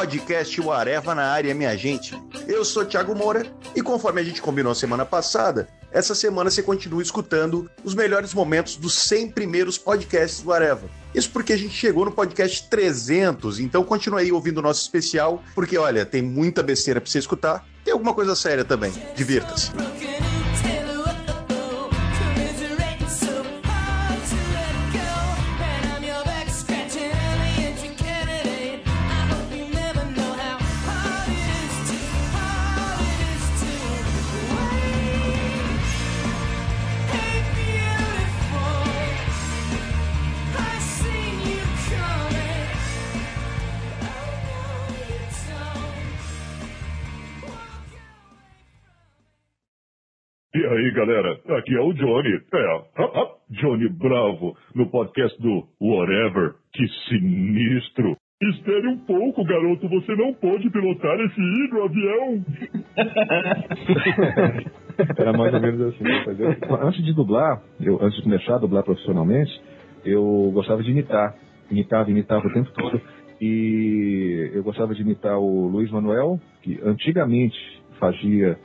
[0.00, 2.18] podcast Areva na área, minha gente.
[2.48, 3.44] Eu sou Thiago Moura
[3.76, 8.76] e conforme a gente combinou semana passada, essa semana você continua escutando os melhores momentos
[8.76, 10.88] dos 100 primeiros podcasts do Areva.
[11.14, 15.42] Isso porque a gente chegou no podcast 300, então continue aí ouvindo o nosso especial,
[15.54, 18.92] porque olha, tem muita besteira para você escutar, tem alguma coisa séria também.
[19.14, 19.70] Divirta-se.
[50.72, 52.40] Aí, galera, aqui é o Johnny.
[52.54, 52.82] É,
[53.50, 56.54] Johnny Bravo, no podcast do Whatever.
[56.72, 58.16] Que sinistro.
[58.42, 62.44] Espere um pouco, garoto, você não pode pilotar esse hidro avião.
[65.18, 66.04] Era mais ou menos assim.
[66.80, 69.52] Antes de dublar, eu, antes de começar a dublar profissionalmente,
[70.04, 71.34] eu gostava de imitar.
[71.70, 73.00] Imitava, imitava o tempo todo.
[73.40, 77.58] E eu gostava de imitar o Luiz Manuel, que antigamente
[77.98, 78.58] fazia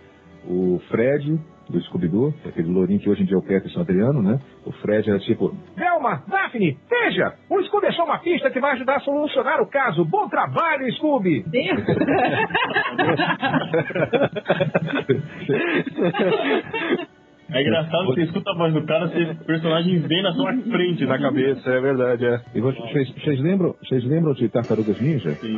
[0.48, 1.38] o Fred
[1.70, 4.40] do Scooby-Doo, aquele lourinho que hoje em dia é o Peterson Adriano, né?
[4.66, 8.74] O Fred era tipo, Velma, Daphne, veja, o Scooby é só uma pista que vai
[8.74, 10.06] ajudar a solucionar o caso.
[10.06, 11.44] Bom trabalho, Scooby!
[17.52, 21.06] É engraçado que você escuta a voz do cara, esse personagem vem na sua frente
[21.06, 22.42] na cabeça, é verdade, é.
[22.56, 25.32] E vocês, vocês lembram, vocês lembram de Tartarugas Ninja?
[25.36, 25.56] Sim.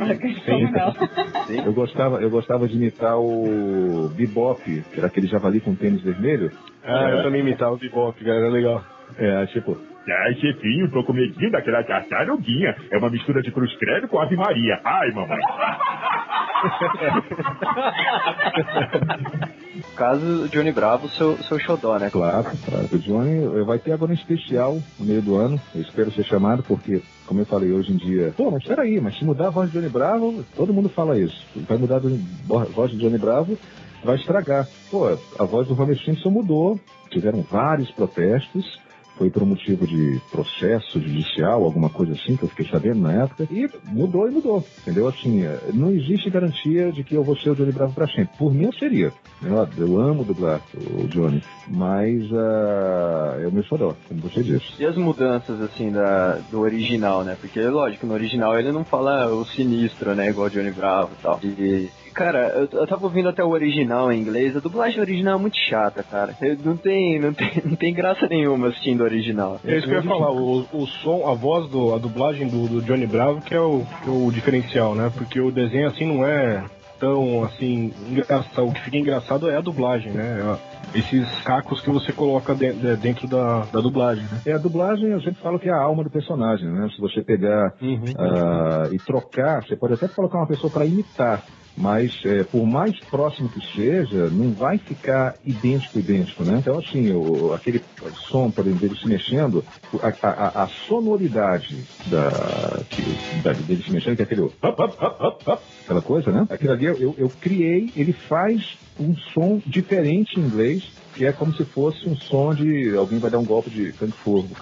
[1.46, 1.62] Sim.
[1.64, 6.50] Eu gostava, eu gostava de imitar o Bebop, que era aquele javali com tênis vermelho.
[6.84, 8.84] Ah, eu também imitava o Bebop, cara, era legal.
[9.16, 9.76] É, tipo,
[10.10, 12.74] Ai, chefinho, tô com medinho daquela tartaruguinha.
[12.90, 14.80] É uma mistura de cruz credo com ave maria.
[14.84, 15.38] Ai, mamãe.
[19.96, 22.10] caso Johnny Bravo, seu, seu xodó, né?
[22.10, 22.88] Claro, claro.
[22.92, 25.60] O Johnny vai ter agora um especial no meio do ano.
[25.74, 29.18] Eu espero ser chamado, porque, como eu falei hoje em dia, pô, mas peraí, mas
[29.18, 31.46] se mudar a voz de Johnny Bravo, todo mundo fala isso.
[31.68, 33.58] Vai mudar a voz de Johnny Bravo,
[34.04, 34.66] vai estragar.
[34.90, 35.06] Pô,
[35.38, 36.80] a voz do Homer Simpson mudou,
[37.10, 38.78] tiveram vários protestos
[39.18, 43.24] foi por um motivo de processo judicial, alguma coisa assim, que eu fiquei sabendo na
[43.24, 45.08] época, e mudou e mudou, entendeu?
[45.08, 45.42] Assim,
[45.74, 48.36] não existe garantia de que eu vou ser o Johnny Bravo para sempre.
[48.38, 49.12] Por mim eu seria.
[49.42, 54.80] Eu, eu amo dublar o Johnny, mas uh, é o meu xodó, como você disse.
[54.80, 57.36] E as mudanças, assim, da, do original, né?
[57.40, 60.30] Porque, lógico, no original ele não fala o sinistro, né?
[60.30, 61.40] Igual o Johnny Bravo e tal.
[61.42, 65.40] E, cara, eu, eu tava ouvindo até o original em inglês, a dublagem original é
[65.40, 66.36] muito chata, cara.
[66.64, 69.60] Não tem, não tem, não tem graça nenhuma assistindo o original.
[69.64, 72.68] É isso que eu ia falar, o, o som, a voz, do, a dublagem do,
[72.68, 75.10] do Johnny Bravo que é, o, que é o diferencial, né?
[75.16, 76.64] Porque o desenho assim não é
[76.98, 78.66] tão assim engraçado.
[78.66, 80.58] O que fica engraçado é a dublagem, né?
[80.94, 84.40] Esses cacos que você coloca dentro da, da dublagem, né?
[84.46, 86.88] É, a dublagem eu sempre falo que é a alma do personagem, né?
[86.94, 88.04] Se você pegar Uhum.
[88.18, 91.42] ah, e trocar, você pode até colocar uma pessoa para imitar,
[91.78, 96.58] mas é, por mais próximo que seja, não vai ficar idêntico, idêntico, né?
[96.58, 97.82] Então, assim, o, aquele
[98.28, 99.64] som, por exemplo, dele se mexendo,
[100.02, 103.02] a, a- a sonoridade da, que,
[103.42, 106.46] da, dele se mexendo, que é aquele up, up, up, up, aquela coisa, né?
[106.50, 110.82] Aquilo ali eu, eu criei, ele faz um som diferente em inglês,
[111.14, 114.10] que é como se fosse um som de alguém vai dar um golpe de Kung
[114.10, 114.54] Fu, do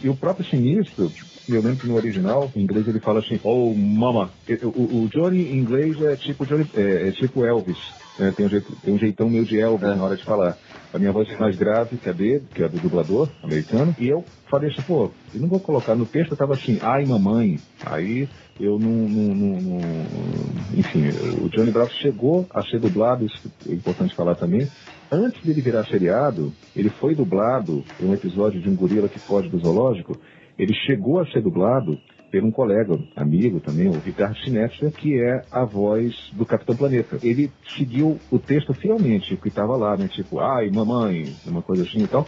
[0.00, 1.12] E o próprio Sinistro,
[1.48, 4.30] eu lembro que no original, em inglês, ele fala assim, oh, mama.
[4.62, 7.78] O, o- Johnny em inglês é tipo, Johnny, é, é tipo Elvis.
[8.18, 8.32] né?
[8.36, 10.56] Tem, um jeito- tem um jeitão meio de Elvis na hora de falar.
[10.92, 13.94] A minha voz é mais grave que a dele, que é a do dublador americano.
[13.98, 15.94] E eu falei assim, pô, eu não vou colocar.
[15.94, 17.58] No texto eu tava assim, ai mamãe.
[17.84, 18.28] Aí
[18.60, 21.02] eu não, não- não- não- Enfim,
[21.42, 24.68] o Johnny Bravo chegou a ser dublado, isso é importante falar também,
[25.10, 29.48] Antes dele virar seriado, ele foi dublado em um episódio de um gorila que foge
[29.48, 30.18] do zoológico.
[30.58, 31.98] Ele chegou a ser dublado
[32.30, 37.18] por um colega, amigo também, o Ricardo Sinatra, que é a voz do Capitão Planeta.
[37.22, 40.08] Ele seguiu o texto fielmente, o que estava lá, né?
[40.08, 42.26] Tipo, ai, mamãe, uma coisa assim e tal.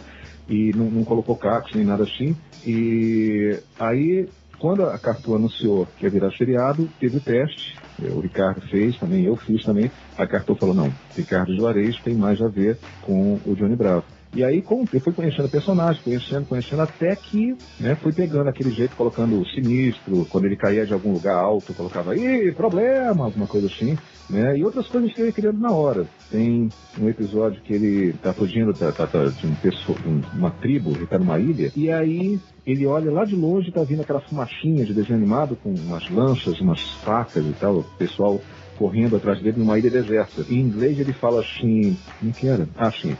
[0.49, 2.35] E não, não colocou cacos nem nada assim.
[2.65, 4.27] E aí,
[4.59, 7.77] quando a Cartoon anunciou que ia virar seriado, teve o teste.
[8.09, 9.91] O Ricardo fez também, eu fiz também.
[10.17, 14.05] A Cartoon falou, não, Ricardo Juarez tem mais a ver com o Johnny Bravo.
[14.33, 18.47] E aí, com, eu fui conhecendo o personagem, conhecendo, conhecendo, até que né, fui pegando
[18.49, 23.25] aquele jeito, colocando o sinistro, quando ele caía de algum lugar alto, colocava, ih, problema,
[23.25, 23.97] alguma coisa assim,
[24.29, 24.57] né?
[24.57, 26.07] E outras coisas que eu ia criando na hora.
[26.29, 30.51] Tem um episódio que ele tá fugindo tá, tá, tá, de um pessoa, um- uma
[30.51, 34.21] tribo, ele tá numa ilha, e aí ele olha lá de longe tá vindo aquela
[34.21, 38.39] fumachinha de desenho animado com umas lanças, umas facas e tal, o pessoal
[38.77, 40.41] correndo atrás dele numa ilha deserta.
[40.49, 42.67] Em inglês ele fala assim, como que era?
[42.77, 43.15] Ah, sim.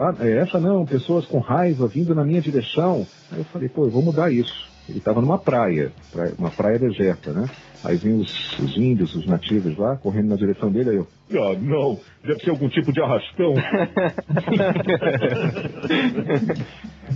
[0.00, 3.06] Ah, é essa não, pessoas com raiva vindo na minha direção.
[3.30, 4.72] Aí eu falei, pô, eu vou mudar isso.
[4.88, 7.46] Ele estava numa praia, praia- uma praia deserta, né?
[7.84, 11.54] Aí vinham os, os índios, os nativos lá, correndo na direção dele, aí eu, Ah,
[11.60, 12.00] não.
[12.24, 13.54] Deve ser algum tipo de arrastão.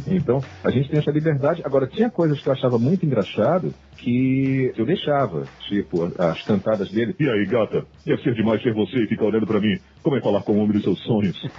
[0.07, 1.63] Então, a gente tem essa liberdade.
[1.65, 5.45] Agora, tinha coisas que eu achava muito engraçado que eu deixava.
[5.69, 7.15] Tipo, as cantadas dele.
[7.19, 7.85] E aí, gata?
[8.07, 9.79] Ia ser demais ser você e ficar olhando pra mim.
[10.03, 11.37] Como é falar com o homem dos seus sonhos?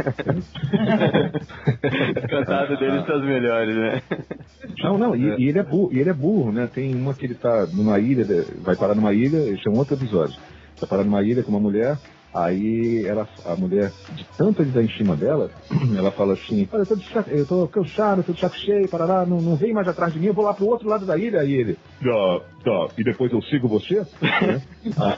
[2.29, 4.01] Cantado deles são as melhores, né?
[4.81, 6.67] Não, não, e, e ele é burro, e ele é burro, né?
[6.73, 8.25] Tem uma que ele tá numa ilha,
[8.61, 10.39] vai parar numa ilha, esse é um outro episódio.
[10.79, 11.97] Vai parar numa ilha com uma mulher,
[12.33, 15.51] aí ela, a mulher, de tanto ele dar em cima dela,
[15.97, 19.25] ela fala assim, olha, eu tô, de eu tô cansado, tô de saco cheio, parará,
[19.25, 21.41] não, não vem mais atrás de mim, eu vou lá pro outro lado da ilha,
[21.41, 21.77] aí ele.
[22.01, 22.93] Tá, tá.
[22.97, 23.99] E depois eu sigo você?
[24.21, 24.61] né?
[24.97, 25.17] Ah,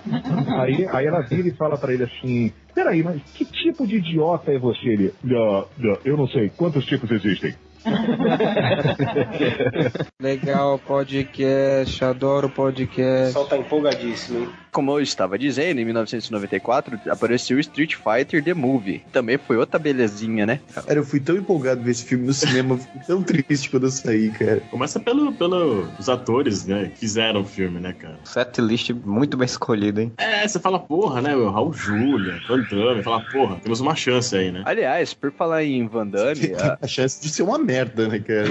[0.61, 4.51] aí, aí ela vira e fala pra ele assim, peraí, mas que tipo de idiota
[4.51, 4.87] é você?
[4.87, 5.65] Ele, ah,
[6.05, 6.49] eu não sei.
[6.49, 7.53] Quantos tipos existem?
[10.21, 13.27] Legal podcast, adoro O podcast.
[13.27, 14.49] pessoal tá empolgadíssimo, hein?
[14.71, 19.03] Como eu estava dizendo, em 1994 apareceu Street Fighter The Movie.
[19.11, 20.59] Também foi outra belezinha, né?
[20.73, 23.91] Cara, eu fui tão empolgado ver esse filme no cinema, fui tão triste quando eu
[23.91, 24.61] saí, cara.
[24.71, 26.89] Começa pelo, pelos atores, né?
[26.93, 28.17] Que fizeram o filme, né, cara?
[28.23, 30.13] Setlist muito bem escolhido, hein?
[30.17, 31.35] É, você fala, porra, né?
[31.35, 34.61] O Raul Júlia, Van Damme, fala, porra, temos uma chance aí, né?
[34.65, 38.47] Aliás, por falar em Van Damme, a- a chance de ser uma merda, né, cara?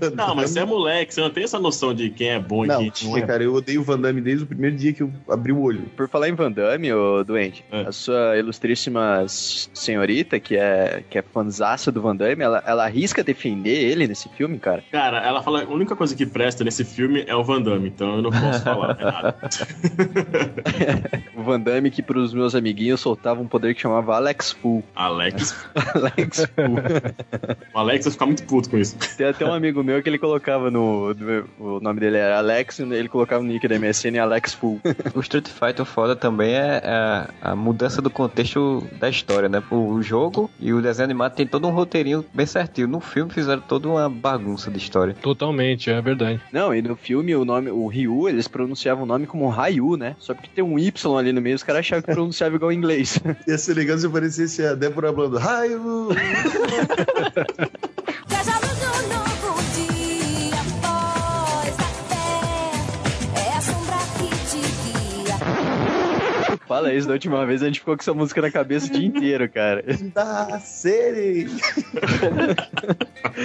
[0.00, 2.64] Van Não, mas você é moleque, você não tem essa noção de quem é bom
[2.64, 3.22] e Não, quem não é.
[3.22, 5.82] cara, eu odeio o Van Damme desde o primeiro dia que eu abri o olho.
[5.96, 7.82] por falar em Van Damme, ô doente, É.
[7.82, 13.22] a sua ilustríssima senhorita, que é, que é fanzaça do Van Damme, ela, ela arrisca
[13.24, 14.82] defender ele nesse filme, cara.
[14.90, 18.16] Cara, ela fala, a única coisa que presta nesse filme é o Van Damme, então
[18.16, 19.36] eu não posso falar mais nada.
[21.36, 24.82] O Van Damme que pros meus amiguinhos soltava um poder que chamava Alex Fu.
[24.94, 25.56] Alex.
[25.94, 26.46] Alex
[27.74, 28.96] O Alex vai ficar muito puto com isso.
[29.16, 31.14] Tem até um amigo meu que ele colocava no.
[31.58, 34.80] O nome dele era Alex, ele colocava no nick da MSN Alex Fu.
[35.14, 39.62] O Street Fighter foda também é a, a mudança do contexto da história, né?
[39.70, 42.88] O jogo e o desenho animado tem todo um roteirinho bem certinho.
[42.88, 45.14] No filme fizeram toda uma bagunça de história.
[45.14, 46.40] Totalmente, é verdade.
[46.52, 50.16] Não, e no filme o nome, o Ryu, eles pronunciavam o nome como Ryu, né?
[50.18, 52.76] Só porque tem um Y ali no meio, os caras achavam que pronunciava igual em
[52.76, 53.18] inglês.
[53.46, 56.08] Ia ser legal se aparecesse a Débora falando, raio!
[66.72, 69.06] Fala isso, da última vez a gente ficou com essa música na cabeça o dia
[69.06, 69.84] inteiro, cara.
[70.14, 71.46] Da série!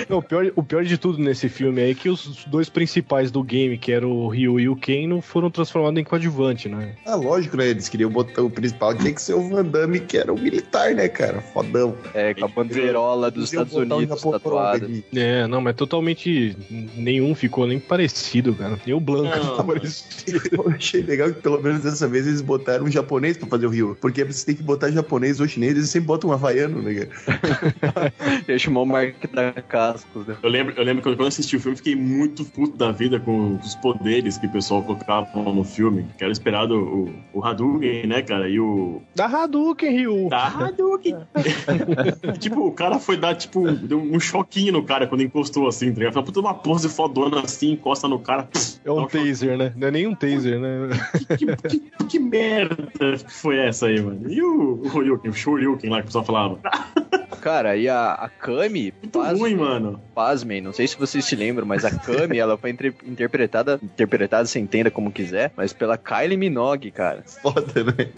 [0.07, 3.44] Não, o, pior, o pior de tudo nesse filme é que os dois principais do
[3.44, 6.95] game, que era o Ryu e o Ken, não foram transformados em coadjuvante, né?
[7.06, 7.68] Ah, lógico, né?
[7.68, 10.95] Eles queriam botar o principal, tinha que ser o Van Damme, que era o militar,
[10.95, 11.41] né, cara?
[11.41, 11.95] Fodão.
[12.13, 14.89] É, com a bandeirola dos Estados Unidos tatuada.
[15.13, 16.56] É, não, mas totalmente
[16.95, 18.80] nenhum ficou nem parecido, cara.
[18.85, 19.80] Nem o Blanco Não, ficou mano.
[19.81, 20.41] parecido.
[20.51, 23.69] Eu achei legal que pelo menos dessa vez eles botaram um japonês pra fazer o
[23.69, 23.97] Rio.
[24.00, 28.14] Porque você tem que botar japonês ou chinês, eles sempre botam um havaiano, né, cara?
[28.45, 30.38] Deixa o Mark da cascos, né?
[30.42, 33.19] Eu lembro, eu lembro que quando eu assisti o filme, fiquei muito puto da vida
[33.19, 36.07] com os poderes que o pessoal colocava no filme.
[36.18, 38.47] Que era esperado o, o Hadouken, né, cara?
[38.50, 39.02] E o.
[39.16, 40.30] Da Hadouken, Ryu.
[40.30, 41.16] Da Hadouken!
[42.40, 46.00] Tipo, o cara foi dar, tipo, deu um choquinho no cara quando encostou assim, tá
[46.00, 46.24] ligado?
[46.24, 48.47] Puta, uma pose fodona assim, encosta no cara.
[48.83, 49.74] É um um taser, né?
[49.76, 50.90] Não é nem um taser, né?
[51.38, 54.30] Que, que, que merda que foi essa aí, mano?
[54.31, 56.59] E o, o Ryuken, o Shoryuken lá que o pessoal falava?
[57.42, 60.02] Cara, e a, a Kami, Muito ruim, mano.
[60.14, 64.45] pasmem, não sei se vocês se lembram, mas a Kami, ela foi entre- interpretada, interpretada,
[64.45, 67.23] você entenda como quiser, mas pela Kylie Minogue, cara.
[67.42, 68.09] Foda, né?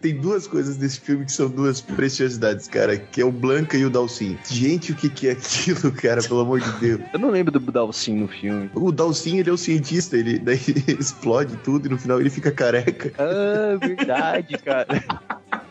[0.00, 3.84] Tem duas coisas nesse filme que são duas preciosidades, cara, que é o Blanca e
[3.84, 4.36] o Dalcin.
[4.50, 7.00] Gente, o que, que é aquilo, cara, pelo amor de Deus?
[7.12, 8.70] Eu não lembro do Dalsin no filme.
[8.74, 10.58] O Dalcin, ele é o cientista, ele daí
[10.98, 13.12] explode tudo e no final ele fica careca.
[13.18, 14.86] Ah, verdade, cara.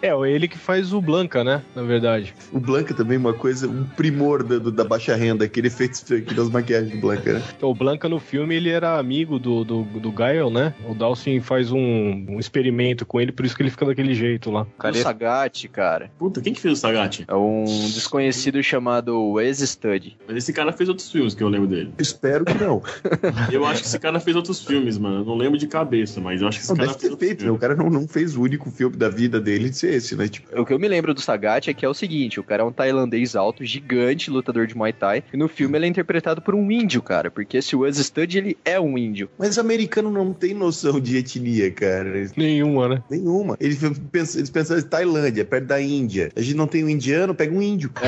[0.02, 1.64] É, é ele que faz o Blanca, né?
[1.76, 2.34] Na verdade.
[2.52, 6.50] O Blanca também, uma coisa, um primor da, da baixa renda, aquele efeito aqui das
[6.50, 7.44] maquiagens do Blanca, né?
[7.56, 10.74] Então, o Blanca no filme, ele era amigo do, do, do Gael, né?
[10.88, 14.52] O Dawson faz um, um experimento com ele, por isso que ele fica daquele jeito
[14.52, 14.66] lá.
[14.84, 16.12] O Sagat, cara.
[16.18, 17.26] Puta, quem que fez o Sagat?
[17.28, 20.18] É um desconhecido chamado Wes Study.
[20.28, 21.94] Mas esse cara fez outros filmes que eu lembro dele.
[21.98, 22.82] Espero que não.
[23.52, 25.22] Eu acho que esse cara fez outros filmes, mano.
[25.22, 27.20] Eu não lembro de cabeça, mas eu acho que esse Não, cara deve fez ter
[27.26, 27.52] feito, né?
[27.52, 30.28] O cara não, não fez o único filme da vida dele, ser esse, né?
[30.28, 32.64] Tipo, O que eu me lembro do Sagat é que é o seguinte: o cara
[32.64, 35.24] é um tailandês alto, gigante, lutador de Muay Thai.
[35.34, 37.32] E no filme ele é interpretado por um índio, cara.
[37.32, 39.30] Porque esse Wes Stud, ele é um índio.
[39.38, 42.30] mas americano não tem noção de etnia, cara.
[42.36, 43.04] Nenhuma, né?
[43.10, 43.58] Nenhuma.
[43.60, 43.80] Eles
[44.12, 46.32] pensam, eles pensam em Tailândia, perto da Índia.
[46.36, 47.92] A gente não tem um indiano, pega um índio.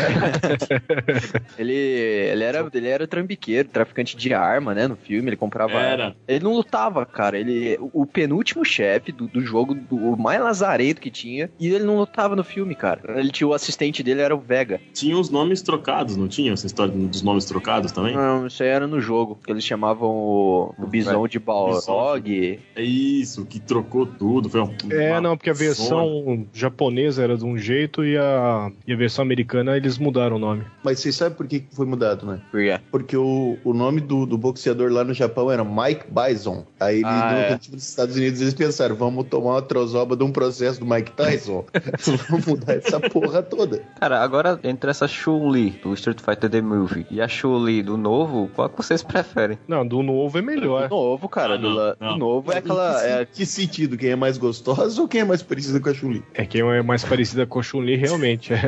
[1.57, 4.87] Ele, ele, era, ele era trambiqueiro, traficante de arma, né?
[4.87, 5.73] No filme, ele comprava.
[5.73, 6.15] Era.
[6.27, 7.37] Ele não lutava, cara.
[7.37, 7.77] Ele.
[7.93, 11.49] O penúltimo chefe do, do jogo, do, o mais lazarento que tinha.
[11.59, 13.19] E ele não lutava no filme, cara.
[13.19, 14.79] Ele tinha o assistente dele, era o Vega.
[14.93, 18.15] Tinha os nomes trocados, não tinha essa história dos nomes trocados também?
[18.15, 19.37] Não, isso aí era no jogo.
[19.43, 22.59] Que eles chamavam o, o Bison de Balrog.
[22.75, 24.49] É isso, que trocou tudo.
[24.49, 25.67] Foi um, É, não, porque a zona.
[25.67, 30.39] versão japonesa era de um jeito e a, e a versão americana eles mudaram o
[30.39, 30.63] nome.
[30.83, 32.41] Mas vocês sabem por que foi mudado, né?
[32.51, 32.79] Por quê?
[32.91, 36.65] Porque o, o nome do, do boxeador lá no Japão era Mike Bison.
[36.79, 37.57] Aí ele, Ah, no é.
[37.57, 41.58] dos Estados Unidos eles pensaram, vamos tomar uma trozoba de um processo do Mike Tyson.
[42.29, 43.81] vamos mudar essa porra toda.
[43.99, 48.49] Cara, agora entre essa Chun-Li do Street Fighter The Movie e a Chun-Li do novo,
[48.55, 49.57] qual que vocês preferem?
[49.67, 50.87] Não, do novo é melhor.
[50.89, 51.55] Do novo, cara.
[51.55, 52.99] Ah, do, não, do novo é aquela.
[52.99, 53.97] que, É, que sentido?
[53.97, 56.23] Quem é mais gostosa ou quem é mais parecida com a Chun-Li?
[56.33, 58.53] É quem é mais parecida com a Chun-Li, realmente.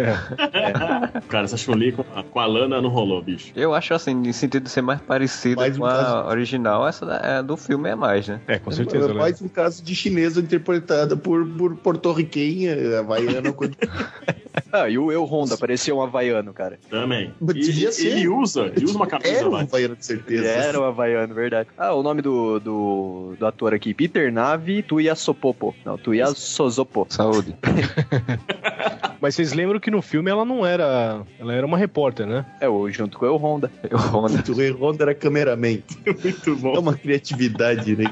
[0.54, 1.22] É.
[1.28, 3.52] Cara, essa Chun-Li com, a- com a Lana não rolou, bicho.
[3.56, 6.30] Eu acho assim, no sentido de ser mais parecida Mais um com a caso.
[6.30, 8.40] original, essa da- é, do filme é mais, né?
[8.48, 9.06] É, com certeza.
[9.06, 9.20] É né?
[9.20, 13.54] mais um caso de chinesa interpretada por, por porto-riquenha, havaiana.
[13.54, 13.74] coisa-
[14.74, 16.78] Ah, e o Eu Honda parecia um havaiano, cara.
[16.90, 17.34] Também.
[17.42, 18.08] E, devia e- ser.
[18.08, 19.64] ele usa, ele usa uma camisa Era um vai.
[19.64, 20.44] havaiano, de certeza.
[20.44, 21.70] Ele era um havaiano, verdade.
[21.78, 25.74] Ah, o nome do, do, do ator aqui, Peter Navi Tuiasopopo.
[25.86, 27.06] Não, Tuiasozopo.
[27.10, 27.56] Saúde.
[29.22, 31.22] Mas vocês lembram que no filme ela não era.
[31.40, 32.44] Ela era uma repórter, né?
[32.60, 33.72] É, o, junto com o Eu Honda.
[33.88, 34.44] Eu Honda.
[34.50, 35.80] O Rei Honda era cameraman.
[36.24, 36.80] Muito É bom.
[36.80, 38.06] uma criatividade, né?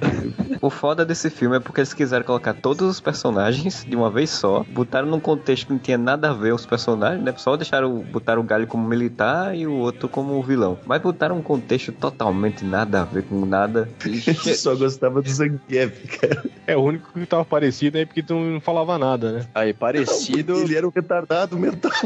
[0.62, 4.30] O foda desse filme é porque eles quiseram colocar todos os personagens de uma vez
[4.30, 7.34] só, botaram num contexto que não tinha nada a ver os personagens, né?
[7.38, 10.78] Só deixaram, botaram o Galho como militar e o outro como vilão.
[10.86, 13.90] Mas botaram um contexto totalmente nada a ver com nada.
[14.04, 16.44] A gente só gostava do Zangief, cara.
[16.68, 19.46] É, o único que tava parecido é porque tu não falava nada, né?
[19.56, 20.58] Aí, parecido.
[20.62, 21.92] Ele era um retardado mental.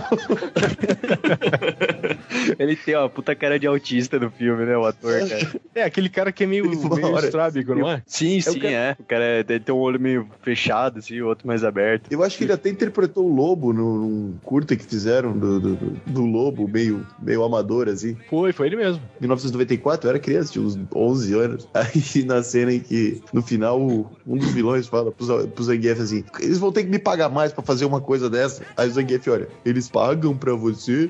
[2.57, 4.77] Ele tem uma puta cara de autista no filme, né?
[4.77, 5.51] O ator, cara.
[5.75, 8.01] É, aquele cara que é meio, meio estrábico, não é?
[8.05, 8.95] Sim, o sim, cara- é.
[9.00, 12.12] O cara é- tem um olho meio fechado, assim, o outro mais aberto.
[12.12, 15.75] Eu acho que ele até interpretou o Lobo no, num curta que fizeram do, do,
[15.75, 18.15] do- Lobo, meio, meio amador, assim.
[18.29, 19.01] Foi, foi ele mesmo.
[19.19, 21.67] 1994, eu era criança, tinha uns 11 anos.
[21.73, 26.23] Aí na cena em que, no final, um dos vilões fala pro, pro Zangief assim:
[26.39, 28.63] eles vão ter que me pagar mais pra fazer uma coisa dessa.
[28.77, 31.09] Aí o Zangief olha: eles pagam pra você?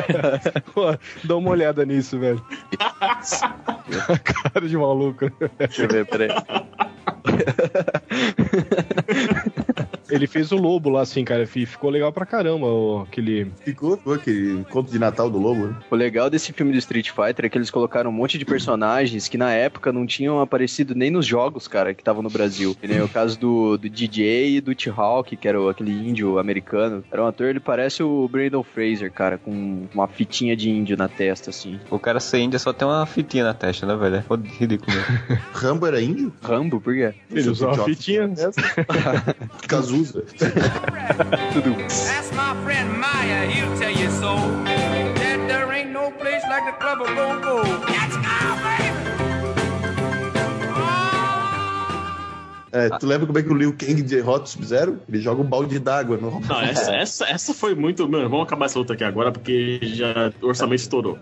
[0.74, 2.42] Pô, dá uma olhada nisso, velho.
[4.24, 5.30] cara de maluco.
[5.58, 6.28] Deixa eu ver, peraí.
[10.10, 11.46] Ele fez o lobo lá, assim, cara.
[11.46, 13.50] fi- Ficou legal pra caramba o, aquele.
[13.64, 15.76] Ficou, ficou aquele conto de Natal do Lobo, né?
[15.90, 19.28] O legal desse filme do Street Fighter é que eles colocaram um monte de personagens
[19.28, 22.76] que na época não tinham aparecido nem nos jogos, cara, que estavam no Brasil.
[22.78, 27.02] Que o caso do, do DJ e do T-Hawk, que era o- aquele índio americano.
[27.10, 31.08] Era um ator, ele parece o Brandon Fraser, cara, com uma fitinha de índio na
[31.08, 31.80] testa, assim.
[31.90, 34.16] O cara ser índia só tem uma fitinha na testa, né, velho?
[34.16, 34.24] É
[34.58, 34.96] ridículo.
[35.54, 36.32] Rambo era índio?
[36.42, 37.14] Rambo, por quê?
[37.30, 38.28] Ele usou uma Joga- fitinha.
[39.68, 40.24] Cazuza.
[42.18, 44.36] Ask my friend Maya, he'll tell you so.
[44.64, 47.62] That there ain't no place like the club of go-go.
[47.62, 48.91] Let's go, baby!
[52.72, 54.98] É, tu lembra como é que o Liu Kang derrota o Sub-Zero?
[55.06, 58.08] Ele joga um balde d'água no Não, essa, essa, essa foi muito.
[58.08, 61.18] Mano, vamos acabar essa luta aqui agora porque já o orçamento estourou.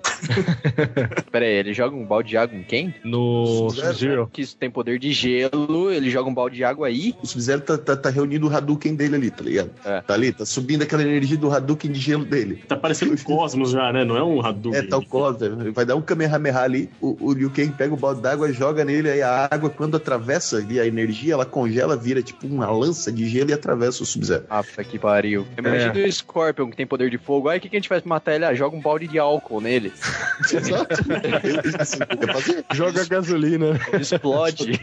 [1.31, 2.95] Pera aí, ele joga um balde de água em quem?
[3.05, 4.31] No Sub-Zero.
[4.33, 7.15] Que isso tem poder de gelo, ele joga um balde de água aí.
[7.21, 9.71] O Sub-Zero tá, tá, tá reunindo o Hadouken dele ali, tá ligado?
[9.85, 10.01] É.
[10.03, 12.63] Tá ali, tá subindo aquela energia do Hadouken de gelo dele.
[12.69, 14.05] Tá parecendo um Cosmos já, né?
[14.05, 14.81] Não é um Hadouken.
[14.81, 15.51] É, tal coisa.
[15.73, 19.11] Vai dar um Kamehameha ali, o, o Liu Kang pega o balde d'água, joga nele,
[19.11, 23.29] aí a água, quando atravessa ali a energia, ela congela, vira tipo uma lança de
[23.29, 24.45] gelo e atravessa o Sub-Zero.
[24.51, 25.47] Ah, que pariu.
[25.57, 27.49] Imagina o Scorpion que tem poder de fogo.
[27.49, 28.45] Aí o que, que a gente faz pra matar ele?
[28.45, 29.93] Ah, joga um balde de álcool nele.
[30.53, 31.01] Exato.
[32.75, 33.79] Joga gasolina.
[33.99, 34.81] Explode.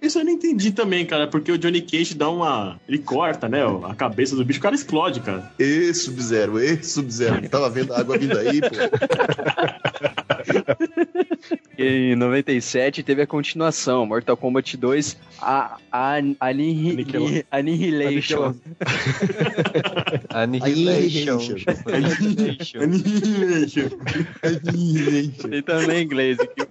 [0.00, 2.80] Isso eu não entendi também, cara, porque o Johnny Cage dá uma.
[2.88, 3.60] Ele corta, né?
[3.84, 5.50] A cabeça do bicho, o cara explode, cara.
[5.58, 7.48] Ê, Sub-Zero, ê, Sub-Zero.
[7.48, 8.68] Tava vendo a água vindo aí, pô.
[11.82, 18.54] em 97 teve a continuação, Mortal Kombat 2, a, a, Annihi- Aniquila- Annihilation.
[20.30, 21.38] Annihilation.
[22.82, 23.88] Annihilation.
[25.50, 26.66] Tem também em inglês aqui.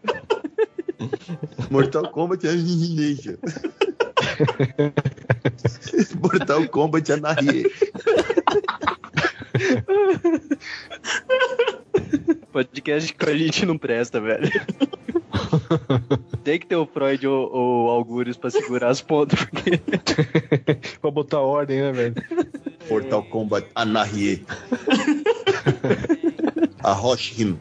[1.70, 3.36] Mortal Kombat Annihilation.
[6.22, 7.66] Mortal Kombat Anahie.
[12.52, 14.50] Podcast com a gente não presta, velho.
[16.44, 19.80] Tem que ter o Freud ou o Algures pra segurar as pontas, porque
[21.02, 22.16] pra botar ordem, né, velho?
[22.90, 24.44] Mortal Kombat Anahie.
[26.84, 27.58] A Roshin.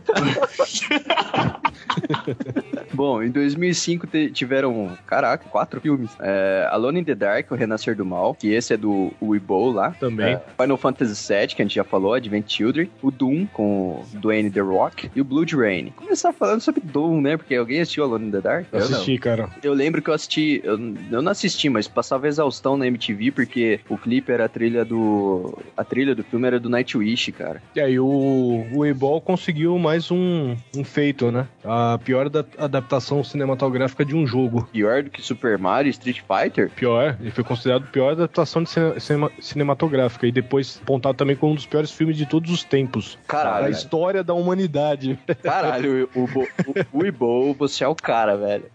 [2.92, 6.10] Bom, em 2005 te- tiveram, caraca, quatro filmes.
[6.20, 9.90] É, Alone in the Dark, O Renascer do Mal, que esse é do Weebo lá.
[9.98, 10.34] Também.
[10.34, 12.88] É, Final Fantasy VII, que a gente já falou, Advent Children.
[13.02, 13.64] O Doom, com
[14.00, 15.10] o Dwayne The Rock.
[15.14, 15.92] E o Blood Rain.
[15.96, 17.36] Começar falando sobre Doom, né?
[17.36, 18.66] Porque alguém assistiu Alone in the Dark?
[18.72, 19.48] Eu assisti, cara.
[19.62, 20.78] Eu lembro que eu assisti, eu,
[21.10, 25.58] eu não assisti, mas passava exaustão na MTV, porque o clipe era a trilha do...
[25.76, 27.62] A trilha do filme era do Nightwish, cara.
[27.74, 31.46] E aí o, o conseguiu mais um, um feito, né?
[31.64, 32.44] A pior da-
[32.80, 34.68] adaptação cinematográfica de um jogo.
[34.72, 36.70] Pior do que Super Mario e Street Fighter?
[36.70, 41.36] Pior, ele foi considerado a pior adaptação de cine- cinema- cinematográfica e depois apontado também
[41.36, 43.18] como um dos piores filmes de todos os tempos.
[43.28, 45.18] Caralho, A história da humanidade.
[45.42, 46.48] Caralho, o, Bo-
[46.92, 48.64] o, o Ibo, você é o cara, velho.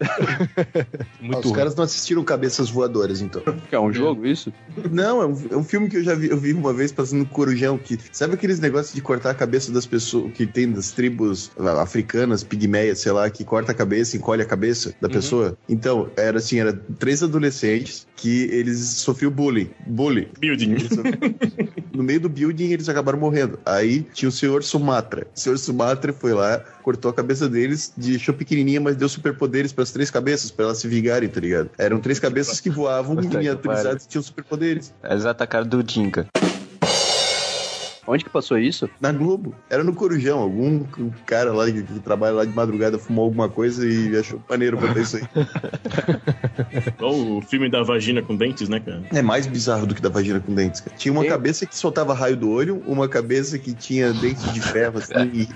[1.32, 3.42] Ah, os caras não assistiram Cabeças Voadoras, então.
[3.70, 4.52] É um jogo isso?
[4.90, 7.20] Não, é um, é um filme que eu já vi, eu vi uma vez passando
[7.20, 10.92] no Corujão, que sabe aqueles negócios de cortar a cabeça das pessoas que tem das
[10.92, 15.56] tribos ah, africanas, pigmeias, sei lá, que corta a cabeça, encolhe a cabeça da pessoa?
[15.68, 19.70] Então, era assim, era três adolescentes que eles sofriam bullying.
[19.86, 20.28] Bullying.
[20.38, 20.76] Building.
[21.92, 23.58] No meio do building, eles acabaram morrendo.
[23.64, 25.26] Aí tinha o senhor Sumatra.
[25.34, 29.82] O senhor Sumatra foi lá, cortou a cabeça deles, deixou pequenininha, mas deu superpoderes para
[29.82, 31.70] as três cabeças, para elas se vingarem, tá ligado?
[31.78, 34.92] Eram três cabeças que voavam, miniaturizadas e tinham superpoderes.
[35.02, 36.26] Eles atacaram do Dinka.
[38.06, 38.88] Onde que passou isso?
[39.00, 39.54] Na Globo.
[39.68, 40.38] Era no Corujão.
[40.38, 40.84] Algum
[41.26, 45.00] cara lá que, que trabalha lá de madrugada fumou alguma coisa e achou maneiro botar
[45.00, 45.22] isso aí.
[46.96, 49.02] Igual o filme da vagina com dentes, né, cara?
[49.12, 50.96] É mais bizarro do que da vagina com dentes, cara.
[50.96, 54.60] Tinha uma Tem- cabeça que soltava raio do olho, uma cabeça que tinha dentes de
[54.60, 55.46] ferro, assim.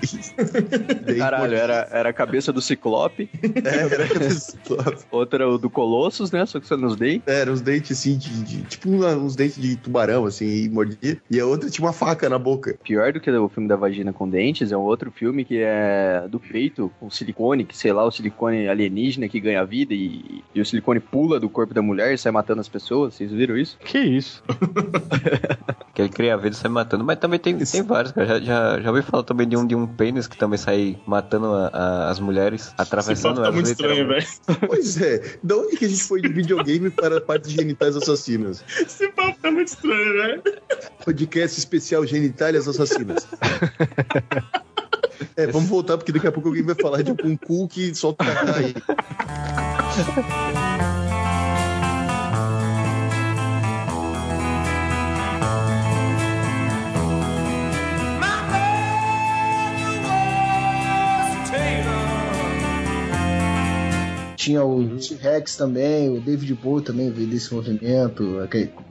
[1.07, 3.29] e- Caralho, era, era a cabeça do Ciclope,
[3.63, 4.97] É, era a cabeça do Ciclope.
[5.11, 6.45] outra o do Colossus, né?
[6.45, 7.21] Só que você nos dei.
[7.25, 11.17] É, Era uns dentes assim, de, de- tipo uns dentes de tubarão, assim, e mordia.
[11.29, 12.77] E a outra tinha uma faca na boca.
[12.83, 16.25] Pior do que o filme da vagina com dentes é um outro filme que é
[16.29, 20.59] do peito, com silicone, que sei lá, o silicone alienígena que ganha vida e, e
[20.61, 23.13] o silicone pula do corpo da mulher e sai matando as pessoas.
[23.13, 23.77] Vocês viram isso?
[23.79, 24.43] Que isso?
[25.93, 27.03] Que ele cria a vida e sai matando.
[27.03, 28.25] Mas também tem, tem vários, cara.
[28.25, 31.47] Já, já, já ouvi falar também de um, de um pênis que também sai matando
[31.47, 34.25] a- a- as mulheres, Esse atravessando papo tá elas muito estranho, velho.
[34.67, 38.63] Pois é, da onde que a gente foi de videogame para partes genitais assassinas?
[38.79, 40.43] Esse papo tá muito estranho, velho.
[41.03, 43.27] Podcast especial Genitálias Assassinas.
[45.35, 48.23] É, vamos voltar, porque daqui a pouco alguém vai falar de algum cu que solta
[48.55, 48.73] aí.
[64.41, 68.39] Tinha o T-Rex também, o David Bowie também veio desse movimento,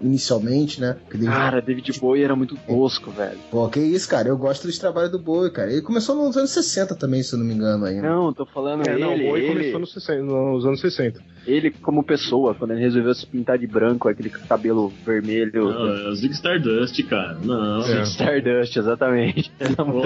[0.00, 0.96] inicialmente, né?
[1.10, 3.36] David- Cara, David Bowie era muito tosco, velho.
[3.50, 4.28] Pô, que isso, cara.
[4.28, 5.72] Eu gosto dos trabalhos do Bowie, cara.
[5.72, 8.08] Ele começou nos anos 60 também, se eu não me engano ainda.
[8.08, 11.20] Não, tô falando É, ele, não, o Bowie ele, começou nos, 60, nos anos 60.
[11.46, 15.64] ele como pessoa, quando ele resolveu se pintar de branco, aquele cabelo vermelho.
[15.68, 17.36] Não, é o Zig Stardust, cara.
[17.42, 17.82] Não.
[17.84, 18.02] É.
[18.02, 19.50] Stardust, exatamente.
[19.76, 20.02] Pô,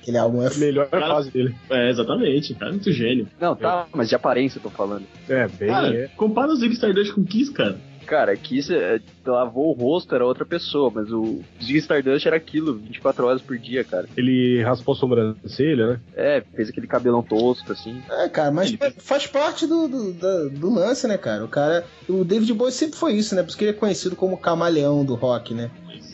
[0.00, 0.58] Aquele álbum é f...
[0.60, 1.54] Melhor Cara- fase dele.
[1.70, 2.54] é, exatamente.
[2.54, 3.26] Cara, muito gênio.
[3.40, 5.04] Não, tá, mas de aparência eu tô falando.
[5.28, 5.68] É, bem.
[5.68, 6.08] Cara, é.
[6.16, 7.78] compara o Zig Stardust com o Kiss, cara.
[8.06, 12.36] Cara, que isso, é, lavou o rosto, era outra pessoa, mas o Ziggy Stardust era
[12.36, 14.08] aquilo, 24 horas por dia, cara.
[14.16, 16.00] Ele raspou a sobrancelha, né?
[16.14, 18.00] É, fez aquele cabelão tosco, assim.
[18.08, 21.44] É, cara, mas faz parte do, do, da- do lance, né, cara?
[21.44, 21.84] O cara.
[22.08, 23.42] O David Bowie sempre foi isso, né?
[23.42, 25.68] Por isso que ele é conhecido como o camaleão do rock, né?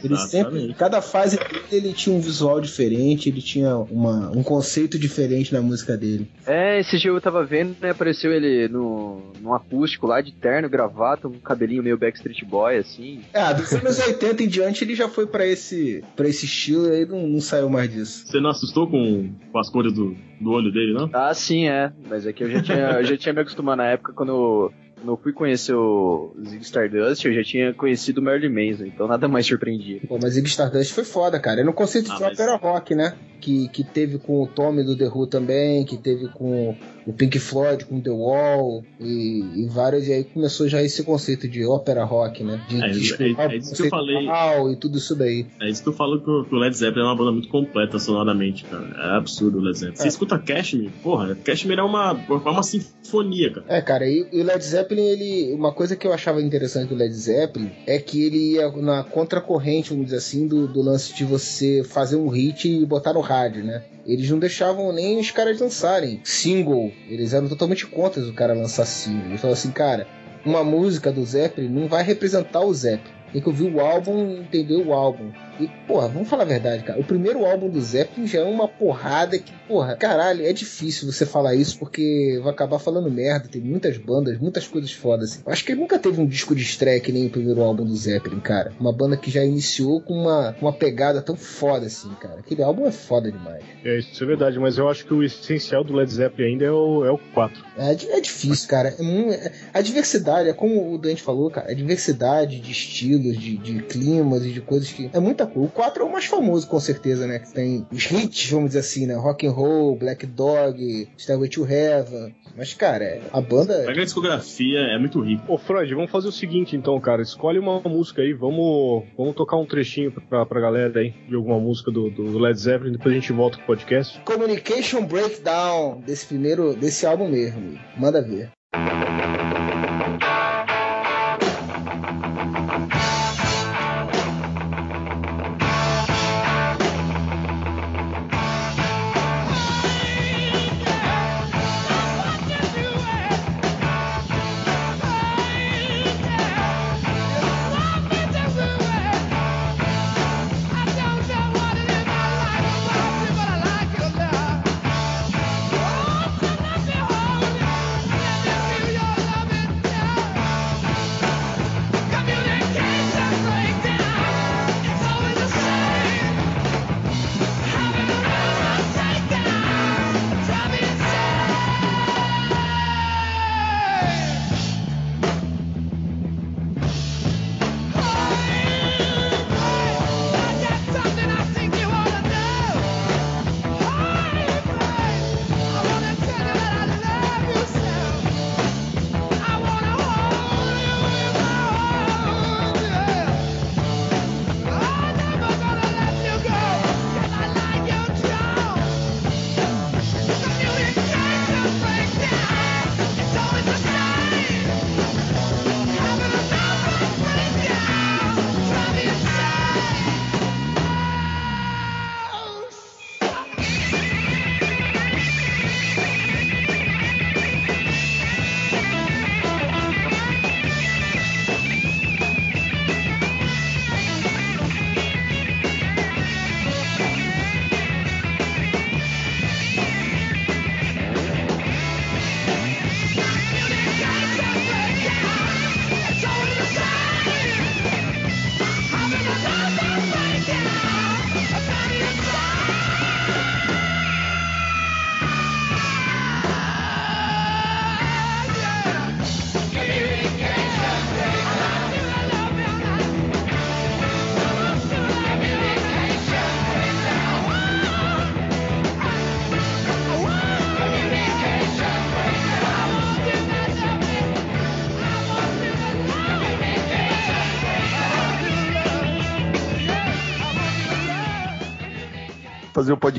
[0.04, 0.74] Ele sempre, Exatamente.
[0.78, 5.60] cada fase dele, ele tinha um visual diferente, ele tinha uma, um conceito diferente na
[5.60, 6.28] música dele.
[6.46, 10.68] É, esse dia eu tava vendo, né, apareceu ele no, no acústico lá de terno,
[10.68, 13.20] gravata, um cabelinho meio Backstreet Boy, assim.
[13.32, 16.96] É, dos anos 80 em diante ele já foi pra esse, pra esse estilo e
[16.96, 18.26] aí não, não saiu mais disso.
[18.26, 21.10] Você não assustou com, com as cores do, do olho dele, não?
[21.12, 21.92] Ah, sim, é.
[22.08, 25.06] Mas é que eu já tinha, eu já tinha me acostumado na época quando eu,
[25.06, 29.06] quando eu fui conhecer o Ziggy Stardust, eu já tinha conhecido o Marilyn Manson, então
[29.08, 30.00] nada mais surpreendia.
[30.08, 31.60] Pô, mas Ziggy Stardust foi foda, cara.
[31.60, 33.14] Era um conceito de Ah, mas- ópera rock, né?
[33.40, 37.40] Que, que teve com o Tommy do The Who também, que teve com o Pink
[37.40, 40.06] Floyd, com The Wall e, e vários.
[40.06, 42.64] E aí começou já esse conceito de ópera rock, né?
[42.68, 44.28] De, É, de é- é isso que eu falei.
[44.72, 45.44] e tudo isso daí.
[45.60, 48.62] É isso que eu falo que o Led Zeppelin é uma banda muito completa sonoramente,
[48.62, 48.86] cara.
[48.96, 49.96] É absurdo o Led Zeppelin.
[49.96, 50.08] Você É.
[50.08, 53.66] escuta Cashmere, porra, Cashmere é uma, é uma sinfonia, cara.
[53.68, 55.52] É, cara, e e o Led Zeppelin Zeppelin, ele.
[55.52, 59.90] Uma coisa que eu achava interessante do Led Zeppelin é que ele ia na contracorrente,
[59.90, 63.64] vamos dizer assim, do, do lance de você fazer um hit e botar no rádio,
[63.64, 63.82] né?
[64.06, 66.92] Eles não deixavam nem os caras lançarem single.
[67.08, 69.28] Eles eram totalmente contra o cara lançar single.
[69.28, 70.06] Eles falavam assim, cara,
[70.44, 73.22] uma música do Zeppelin não vai representar o Zeppelin.
[73.32, 75.30] Tem que ouvir o álbum entender o álbum.
[75.60, 76.98] E, porra, vamos falar a verdade, cara.
[77.00, 81.26] O primeiro álbum do Zeppelin já é uma porrada que, porra, caralho, é difícil você
[81.26, 83.48] falar isso porque vai acabar falando merda.
[83.48, 85.32] Tem muitas bandas, muitas coisas fodas.
[85.32, 85.42] Assim.
[85.46, 87.94] Acho que ele nunca teve um disco de estreia que nem o primeiro álbum do
[87.94, 88.72] Zeppelin, cara.
[88.80, 92.40] Uma banda que já iniciou com uma, uma pegada tão foda assim, cara.
[92.40, 93.62] Aquele álbum é foda demais.
[93.84, 96.70] É, isso é verdade, mas eu acho que o essencial do Led Zeppelin ainda é
[96.72, 97.62] o, é o 4.
[97.76, 98.88] É, di- é difícil, cara.
[98.98, 99.02] É
[99.34, 103.82] é- a diversidade, é como o Dante falou, cara, a diversidade de estilos, de, de
[103.82, 105.10] climas e de coisas que.
[105.12, 105.68] É muita coisa.
[105.68, 107.38] O 4 é o mais famoso, com certeza, né?
[107.38, 109.14] Que tem os hits, vamos dizer assim, né?
[109.14, 112.34] Rock and Roll, Black Dog, Stairway to Heaven.
[112.56, 113.82] Mas, cara, é- a banda.
[113.86, 115.52] Pega a discografia, é muito rico.
[115.52, 117.22] Ô Freud, vamos fazer o seguinte então, cara.
[117.22, 121.58] Escolhe uma música aí, vamos, vamos tocar um trechinho pra, pra galera aí de alguma
[121.58, 124.20] música do, do Led Zeppelin, depois a gente volta com o podcast.
[124.20, 127.78] Communication Breakdown desse primeiro, desse álbum mesmo.
[127.96, 128.50] Manda ver.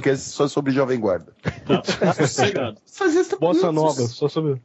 [0.04, 1.34] Podcast só sobre Jovem Guarda.
[2.18, 2.78] Sossegado.
[2.86, 4.62] Fazer essa Bossa nova, só sobre.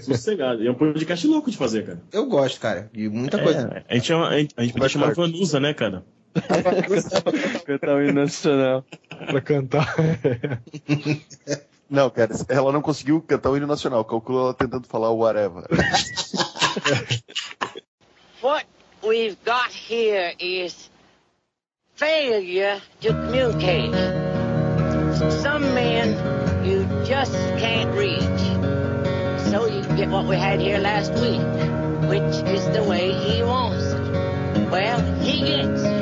[0.00, 0.62] Sossegado.
[0.64, 2.02] E é um podcast louco de fazer, cara.
[2.10, 3.84] Eu gosto, cara, de muita É, coisa.
[3.88, 5.14] a gente, chama, a gente, a gente podia chamar.
[5.14, 6.04] Vanusa, né, cara?
[7.66, 8.84] Cantar o hino nacional.
[9.26, 9.94] pra cantar.
[11.88, 14.04] Não, cara, ela não conseguiu cantar o hino nacional.
[14.04, 15.64] Calcula ela tentando falar o whatever.
[18.42, 18.66] What
[19.02, 20.88] we've got here is
[21.96, 24.29] failure to communicate.
[25.28, 28.20] Some men you just can't reach.
[29.50, 31.42] So you get what we had here last week,
[32.08, 34.70] which is the way he wants it.
[34.70, 35.99] Well, he gets.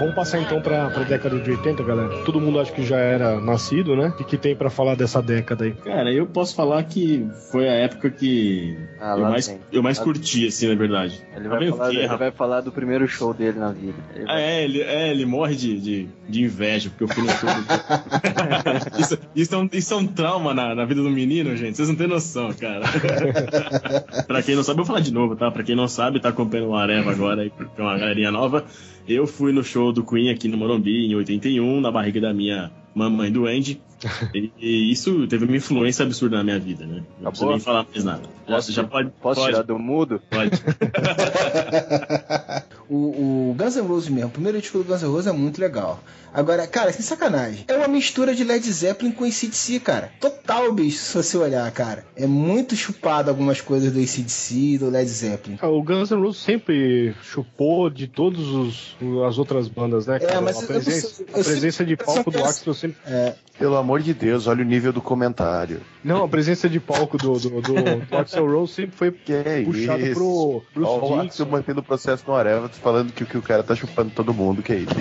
[0.00, 2.08] Vamos passar então pra, pra década de 80, galera.
[2.24, 4.12] Todo mundo acha que já era nascido, né?
[4.18, 5.72] O que tem pra falar dessa década aí?
[5.72, 9.58] Cara, eu posso falar que foi a época que Ah, eu, mais, tem.
[9.70, 11.20] eu mais Lá curti, assim, na verdade.
[11.36, 12.18] Ele Tá vai, falar, ele rapaz?
[12.18, 13.94] vai falar do primeiro show dele na vida.
[14.14, 17.22] Ele Ah, vai- é, ele, é, ele morre de, de, de inveja, porque eu fui
[17.22, 17.60] no show do...
[19.00, 21.76] isso, isso, é um, isso é um trauma na, na vida do menino, gente.
[21.76, 22.86] Vocês não têm noção, cara.
[24.26, 25.50] pra quem não sabe, eu vou falar de novo, tá?
[25.50, 28.64] Pra quem não sabe, tá acompanhando o Areva agora aí, porque é uma galerinha nova.
[29.08, 32.70] Eu fui no show do Queen aqui no Morumbi em 81, na barriga da minha
[32.94, 33.80] Mamãe do Andy.
[34.34, 37.02] E, e isso teve uma influência absurda na minha vida, né?
[37.20, 37.50] Não preciso Acabou?
[37.50, 38.22] nem falar mais nada.
[38.46, 39.10] Posso, já pode.
[39.20, 40.20] Posso pode, tirar do mudo?
[40.30, 40.50] Pode.
[42.92, 45.60] O, o Guns N' Roses mesmo, o primeiro disco do Guns N' Roses é muito
[45.60, 46.02] legal.
[46.34, 47.64] Agora, cara, sem sacanagem.
[47.68, 50.10] É uma mistura de Led Zeppelin com ACDC, cara.
[50.20, 52.04] Total, bicho, se você olhar, cara.
[52.16, 55.56] É muito chupado algumas coisas do ACDC e do Led Zeppelin.
[55.62, 58.40] Ah, O Guns N' Roses sempre chupou de todas
[59.28, 60.18] as outras bandas, né?
[60.18, 60.40] cara?
[60.40, 62.96] mas a presença, eu- eu a presença de palco do eu- Axel sempre.
[63.06, 65.82] É, Pelo amor de Deus, olha o nível do comentário.
[66.02, 70.00] Não, a presença de palco do, do, do, do Axel Rose sempre foi Que puxado
[70.02, 70.14] isso?
[70.14, 71.20] pro Bruce Ó, o.
[71.20, 74.32] Axel mantendo o processo no Areva, falando que, o- que o cara tá chupando todo
[74.32, 74.90] mundo, que é isso.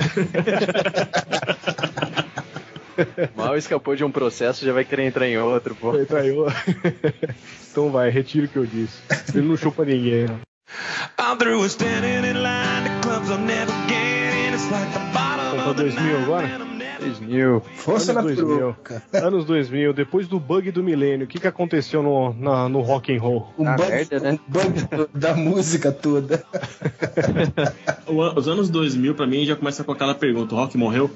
[3.35, 5.91] Mal escapou de um processo, já vai querer entrar em outro, pô.
[5.91, 6.45] Foi traiu.
[7.71, 8.97] então vai, retiro o que eu disse.
[9.33, 10.25] Ele não chupa ninguém.
[10.25, 10.35] né?
[11.17, 12.83] I'm through standing in line.
[12.83, 14.53] The clubs I'll never get in.
[14.53, 16.47] It's like the bottom Vamos pra 2000 agora?
[16.99, 17.61] 2000.
[17.75, 18.57] força na Anos 2000.
[18.57, 19.03] peruca.
[19.13, 23.15] Anos 2000, depois do bug do milênio, o que, que aconteceu no, na- no rock
[23.15, 23.53] and roll?
[23.57, 24.39] O Ah, bug, merda, né?
[24.47, 26.43] o bug da música toda.
[28.35, 31.09] Os anos 2000, pra mim, já começa com aquela pergunta: o rock morreu?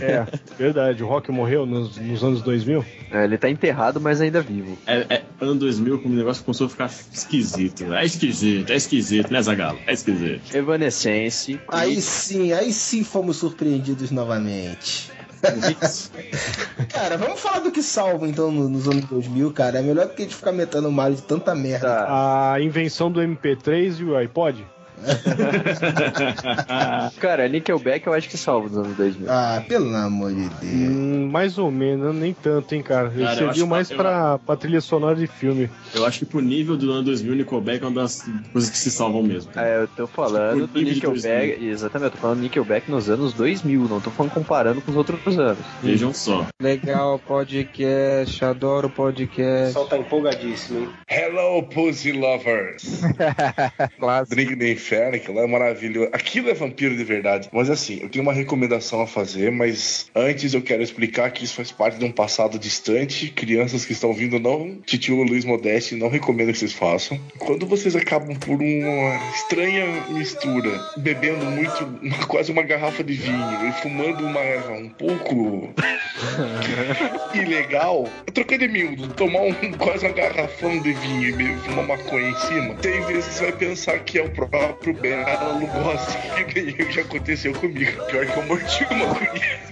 [0.00, 2.84] É, verdade, o rock morreu nos, nos anos 2000?
[3.10, 4.76] É, ele tá enterrado, mas ainda vivo.
[4.86, 7.92] É, é, ano 2000, como o negócio começou a ficar esquisito.
[7.94, 9.78] É esquisito, é esquisito, né, Zagalo?
[9.86, 10.54] É esquisito.
[10.54, 11.60] Evanescence.
[11.68, 15.12] Aí sim, aí sim fomos surpreendidos novamente.
[16.92, 19.78] cara, vamos falar do que salva então no- nos anos 2000, cara.
[19.78, 21.86] É melhor do que a gente ficar metendo mal de tanta merda.
[21.86, 22.52] Tá.
[22.54, 24.64] A invenção do MP3 e o iPod?
[27.20, 29.26] Cara, Nickelback eu acho que salva nos anos 2000.
[29.30, 30.52] Ah, pelo amor de Deus.
[30.62, 33.08] Hum, mais ou menos, nem tanto, hein, cara.
[33.14, 35.68] Ele Cara, eu serviu acho mais que- pra, pra trilha sonora de filme.
[35.94, 38.90] Eu acho que pro nível do ano 2000, Nickelback é uma das coisas que se
[38.90, 39.50] salvam mesmo.
[39.56, 41.64] É, eu tô falando Tipo, do Nickelback.
[41.64, 44.96] Exatamente, eu tô falando do Nickelback nos anos 2000, não tô falando comparando com os
[44.96, 45.58] outros anos.
[45.82, 46.46] Vejam só.
[46.60, 49.74] Legal podcast, adoro podcast.
[49.88, 50.88] tá empolgadíssimo, hein?
[51.08, 53.00] Hello, Pussy Lovers!
[54.30, 56.10] Drink do Inferno, aquilo é maravilhoso.
[56.12, 57.48] Aquilo é vampiro de verdade.
[57.50, 61.54] Mas assim, eu tenho uma recomendação a fazer, mas antes eu quero explicar que isso
[61.54, 63.28] faz parte de um passado distante.
[63.30, 64.76] Crianças que estão ouvindo, não.
[64.84, 67.18] Titio Luiz Modeste, não recomendo que vocês façam.
[67.38, 73.68] Quando vocês acabam por uma estranha mistura, bebendo muito, uma- quase uma garrafa de vinho
[73.68, 74.44] e fumando uma
[74.78, 75.72] um pouco
[77.34, 82.36] ilegal, trocar de miúdo, tomar um, quase uma garrafão de vinho e fumar maconha em
[82.36, 87.02] cima, tem vezes que você vai pensar que é o próprio Bela Lugosi que já
[87.02, 88.04] aconteceu comigo.
[88.06, 89.06] Pior que eu mordi uma.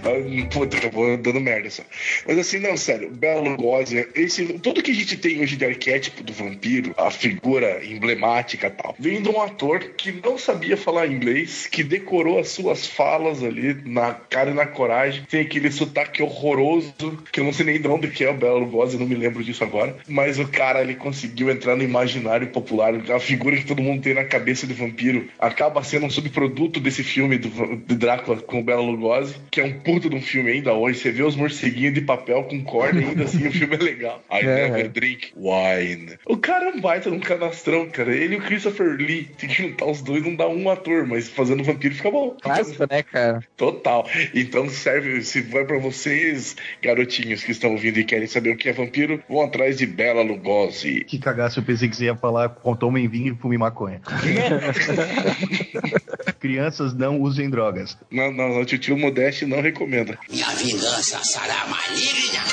[0.03, 1.83] Ah, Puta, acabou dando merda só.
[2.27, 6.23] Mas assim, não, sério, Bela Lugosi, esse, tudo que a gente tem hoje de arquétipo
[6.23, 11.07] do vampiro, a figura emblemática e tal, vem de um ator que não sabia falar
[11.07, 15.23] inglês, que decorou as suas falas ali na cara e na coragem.
[15.29, 16.93] Tem aquele sotaque horroroso,
[17.31, 19.15] que eu não sei nem de onde que é o Bela Lugosi, eu não me
[19.15, 19.95] lembro disso agora.
[20.07, 22.93] Mas o cara, ele conseguiu entrar no imaginário popular.
[23.11, 24.92] A figura que todo mundo tem na cabeça de vampiro
[25.39, 29.65] acaba sendo um subproduto desse filme do, de Drácula com o Bela Lugosi, que é
[29.65, 30.99] um puto de um filme ainda hoje.
[30.99, 34.23] Você vê os morceguinhos de papel com corda e ainda assim o filme é legal.
[34.31, 34.69] I É.
[34.69, 36.13] never drink wine.
[36.25, 38.15] O cara é um baita de um canastrão, cara.
[38.15, 39.29] Ele e o Christopher Lee.
[39.37, 42.35] Tem que juntar os dois, não dá um ator, mas fazendo vampiro fica bom.
[42.41, 43.41] Clássico, né, cara?
[43.57, 44.07] Total.
[44.33, 48.69] Então serve, se vai pra vocês, garotinhos que estão ouvindo e querem saber o que
[48.69, 51.03] é vampiro, vão atrás de Bela Lugosi.
[51.05, 54.01] Que cagaço, eu pensei que você ia falar com tomem vinho e fume maconha.
[56.39, 57.97] Crianças não usem drogas.
[58.11, 60.17] Não, não, não, tio Modeste não recomenda.
[60.29, 62.43] Minha vingança será maligna.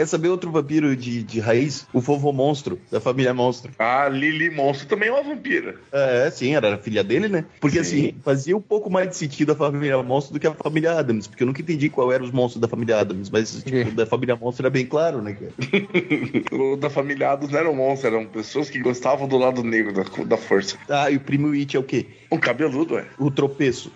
[0.00, 1.86] Quer saber outro vampiro de, de raiz?
[1.92, 3.72] O Vovô Monstro, da família Monstro.
[3.78, 5.74] Ah, Lily Monstro também é uma vampira.
[5.92, 7.44] É, sim, era a filha dele, né?
[7.60, 8.08] Porque Sim.
[8.08, 11.26] assim, fazia um pouco mais de sentido a família Monstro do que a família Adams,
[11.26, 14.34] porque eu nunca entendi qual eram os monstros da família Adams, mas tipo, da família
[14.36, 15.52] Monstro era bem claro, né, cara?
[16.50, 20.04] O da família Adams não eram monstros, eram pessoas que gostavam do lado negro da,
[20.24, 20.78] da força.
[20.88, 22.06] Ah, e o primo It é o quê?
[22.30, 23.06] Um cabeludo, é.
[23.18, 23.92] O tropeço.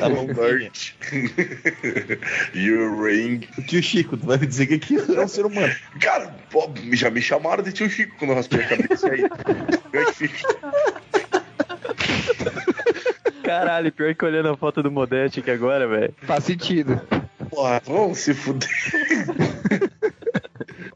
[0.00, 0.70] A mãozinha.
[2.54, 3.40] You ring.
[3.56, 5.74] O tio Chico, tu vai me dizer que aquilo é um ser humano.
[6.00, 9.24] Cara, pô, já me chamaram de tio Chico quando eu raspei a cabeça aí.
[13.42, 16.14] Caralho, pior que olhando a foto do Modeste aqui agora, velho.
[16.22, 17.00] Faz sentido.
[17.50, 18.68] Porra, vamos se fuder.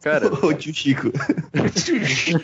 [0.02, 1.10] Cara, Ô tio Chico.
[1.74, 2.40] Tio Chico.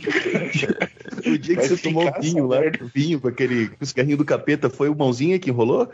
[1.26, 2.90] O dia que Vai você tomou vinho lá, merda.
[2.94, 5.88] vinho com aquele com os carrinhos do capeta, foi o mãozinha que enrolou?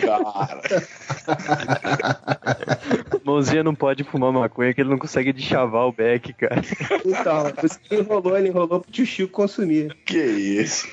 [0.00, 0.86] Cara.
[3.24, 6.60] mãozinha não pode fumar maconha que ele não consegue deschavar o beck, cara.
[7.04, 9.96] Então, você enrolou, ele enrolou pro tio Chico consumir.
[10.04, 10.86] Que isso?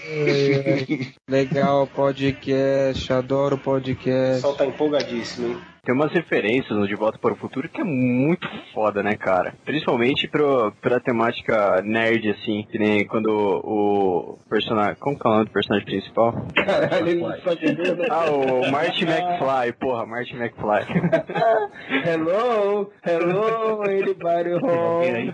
[1.30, 4.42] Legal podcast, adoro podcast.
[4.58, 5.75] tá empolgadíssimo, hein?
[5.86, 9.54] Tem umas referências no De Volta para o Futuro que é muito foda, né, cara?
[9.64, 14.96] Principalmente pro, pra temática nerd, assim, que nem quando o personagem.
[15.00, 16.34] Como que é o nome do personagem principal?
[16.56, 18.04] Caralho, ele não sabe mesmo.
[18.10, 20.86] Ah, o Marty McFly, porra, Marty McFly.
[22.04, 25.34] Hello, hello, anybody home?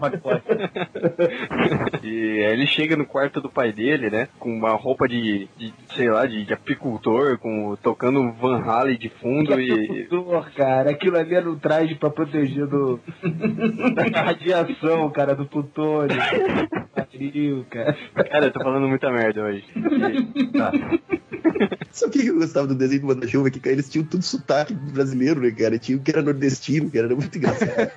[2.04, 4.28] E aí ele chega no quarto do pai dele, né?
[4.40, 9.10] Com uma roupa de, de sei lá, de, de apicultor, com, tocando Van Halen de
[9.10, 10.08] fundo e.
[10.56, 13.00] Cara, aquilo ali era um traje pra proteger do,
[14.12, 16.18] da radiação, cara, do plutônio.
[16.94, 17.96] Pariu, cara.
[18.16, 19.64] Cara, eu tô falando muita merda hoje.
[20.54, 20.72] Tá.
[21.92, 23.52] Sabe o que eu gostava do desenho do Manda-Chuva?
[23.52, 25.78] Que cara, eles tinham tudo sotaque brasileiro, né, cara?
[25.78, 27.92] Tinha um que era nordestino, que era muito engraçado.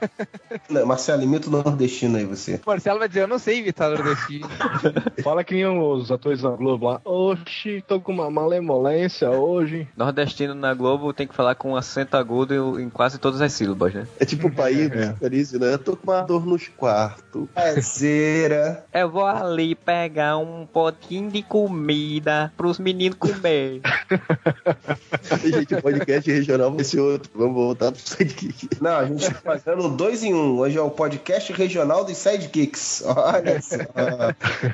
[0.69, 2.61] Não, Marcelo, imita o nordestino aí, você.
[2.67, 4.49] Marcelo vai dizer, eu não sei imitar nordestino.
[5.23, 7.01] Fala que nem os atores da Globo lá.
[7.05, 9.89] Oxi, tô com uma malemolência hoje.
[9.97, 12.34] Nordestino na Globo tem que falar com um acento agudo
[12.81, 14.07] em quase todas as sílabas, né?
[14.19, 14.97] É tipo o país, é.
[14.97, 15.15] né?
[15.73, 17.49] Eu tô com uma dor nos quartos.
[17.55, 18.85] Parceira.
[18.93, 23.81] Eu vou ali pegar um potinho de comida pros meninos comer.
[25.45, 27.31] Gente, o podcast regional vai ser outro.
[27.35, 28.69] Vamos voltar pro sidekick.
[28.81, 30.59] Não, a gente tá fazendo dois em um.
[30.59, 33.03] Hoje é o podcast regional dos sidekicks.
[33.07, 33.77] Olha só.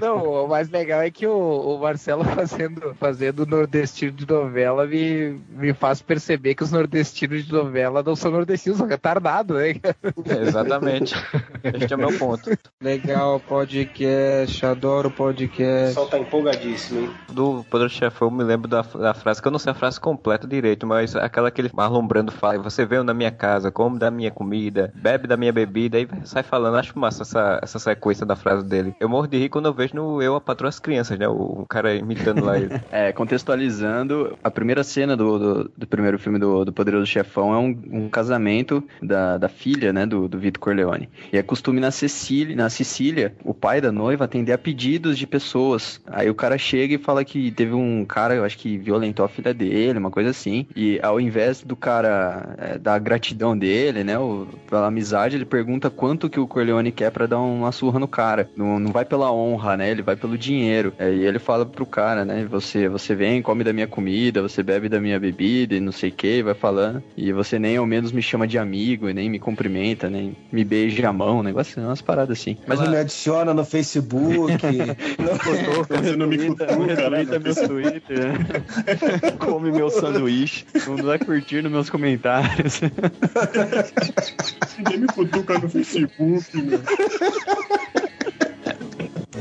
[0.00, 5.40] Não, o mais legal é que o, o Marcelo fazendo, fazendo nordestino de novela me,
[5.50, 9.70] me faz perceber que os nordestinos de novela não são nordestinos, são retardados, né?
[10.26, 11.14] É, exatamente.
[11.62, 12.50] Este é o meu ponto.
[12.82, 15.88] Legal, podcast, adoro O podcast.
[15.88, 17.10] pessoal tá empolgadíssimo, hein?
[17.30, 20.00] Do Poder Chefão, eu me lembro da, da frase, que eu não sei a frase
[20.00, 23.98] completa direito, mas aquela que ele Marlon Brando fala, você veio na minha casa, come
[23.98, 28.24] da minha comida, bebe da minha bebida, e sai falando, acho massa essa, essa sequência
[28.24, 28.94] da frase dele.
[29.00, 31.62] Eu morro de rir quando eu vejo no Eu, a Patroa as Crianças, né, o,
[31.62, 32.70] o cara imitando lá ele.
[32.90, 37.58] É, contextualizando, a primeira cena do, do, do primeiro filme do, do Poderoso Chefão é
[37.58, 41.08] um, um casamento da, da filha, né, do, do Vitor Corleone.
[41.32, 45.26] E é costume na Sicília, na Sicília, o pai da noiva atender a pedidos de
[45.26, 46.00] pessoas.
[46.06, 49.28] Aí o cara chega e fala que teve um cara, eu acho que violentou a
[49.28, 50.66] filha dele, uma coisa assim.
[50.74, 55.90] E ao invés do cara é, dar gratidão dele, né, o, pela amizade, ele pergunta
[55.90, 58.50] quanto que o Corleone quer pra dar uma surra no cara.
[58.56, 60.92] Não, não vai pela honra, né, ele vai pelo dinheiro.
[60.98, 64.62] É, e ele fala pro cara, né, você, você vem, come da minha comida, você
[64.62, 67.02] bebe da minha bebida e não sei o que, vai falando.
[67.16, 70.64] E você nem ao menos me chama de amigo, e nem me cumprimenta, nem me
[70.64, 72.56] beija a mão, negócio, umas paradas assim.
[72.66, 74.52] Mas não me adiciona no Facebook.
[75.88, 76.94] Você não me cutuca, né?
[76.94, 79.32] Retweeta meu Twitter, né?
[79.38, 82.80] come meu sanduíche, não vai curtir nos meus comentários.
[84.78, 86.80] Ninguém me cutuca no Facebook, meu.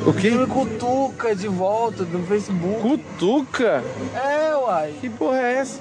[0.05, 0.31] O quê?
[0.31, 2.81] Me cutuca de volta no Facebook.
[2.81, 3.83] Cutuca?
[4.15, 4.93] É, uai.
[4.99, 5.79] Que porra é essa?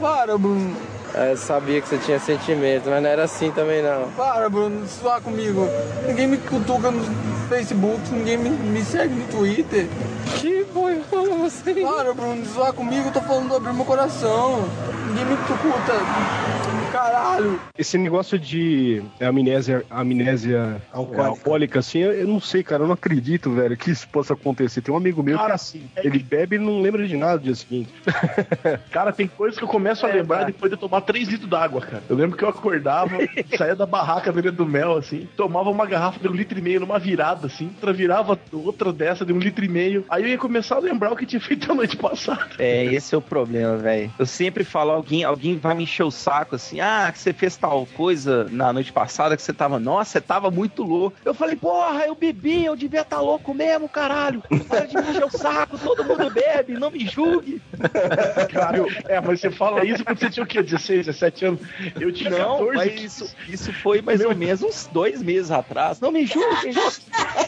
[0.00, 0.76] Para, Bruno.
[1.18, 4.08] É, eu sabia que você tinha sentimentos, mas não era assim também não.
[4.12, 5.68] Para, Bruno, zoar comigo.
[6.06, 7.04] Ninguém me cutuca no
[7.48, 9.88] Facebook, ninguém me, me segue no Twitter.
[10.36, 11.02] Que foi
[11.38, 11.74] você?
[11.74, 14.62] Para, Bruno, zoar comigo, eu tô falando de abrir meu coração.
[15.08, 15.94] Ninguém me cutuca.
[16.98, 17.60] Caralho.
[17.78, 21.22] Esse negócio de amnésia, amnésia Alcoólica.
[21.22, 24.34] é, alcoólica, assim, eu, eu não sei, cara, eu não acredito, velho, que isso possa
[24.34, 24.80] acontecer.
[24.80, 27.34] Tem um amigo meu Cara, que assim, é ele bebe e não lembra de nada
[27.36, 27.92] no dia seguinte.
[28.90, 30.46] Cara, tem coisas que eu começo a É, lembrar cara.
[30.52, 32.02] depois de tomar 3 litros d'água, cara.
[32.08, 33.16] Eu lembro que eu acordava,
[33.56, 36.80] saía da barraca vendendo do mel, assim, tomava uma garrafa de um litro e meio
[36.80, 40.04] numa virada, assim, outra virava outra dessa de um litro e meio.
[40.08, 42.48] Aí eu ia começar a lembrar o que tinha feito a noite passada.
[42.58, 44.10] É, esse é o problema, velho.
[44.18, 47.56] Eu sempre falo, alguém, alguém vai me encher o saco assim, ah, que você fez
[47.56, 51.16] tal coisa na noite passada, que você tava, nossa, você tava muito louco.
[51.24, 54.42] Eu falei, porra, eu bebi, eu devia estar louco mesmo, caralho.
[54.68, 57.60] Para de me encher o saco, todo mundo bebe, não me julgue.
[58.52, 60.62] Cara, é, mas você fala isso quando você tinha o quê?
[60.62, 61.60] 16, 17 anos?
[62.00, 62.76] Eu tinha Não, 14.
[62.76, 66.00] mas isso, isso foi mais ou menos uns dois meses atrás.
[66.00, 66.72] Não me julguem,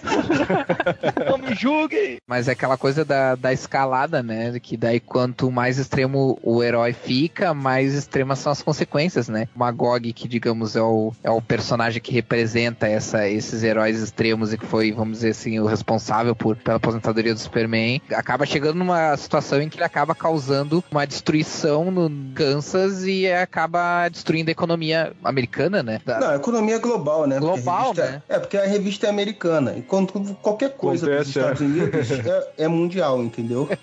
[1.29, 2.19] não me julguem.
[2.27, 4.59] Mas é aquela coisa da, da escalada, né?
[4.61, 9.49] Que daí quanto mais extremo o herói fica, mais extremas são as consequências, né?
[9.55, 14.53] O Magog, que digamos é o, é o personagem que representa essa, esses heróis extremos
[14.53, 18.77] e que foi, vamos dizer assim, o responsável por, pela aposentadoria do Superman, acaba chegando
[18.77, 24.53] numa situação em que ele acaba causando uma destruição no Kansas e acaba destruindo a
[24.53, 26.01] economia americana, né?
[26.05, 27.39] Da- Não, a economia é global, né?
[27.39, 28.23] Global, revista- né?
[28.29, 29.75] É, porque a revista é americana.
[29.77, 30.13] E quando
[30.43, 33.69] qualquer coisa Acontece, dos Estados Unidos é, é mundial, entendeu?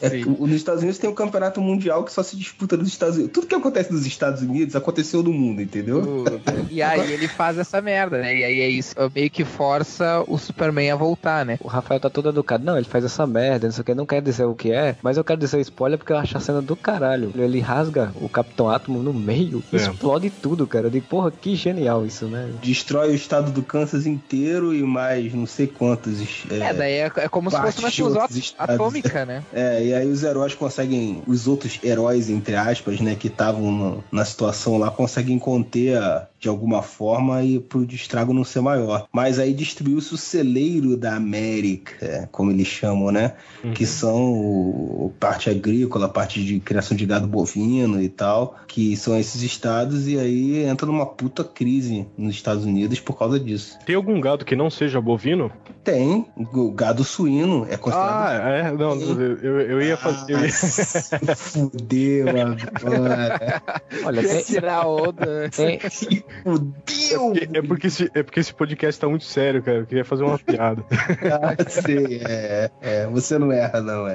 [0.00, 3.32] É, nos Estados Unidos tem um campeonato mundial que só se disputa nos Estados Unidos.
[3.32, 6.24] Tudo que acontece nos Estados Unidos aconteceu no mundo, entendeu?
[6.70, 8.34] E aí ele faz essa merda, né?
[8.34, 11.58] E aí é isso, meio que força o Superman a voltar, né?
[11.60, 12.64] O Rafael tá todo educado.
[12.64, 14.96] Não, ele faz essa merda, não sei o que, não quer dizer o que é,
[15.02, 17.32] mas eu quero dizer spoiler porque eu acho a cena do caralho.
[17.36, 19.76] Ele rasga o Capitão Átomo no meio, É.
[19.76, 20.90] explode tudo, cara.
[20.90, 22.50] Digo, porra, que genial isso, né?
[22.62, 26.44] Destrói o estado do Kansas inteiro e mais não sei quantos.
[26.50, 28.28] É, daí é, é como se fosse uma de explosão
[28.58, 29.42] atômica, né?
[29.52, 34.24] É, e aí os heróis conseguem, os outros heróis, entre aspas, né, que estavam na
[34.24, 39.06] situação lá, conseguem conter a- de alguma forma e pro estrago não ser maior.
[39.12, 43.32] Mas aí destruiu-se o celeiro da América, como eles chamam, né?
[43.74, 48.96] Que são o, parte agrícola, a parte de criação de gado bovino e tal, que
[48.96, 53.78] são esses estados, e aí entra numa puta crise nos Estados Unidos por causa disso.
[53.84, 55.50] Tem algum gado que não seja bovino?
[55.88, 58.70] Tem, o gado suíno é considerado Ah, é?
[58.72, 60.34] Não, eu, eu, ia fazer.
[60.34, 63.62] eu ia- Fudeu agora.
[64.04, 65.48] Olha, tem- tirar onda.
[65.48, 67.32] Tem- Fudeu!
[67.54, 69.78] É porque, esse, é porque esse podcast tá muito sério, cara.
[69.78, 70.84] Eu queria fazer uma piada.
[71.40, 74.14] Ah, sei, é, é, você não erra, não, é.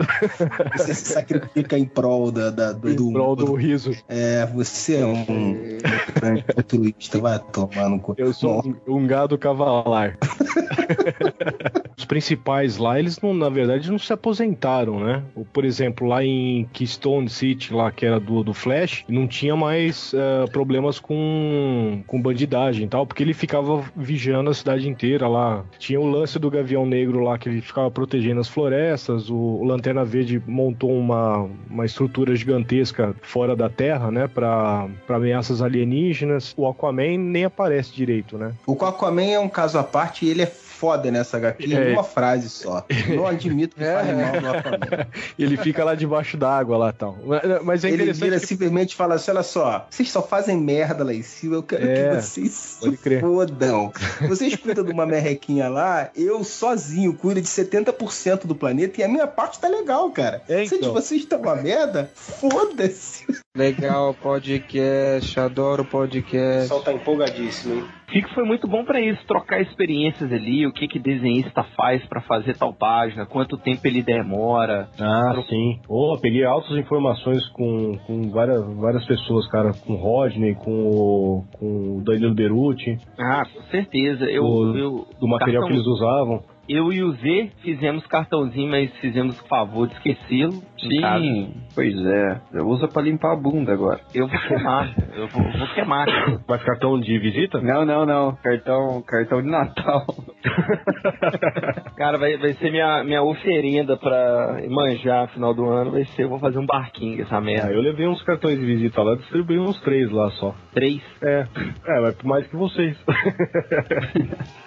[0.78, 3.92] Você se sacrifica em prol da, da- do, do, Em prol do riso.
[4.08, 5.78] É, você é um, um
[6.20, 8.14] grande altruísta, vai tomar no cu.
[8.18, 10.18] Eu sou um, um gado cavalar.
[11.98, 15.24] Os principais lá, eles não, na verdade, não se aposentaram, né?
[15.52, 20.14] Por exemplo, lá em Keystone City, lá que era do, do Flash, não tinha mais
[20.14, 25.64] eh, problemas com, com bandidagem e tal, porque ele ficava vigiando a cidade inteira lá.
[25.78, 29.30] Tinha o lance do Gavião Negro lá, que ele ficava protegendo as florestas.
[29.30, 34.28] O, o Lanterna Verde montou uma, uma estrutura gigantesca fora da Terra, né?
[34.28, 36.54] Pra ameaças alienígenas.
[36.58, 38.54] O Aquaman nem aparece direito, né?
[38.66, 40.52] O Aquaman é um caso à parte e ele é
[40.84, 41.94] foda nessa HQ em É.
[41.94, 42.86] uma frase só.
[43.16, 45.08] Não admito que fale mal do Aquaman.
[45.40, 47.18] Ele fica lá debaixo d'água lá e tal.
[47.64, 48.24] Mas- é Ele interessante.
[48.26, 51.64] vira que- simplesmente fala assim: olha só, vocês só fazem merda lá em cima, eu
[51.64, 53.22] quero É, que vocês pode se crer.
[53.22, 53.94] fodam.
[54.28, 59.08] Vocês cuidam de uma merrequinha lá, eu sozinho cuido de 70% do planeta e a
[59.08, 60.42] minha parte tá legal, cara.
[60.50, 60.92] É, Se de então.
[60.94, 63.26] vocês estão uma merda, foda-se.
[63.56, 66.70] Legal, podcast, adoro podcast.
[66.84, 67.86] tá empolgadíssimo, hein?
[68.08, 72.22] Fico foi muito bom pra isso, trocar experiências ali, o que que desenhista faz pra
[72.22, 74.88] fazer tal página, quanto tempo ele demora.
[75.00, 75.80] Ah, sim.
[75.88, 79.74] Pô, peguei altas informações com, com várias, várias pessoas, cara.
[79.86, 84.26] Com o Rodney, com o, com o Danilo Beruti, Ah, com certeza.
[84.26, 86.44] Eu, do, eu do material cartão- que eles usavam.
[86.68, 90.54] Eu e o Z fizemos cartãozinho, mas fizemos o favor de esquecê-lo.
[90.80, 92.42] Sim, pois é.
[92.62, 94.00] Usa pra limpar a bunda agora.
[94.14, 94.94] Eu vou queimar.
[95.16, 96.06] eu vou, vou queimar.
[96.48, 97.62] Mas cartão de visita?
[97.62, 98.36] Não, não, não.
[98.36, 100.06] Cartão, cartão de Natal.
[101.98, 105.92] Cara, vai, vai ser minha, minha oferenda pra manjar no final do ano.
[105.92, 107.72] Vai ser, eu vou fazer um barquinho essa Ah, merda.
[107.72, 110.54] eu levei uns cartões de visita lá, distribuí uns três lá só.
[110.74, 111.02] Três?
[111.22, 111.46] É,
[111.88, 112.98] é, mas mais que vocês.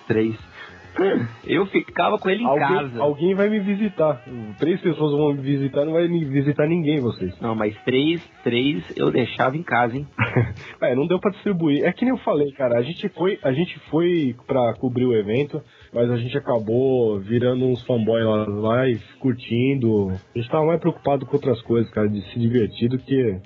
[0.08, 0.36] Três.
[1.46, 3.00] Eu ficava com ele em alguém, casa.
[3.00, 4.22] alguém vai me visitar.
[4.58, 7.38] Três pessoas vão me visitar, não vai me visitar ninguém, vocês.
[7.40, 10.06] Não, mas três, três eu deixava em casa, hein?
[10.80, 11.84] É, não deu pra distribuir.
[11.84, 15.14] É que nem eu falei, cara, a gente foi, a gente foi para cobrir o
[15.14, 20.08] evento, mas a gente acabou virando uns fanboy lá, lá e curtindo.
[20.10, 23.40] A gente tava mais preocupado com outras coisas, cara, de se divertir do que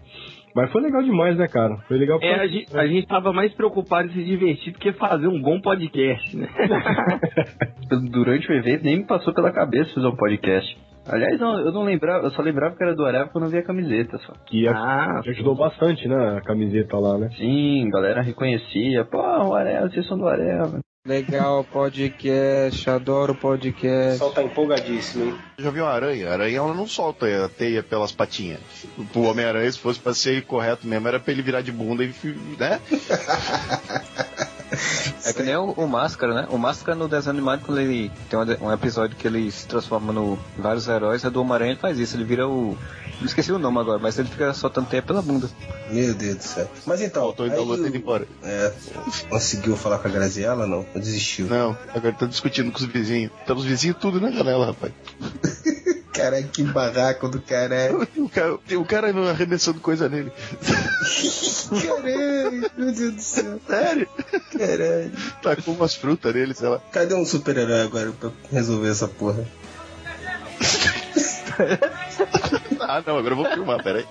[0.54, 1.76] mas foi legal demais, né, cara?
[1.88, 4.78] Foi legal É, pra- a gente, a gente tava mais preocupado em se divertir do
[4.78, 6.48] que fazer um bom podcast, né?
[8.10, 10.76] Durante o evento nem me passou pela cabeça fazer um podcast.
[11.08, 13.58] Aliás, não, eu não lembrava, eu só lembrava que era do Areva quando eu vi
[13.58, 14.32] a camiseta só.
[14.46, 17.30] Que a- Ah, ajudou bastante, né, a camiseta lá, né?
[17.36, 19.04] Sim, a galera reconhecia.
[19.06, 20.78] Pô, o Areva, vocês são do Areva.
[21.10, 24.32] Legal, podcast, adoro podcast.
[24.32, 25.34] tá empolgadíssimo, hein?
[25.58, 26.28] Já viu uma aranha?
[26.28, 28.60] A aranha ela não solta a teia pelas patinhas.
[29.12, 32.14] O Homem-Aranha, se fosse pra ser correto mesmo, era pra ele virar de bunda e,
[32.56, 32.80] né?
[35.24, 36.46] É que nem o, o Máscara, né?
[36.48, 40.38] O Máscara no desenho animado, quando ele tem um, episódio que ele se transforma no
[40.56, 42.78] em vários heróis, a do Homem-Aranha ele faz isso, ele vira o.
[43.20, 45.48] Não esqueci o nome agora, mas ele fica soltando teia pela bunda.
[45.90, 46.70] Meu Deus do céu.
[46.86, 47.22] Mas então.
[47.24, 48.26] Faltou então o- ir embora.
[48.42, 48.72] É,
[49.28, 50.66] conseguiu falar com a Graziella?
[50.66, 51.46] Não, desistiu.
[51.46, 53.30] Não, agora tá discutindo com os vizinhos.
[53.46, 54.92] Tá os vizinhos tudo na janela, rapaz.
[56.12, 58.06] Caralho, que barraco do caralho.
[58.16, 60.30] O cara, o cara não arremessando coisa nele.
[61.70, 63.60] Caralho, meu Deus do céu.
[63.66, 64.08] Sério?
[64.58, 65.12] Caralho.
[65.42, 66.78] Tacou umas frutas nele, sei lá.
[66.92, 69.44] Cadê um super-herói agora pra resolver essa porra?
[72.80, 74.06] Ah, não, agora eu vou filmar, peraí.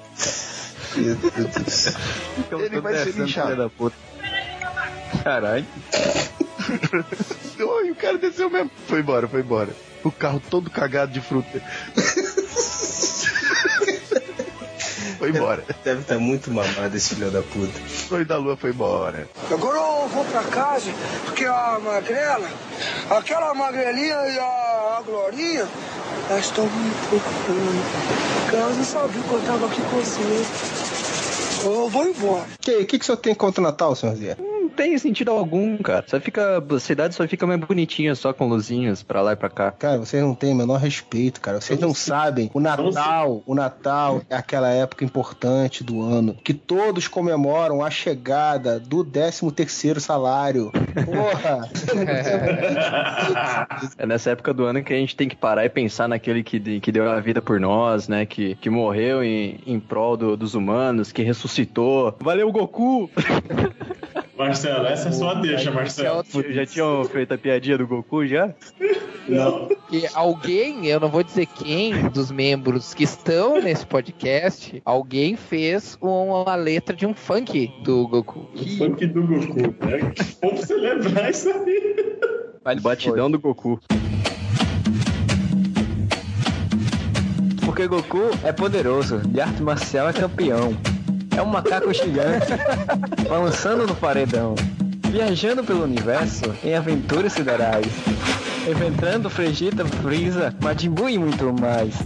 [0.95, 1.93] Meu Deus do céu.
[2.59, 3.71] Ele vai ser linchado.
[5.23, 5.65] Caralho.
[7.59, 8.71] Oi, o cara desceu mesmo.
[8.87, 9.69] Foi embora, foi embora.
[10.03, 11.61] O carro todo cagado de fruta.
[15.17, 15.63] foi embora.
[15.83, 17.79] Deve estar muito mamado esse filho da puta.
[18.07, 19.27] Foi da lua, foi embora.
[19.51, 20.91] Agora eu vou pra casa,
[21.25, 22.47] porque a magrela,
[23.09, 25.67] aquela magrelinha e a, a Glorinha,
[26.29, 27.83] me procurando.
[28.43, 30.21] Porque elas não sabiam que eu tava aqui com você.
[31.65, 32.43] Eu vou embora.
[32.43, 34.37] O que, que, que o senhor tem contra o Natal, senhor Zé?
[34.79, 36.05] Não tem sentido algum, cara.
[36.07, 36.63] Só fica.
[36.73, 39.71] A cidade só fica mais bonitinha, só com luzinhas pra lá e pra cá.
[39.71, 41.59] Cara, vocês não têm o menor respeito, cara.
[41.59, 42.49] Vocês não sabem.
[42.53, 48.79] O Natal, o Natal é aquela época importante do ano que todos comemoram a chegada
[48.79, 50.71] do 13 terceiro salário.
[51.05, 51.69] Porra!
[53.97, 56.79] É nessa época do ano que a gente tem que parar e pensar naquele que,
[56.79, 58.25] que deu a vida por nós, né?
[58.25, 62.15] Que, que morreu em, em prol do- dos humanos, que ressuscitou.
[62.19, 63.09] Valeu, Goku!
[64.39, 66.23] Marcelo, essa é só a deixa, Marcelo.
[66.49, 68.55] Já tinham feito a piadinha do Goku já?
[69.27, 69.67] Não.
[69.89, 75.97] Que alguém, eu não vou dizer quem dos membros que estão nesse podcast, alguém fez
[75.99, 78.47] uma letra de um funk do Goku.
[78.55, 80.13] O funk do Goku, né?
[80.39, 82.15] Como você lembrar isso aí?
[82.63, 83.77] Vale batidão do Goku.
[87.65, 90.77] Porque Goku é poderoso, de arte marcial é campeão.
[91.35, 92.47] É um macaco gigante,
[93.27, 94.55] balançando no paredão.
[95.09, 97.87] Viajando pelo universo em aventuras siderais.
[98.69, 101.95] Enfrentando Vegeta, Freeza, Majin Buu e muito mais.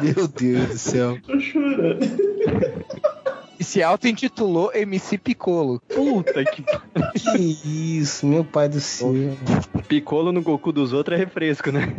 [0.00, 1.18] Meu Deus do céu.
[1.26, 2.00] Tô chorando.
[3.58, 5.80] E se auto-intitulou MC Piccolo.
[5.88, 6.64] Puta que.
[7.34, 9.12] Que isso, meu pai do céu.
[9.88, 11.92] Piccolo no Goku dos outros é refresco, né?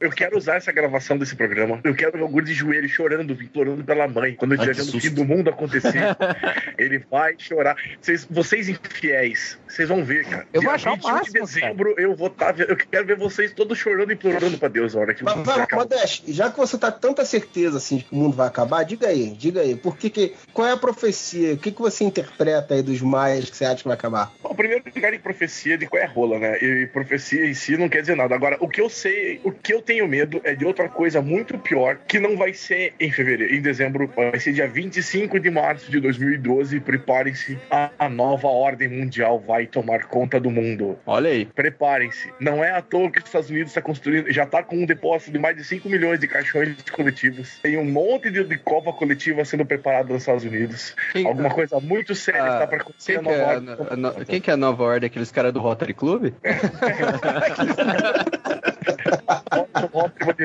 [0.00, 1.80] Eu quero usar essa gravação desse programa.
[1.82, 4.34] Eu quero ver o Guri de joelho chorando, implorando pela mãe.
[4.34, 5.00] Quando o susto.
[5.00, 6.02] fim do mundo acontecer,
[6.78, 7.76] ele vai chorar.
[8.00, 10.46] Vocês, vocês infiéis, vocês vão ver, cara.
[10.52, 12.58] Eu Dia vou achar o 21 máximo, de dezembro, eu vou estar.
[12.60, 15.36] eu quero ver vocês todos chorando e implorando pra Deus a hora que o Mas,
[15.36, 15.66] mundo vai.
[15.72, 19.08] Modeste, já que você tá tanta certeza assim de que o mundo vai acabar, diga
[19.08, 21.54] aí, diga aí, por que que, qual é a profecia?
[21.54, 24.32] O que, que você interpreta aí dos maias que você acha que vai acabar?
[24.42, 26.58] Bom, primeiro ligar em profecia de qual é rola, né?
[26.62, 28.34] E profecia em si não quer dizer nada.
[28.34, 31.56] Agora, o que eu sei, o que eu tenho medo é de outra coisa muito
[31.58, 35.90] pior, que não vai ser em fevereiro, em dezembro, vai ser dia 25 de março
[35.90, 36.80] de 2012.
[36.80, 40.98] Preparem-se, a, a nova ordem mundial vai tomar conta do mundo.
[41.06, 41.46] Olha aí.
[41.46, 42.30] Preparem-se.
[42.40, 45.30] Não é à toa que os Estados Unidos está construindo, já está com um depósito
[45.32, 47.58] de mais de 5 milhões de caixões coletivos.
[47.62, 50.94] Tem um monte de, de cova coletiva sendo preparada nos Estados Unidos.
[51.12, 53.54] Quem- Alguma coisa muito séria Ah, está para acontecer Quem na que, é nova a,
[53.54, 53.76] ordem.
[53.76, 55.06] no- a no- quem que é a nova ordem?
[55.06, 56.32] Aqueles caras do Rotary Club?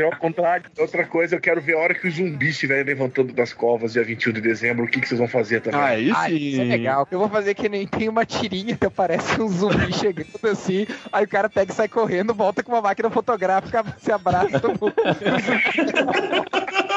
[0.06, 0.66] Ao contrário.
[0.78, 4.04] Outra coisa, eu quero ver a hora que os zumbis estiverem levantando das covas, dia
[4.04, 5.80] 21 de dezembro, o que, que vocês vão fazer também?
[5.80, 7.08] Ah, isso Ah, isso é legal.
[7.12, 11.26] Eu vou fazer que nem tem uma tirinha que aparece um zumbi chegando assim, aí
[11.26, 14.62] o cara pega e sai correndo, volta com uma máquina fotográfica, se abraça.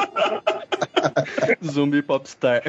[1.65, 2.63] Zumbi Popstar.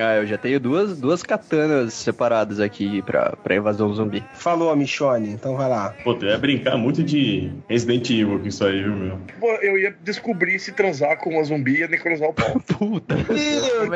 [0.00, 4.22] ah, eu já tenho duas, duas katanas separadas aqui pra, pra invasão zumbi.
[4.34, 5.94] Falou, Michone, então vai lá.
[6.04, 9.18] Pô, tu ia brincar muito de Resident Evil com isso aí, viu, meu?
[9.40, 12.60] Pô, Eu ia descobrir se transar com uma zumbi e ia necrosar o pau.
[12.78, 13.14] Puta.
[13.16, 13.88] Meu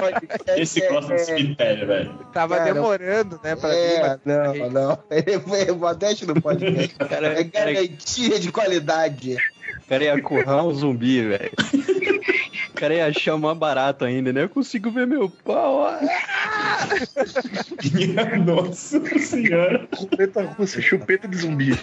[0.00, 0.60] pode.
[0.60, 2.14] Esse gosta de cemitério, velho.
[2.32, 4.98] Tava Cara, demorando, né, pra É, mas- não, não.
[5.10, 6.94] Ele foi Modeste no podcast.
[6.96, 9.36] Cara, é cara, garantia de qualidade.
[9.88, 11.52] Cara ia currar um zumbi, velho.
[12.76, 14.42] O cara ia achar mó barato ainda, né?
[14.42, 15.86] Eu consigo ver meu pau.
[18.44, 19.88] Nossa senhora.
[19.98, 21.74] Chupeta russa, chupeta de zumbi.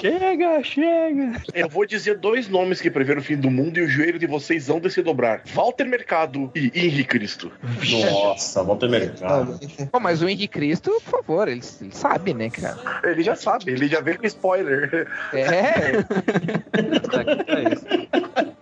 [0.00, 1.40] Chega, chega.
[1.54, 4.26] Eu vou dizer dois nomes que preveram o fim do mundo e o joelho de
[4.26, 7.52] vocês vão de se dobrar: Walter Mercado e Henri Cristo.
[7.88, 9.60] Nossa, volta mercado.
[9.92, 12.76] Pô, mas o Henrique Cristo, por favor, ele, ele sabe, né, cara?
[13.04, 15.06] Ele já sabe, ele já veio com spoiler.
[15.32, 15.92] É.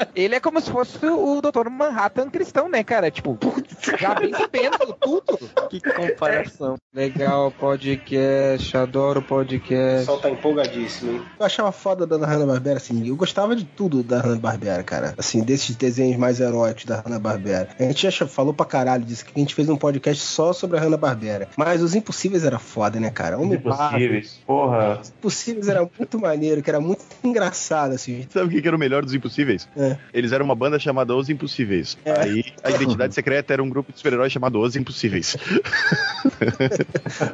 [0.18, 1.70] Ele é como se fosse o Dr.
[1.70, 3.08] Manhattan cristão, né, cara?
[3.08, 5.38] Tipo, putz, já vem sabendo tudo.
[5.70, 6.74] Que comparação.
[6.92, 10.00] Legal, podcast, adoro O podcast.
[10.00, 11.22] pessoal tá empolgadíssimo, hein?
[11.38, 15.14] Eu achava foda da Hanna-Barbera, assim, eu gostava de tudo da Hanna-Barbera, cara.
[15.16, 17.68] Assim, desses desenhos mais heróicos da Hanna-Barbera.
[17.78, 20.78] A gente já falou pra caralho disso, que a gente fez um podcast só sobre
[20.78, 21.46] a Hanna-Barbera.
[21.56, 23.38] Mas Os Impossíveis era foda, né, cara?
[23.38, 25.00] Homem Impossíveis, porra.
[25.18, 28.26] Impossíveis era muito maneiro, que era muito engraçado, assim.
[28.30, 29.68] Sabe o que que era o melhor dos impossíveis?
[29.76, 29.96] É.
[30.12, 31.96] Eles eram uma banda chamada Os Impossíveis.
[32.04, 35.36] Aí a identidade secreta era um grupo de super-heróis chamado Os Impossíveis.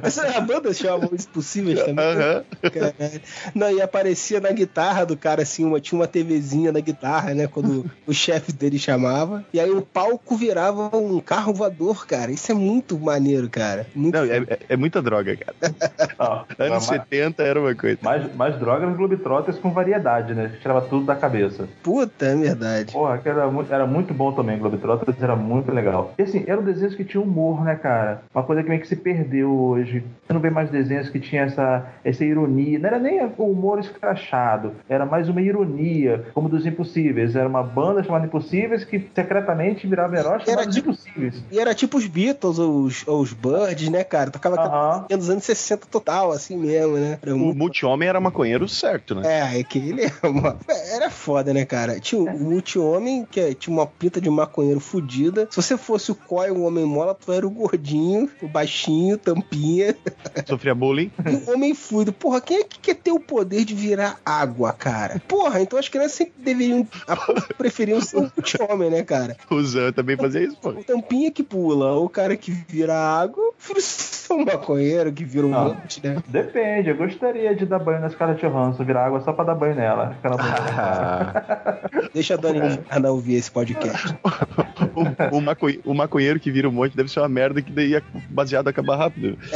[0.03, 2.05] Essa é a banda chama Os Possíveis também.
[2.05, 2.45] Aham.
[2.63, 3.21] Caralho.
[3.55, 7.47] Não, e aparecia na guitarra do cara, assim, uma, tinha uma TVzinha na guitarra, né?
[7.47, 9.45] Quando o chefe dele chamava.
[9.53, 12.31] E aí o palco virava um carro voador, cara.
[12.31, 13.87] Isso é muito maneiro, cara.
[13.95, 15.75] Muito Não, é, é- é muita droga, cara.
[16.59, 17.99] Anos mas- 70 era uma coisa.
[18.03, 20.53] Mais, mais droga nos Globetrotters com variedade, né?
[20.61, 21.69] Tirava tudo da cabeça.
[21.83, 22.35] Puta, é
[22.65, 22.93] verdade.
[22.93, 26.13] Porra, que era, mu- era muito bom também, Globetrotters era muito legal.
[26.19, 28.23] E assim, eram desenhos que tinham humor, né, cara?
[28.35, 30.05] Uma coisa que meio que se perdeu hoje.
[30.27, 32.79] Você não vê mais desenhos que tinha essa, essa ironia.
[32.79, 37.37] Não era nem o humor escrachado, era mais uma ironia, como dos Impossíveis.
[37.37, 41.43] Era uma banda chamada Impossíveis que secretamente virava heróis chamados Impossíveis.
[41.51, 44.31] E era tipo os Beatles ou os, ou os Birds, né, cara?
[44.31, 47.19] Tocava aquela dos anos 60 total, assim mesmo, né?
[47.23, 49.23] Era O muito- multi-homem era maconheiro certo, né?
[49.25, 50.57] É, é que ele é uma...
[50.95, 51.99] Era foda, né, cara?
[52.01, 55.47] Tinha o multi-homem, que é- tinha uma pinta de maconheiro fudida.
[55.51, 59.95] Se você fosse o Coy, o homem mola, tu era o gordinho, o baixinho, tampinha.
[60.47, 61.11] Sofria bullying.
[61.27, 62.13] E o homem fluido.
[62.13, 65.21] Porra, quem é que quer ter o poder de virar água, cara?
[65.29, 66.87] Porra, então as crianças sempre deveriam...
[67.09, 67.17] a-
[67.59, 69.37] Preferiam ser o multi-homem, né, cara?
[69.51, 70.71] O Zan também fazia isso, pô.
[70.71, 75.55] O tampinha que pula, o cara que vira água, ser um maconheiro que vira um
[75.55, 75.65] Ah.
[75.65, 76.23] monte, né?
[76.29, 79.75] Depende, eu gostaria de dar banho na Scarlett Johansson, virar água só pra dar banho
[79.75, 80.17] nela.
[80.23, 80.37] Banho
[82.13, 82.37] Deixa
[82.91, 84.15] Ana ouvir esse podcast.
[85.33, 88.03] O, maconhe- o maconheiro que vira um monte deve ser uma merda que daí a-
[88.31, 89.37] baseado acaba rápido.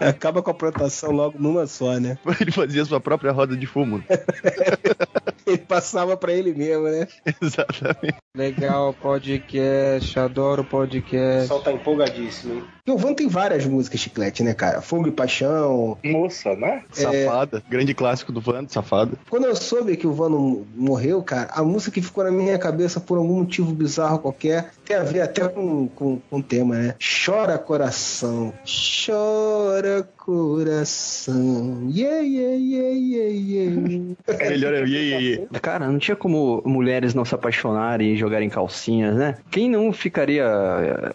[0.00, 2.16] Acaba com a plantação logo numa só, né?
[2.40, 4.02] Ele fazia sua própria roda de fumo.
[5.44, 7.08] Ele passava pra ele mesmo, né?
[7.42, 8.14] Exatamente.
[8.36, 11.40] Legal, podcast, adoro O podcast.
[11.42, 12.64] pessoal tá empolgadíssimo, hein?
[12.88, 14.80] E o Van tem várias músicas chiclete, né, cara?
[14.80, 15.98] Fogo e Paixão.
[16.02, 16.84] Moça, né?
[16.90, 17.62] Safada.
[17.68, 19.12] Grande clássico do Vando, Safada.
[19.28, 22.98] Quando eu soube que o Vano morreu, cara, a música que ficou na minha cabeça
[22.98, 26.94] por algum motivo bizarro qualquer tem a ver até com, com, com o tema, né?
[26.98, 30.17] Chora coração, chora coração.
[31.88, 34.14] Yeah, yeah, yeah, yeah, yeah.
[34.50, 35.46] Melhor é o iê, iê, iê.
[35.62, 39.36] Cara, não tinha como mulheres não se apaixonarem e jogarem calcinhas, né?
[39.50, 40.44] Quem não ficaria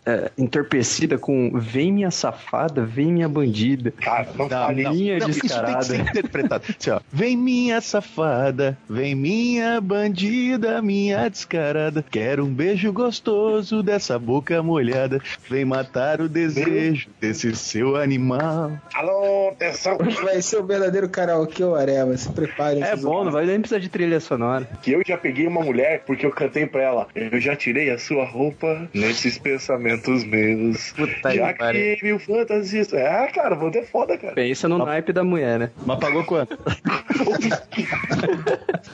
[0.05, 3.91] é, entorpecida com vem minha safada, vem minha bandida.
[3.91, 5.83] Cara, não, minha Não, isso tem que descarada.
[5.83, 6.63] ser interpretado.
[6.67, 6.99] Assim, ó.
[7.11, 12.03] Vem minha safada, vem minha bandida, minha descarada.
[12.09, 15.21] Quero um beijo gostoso dessa boca molhada.
[15.47, 18.71] Vem matar o desejo desse seu animal.
[19.03, 19.97] Alô, atenção.
[20.23, 22.81] Vai ser o verdadeiro karaokê ou areva, se preparem.
[22.81, 24.65] É bom, não vai nem precisar de trilha sonora.
[24.81, 27.07] Que eu já peguei uma mulher porque eu cantei pra ela.
[27.13, 30.93] Eu já tirei a sua roupa nesses pensamentos meus.
[30.93, 32.93] Puta já que mil fantasias.
[32.93, 34.35] É, cara, vou ter foda, cara.
[34.35, 35.71] Pensa no naipe da mulher, né?
[35.85, 36.57] Mas pagou quanto?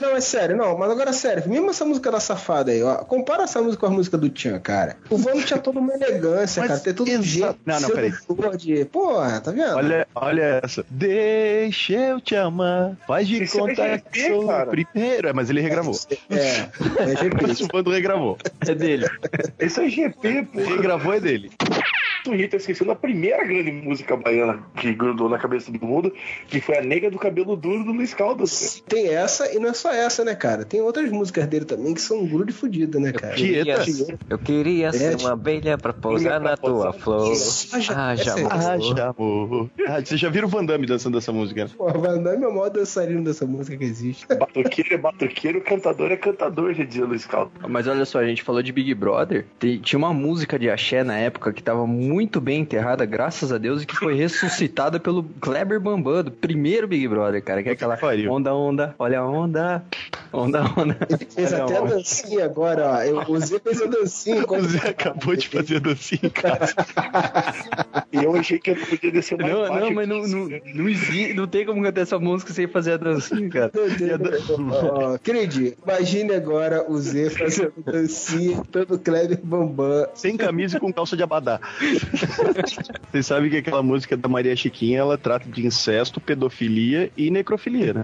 [0.01, 2.95] Não, é sério, não, mas agora é sério, mesmo essa música da safada aí, ó,
[2.97, 4.95] compara essa música com a música do Tchan, cara.
[5.09, 7.59] O Vano tinha toda uma elegância, cara, tem todo um jeito.
[7.65, 8.13] Não, não, peraí.
[8.85, 9.75] Porra, tá vendo?
[9.75, 10.85] Olha, olha essa.
[10.89, 12.97] Deixa eu te amar.
[13.07, 14.69] Faz de Isso é conta GP, que sou o cara.
[14.69, 15.27] primeiro.
[15.29, 15.95] É, mas ele regravou.
[16.29, 17.39] É, é GP.
[17.59, 18.37] O Vando regravou.
[18.67, 19.07] É dele.
[19.59, 20.59] Esse é GP, pô.
[20.63, 21.51] Regravou é dele.
[22.23, 26.11] Twitter esquecendo a primeira grande música baiana que grudou na cabeça do mundo,
[26.47, 28.83] que foi a Nega do Cabelo Duro do Luiz Caldas.
[28.87, 30.65] Tem essa e não é só essa, né, cara?
[30.65, 33.35] Tem outras músicas dele também que são um grude fudido, né, cara?
[33.35, 33.77] Queria-
[34.29, 37.31] eu queria ser É, uma abelha pra pousar na tua flor.
[37.95, 38.53] Ah, já essa é- amor.
[38.53, 39.69] Haja amor.
[39.87, 41.63] Ah, vocês já viram o Van Damme dançando essa música?
[41.65, 41.69] né?
[41.77, 44.25] Pô, Van Damme é o maior dançarino dessa música que existe.
[44.39, 47.53] Batoqueiro é batoqueiro, cantador é cantador, já dizia Luiz Caldas.
[47.67, 49.45] Mas olha só, a gente falou de Big Brother.
[49.81, 52.08] Tinha uma música de axé na época que tava muito
[52.41, 57.07] bem enterrada, graças a Deus, e que foi ressuscitada pelo Kleber Bambam, do primeiro Big
[57.07, 57.61] Brother, cara.
[57.63, 57.97] Que é aquela
[58.29, 59.83] onda, onda, olha a onda,
[60.31, 60.97] onda, onda.
[61.33, 61.95] Fez olha até a onda.
[61.95, 63.01] dancinha agora, ó.
[63.03, 64.45] Eu, o Zé fez a dancinha.
[64.47, 66.73] O Zé acabou de fazer a dancinha em casa.
[68.11, 69.79] E eu achei que eu não podia descer mais Não, baixo.
[69.79, 72.97] não, mas não, não, não, existe, não tem como cantar essa música sem fazer a
[72.97, 73.71] dancinha, cara.
[74.71, 80.07] Ó, Credi, imagine agora o Zé fazendo dancinha todo Kleber Bambam.
[80.13, 81.59] Sem camisa e com calça de abadá.
[83.11, 87.93] Vocês sabem que aquela música da Maria Chiquinha, ela trata de incesto, pedofilia e necrofilia,
[87.93, 88.03] né?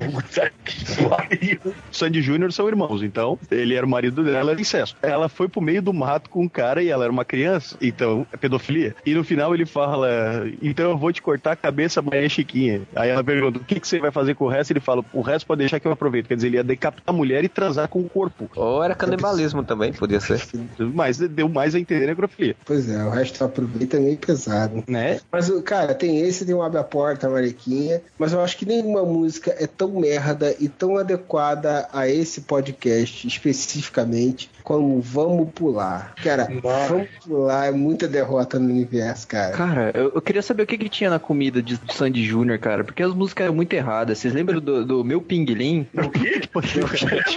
[1.92, 4.98] Sandy Júnior são irmãos, então ele era o marido dela, era incesto.
[5.02, 8.26] Ela foi pro meio do mato com um cara e ela era uma criança, então
[8.32, 8.96] é pedofilia.
[9.06, 12.82] E no final ele fala: Então eu vou te cortar a cabeça, Maria Chiquinha.
[12.96, 14.72] Aí ela pergunta: O que, que você vai fazer com o resto?
[14.72, 16.28] Ele fala: O resto pode deixar que eu aproveito.
[16.28, 18.50] Quer dizer, ele ia decapitar a mulher e transar com o corpo.
[18.56, 20.42] Ou era canibalismo também, podia ser.
[20.80, 22.56] Mas deu mais a entender necrofilia.
[22.66, 23.50] Pois é, o resto eu
[23.86, 24.84] jeito é meio pesado.
[24.88, 25.20] Né?
[25.32, 28.58] Mas, o- cara, tem esse, tem o Abre a Porta, a Mariquinha, mas eu acho
[28.58, 35.50] que nenhuma música é tão merda e tão adequada a esse podcast especificamente como Vamos
[35.54, 36.14] Pular.
[36.24, 39.56] Cara, Vamos Pular é muita derrota no universo, cara.
[39.56, 42.84] Cara, eu, eu queria saber o que, que tinha na comida de Sandy Júnior, cara,
[42.84, 44.18] porque as músicas eram muito erradas.
[44.18, 45.88] Vocês lembram do, do meu pinguilim?
[45.94, 46.42] O quê?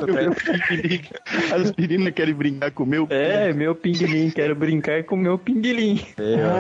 [0.07, 1.01] meu pinguilim.
[1.53, 6.01] As meninas querem brincar com o meu É, meu pinguilim, quero brincar com meu pinguilim.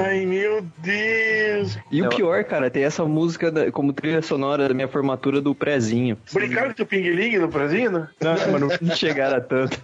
[0.04, 1.78] Ai, meu Deus.
[1.90, 5.54] E o pior, cara, tem essa música da- como trilha sonora da minha formatura do
[5.54, 6.18] prezinho.
[6.32, 7.90] Brincaram com teu pinguelinho no prazinho?
[7.90, 9.78] Não, mas não, Não chegaram a tanto.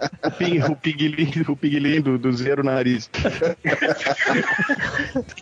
[0.70, 3.10] o, o pinguilim, o do, do zero nariz.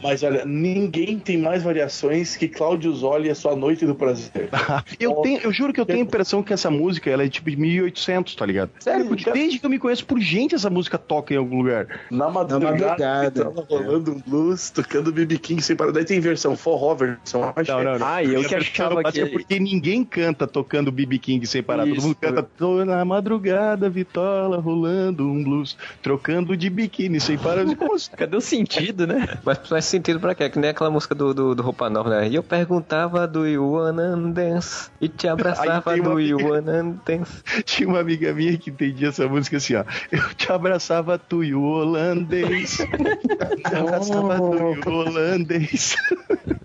[0.03, 4.49] Mas olha, ninguém tem mais variações que Cláudio Zoli e a sua Noite do Prazer.
[4.99, 7.51] Eu, tenho, eu juro que eu tenho a impressão que essa música ela é tipo
[7.51, 8.71] de 1800, tá ligado?
[8.79, 11.87] Sério, porque desde que eu me conheço por gente, essa música toca em algum lugar.
[12.11, 13.45] Na madrugada, madrugada.
[13.45, 15.93] tava rolando um blues, tocando BB King sem parar.
[15.93, 18.07] Daí tem versão forró, versão acho Não, não, não.
[18.07, 21.85] Ah, eu que achava que- é porque ninguém canta tocando BB King sem parar.
[21.85, 22.07] Todo Isso.
[22.07, 22.43] mundo canta
[22.85, 27.63] na madrugada, vitola, rolando um blues, trocando de biquíni sem parar.
[27.63, 27.77] Assim?
[28.17, 29.39] Cadê o sentido, né?
[29.45, 30.49] Mas faz sentido pra quê?
[30.51, 32.29] Que nem aquela música do, do, do Roupa Nova, né?
[32.29, 37.43] E eu perguntava do You Wanna Dance e te abraçava do You amiga- Wanna Dance.
[37.65, 39.85] Tinha uma amiga minha que entendia essa música assim, ó.
[40.11, 42.77] Eu te abraçava tu e o holandês.
[42.77, 45.97] Te abraçava tu e o holandês.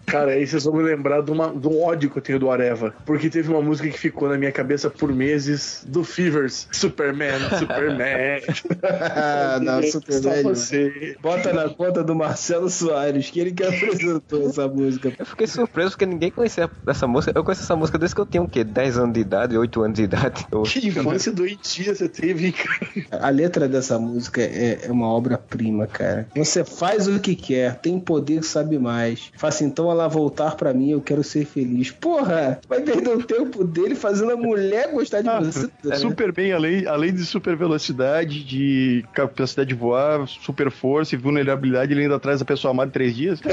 [0.07, 2.49] Cara, aí vocês vão me lembrar de, uma, de um ódio que eu tenho do
[2.49, 2.93] Areva.
[3.05, 6.65] Porque teve uma música que ficou na minha cabeça por meses do Fevers.
[6.71, 8.41] Superman, Superman.
[8.83, 10.43] Ah, não, super Só velho.
[10.49, 11.17] você.
[11.21, 15.11] Bota na conta do Marcelo Soares, que ele que apresentou essa música.
[15.19, 17.33] Eu fiquei surpreso porque ninguém conhecia essa música.
[17.35, 18.63] Eu conheço essa música desde que eu tinha o quê?
[18.63, 20.45] 10 anos de idade, 8 anos de idade.
[20.51, 22.77] Eu- Que infância doentia você teve, cara.
[23.25, 26.27] A letra dessa música é, é uma obra-prima, cara.
[26.35, 29.31] Você faz o que quer, tem poder, sabe mais.
[29.35, 31.91] Faça então ela voltar pra mim, eu quero ser feliz.
[31.91, 35.69] Porra, vai perder o tempo dele fazendo a mulher gostar de você.
[35.83, 35.95] né?
[35.95, 41.93] Super bem, além, além de super velocidade, de capacidade de voar, super força e vulnerabilidade,
[41.93, 43.39] ele ainda traz a pessoa amada em três dias.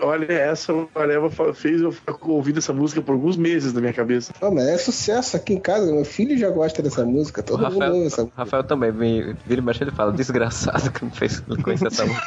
[0.00, 4.32] Olha, essa Areva fez eu ficar ouvindo essa música por alguns meses na minha cabeça.
[4.40, 5.92] Não, mas é sucesso aqui em casa.
[5.92, 7.42] Meu filho já gosta dessa música.
[7.42, 8.40] Todo mundo ouve Rafael, essa música.
[8.40, 12.26] Rafael também, vira e mexe ele fala, desgraçado que não fez não conhecia essa música.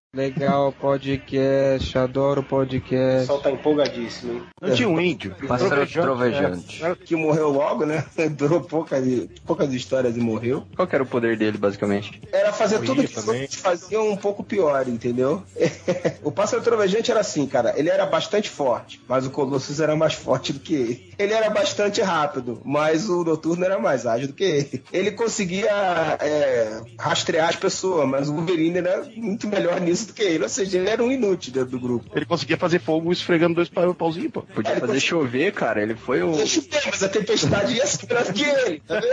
[0.13, 3.21] Legal podcast, adoro O podcast.
[3.21, 4.43] pessoal tá empolgadíssimo, hein?
[4.61, 5.33] Não tinha um índio.
[5.47, 6.81] Pássaro trovejante.
[7.05, 8.03] Que morreu logo, né?
[8.35, 9.01] Durou poucas,
[9.45, 10.67] poucas histórias e morreu.
[10.75, 12.21] Qual que era o poder dele, basicamente?
[12.29, 13.47] Era fazer Corria tudo que também.
[13.47, 15.43] faziam um pouco pior, entendeu?
[16.21, 17.73] o Pássaro Trovejante era assim, cara.
[17.79, 21.13] Ele era bastante forte, mas o Colossus era mais forte do que ele.
[21.17, 24.83] Ele era bastante rápido, mas o Noturno era mais ágil do que ele.
[24.91, 25.71] Ele conseguia
[26.19, 30.43] é, rastrear as pessoas, mas o Wolverine era muito melhor nisso do que ele.
[30.43, 32.11] Ou seja, ele era um inútil dentro do grupo.
[32.15, 34.41] Ele conseguia fazer fogo esfregando dois pa- pauzinhos, pô.
[34.43, 35.81] Podia fazer chover, cara.
[35.81, 36.31] Ele foi o.
[36.31, 39.11] Deixa eu ver, mas a tempestade ia ser melhor do que ele, tá vendo?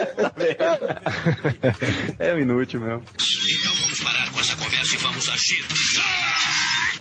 [2.18, 3.03] É um inútil mesmo.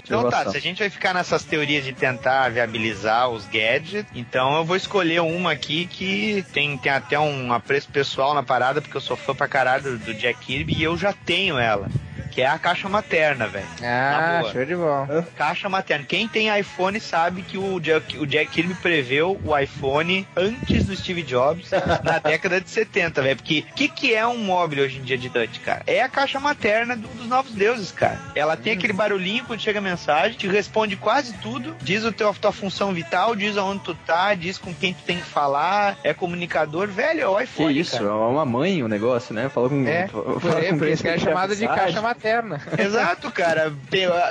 [0.03, 0.51] Então tá, Inovação.
[0.53, 4.77] se a gente vai ficar nessas teorias de tentar viabilizar os gadgets, então eu vou
[4.77, 9.17] escolher uma aqui que tem, tem até um apreço pessoal na parada, porque eu sou
[9.17, 11.89] fã pra caralho do, do Jack Kirby e eu já tenho ela.
[12.37, 13.65] Que é a caixa materna, velho.
[13.83, 15.27] Ah, show de bola.
[15.35, 16.05] Caixa materna.
[16.07, 20.95] Quem tem iPhone sabe que o Jack, o Jack Kirby preveu o iPhone antes do
[20.95, 21.71] Steve Jobs,
[22.03, 23.37] na década de 70, velho.
[23.37, 25.81] Porque o que, que é um móvel hoje em dia de touch, cara?
[25.87, 28.19] É a caixa materna do- dos novos deuses, cara.
[28.35, 32.31] Ela tem aquele barulhinho quando chega a mensagem, te responde quase tudo, diz o teu,
[32.35, 36.13] tua função vital, diz aonde tu tá, diz com quem tu tem que falar, é
[36.13, 38.05] comunicador, velho, é o Que iPhone, isso, cara.
[38.05, 39.49] é uma mãe o negócio, né?
[39.49, 39.87] Falou com.
[39.87, 40.05] É,
[40.39, 42.26] fala com por isso que é chamada de caixa materna.
[42.77, 43.73] Exato, cara.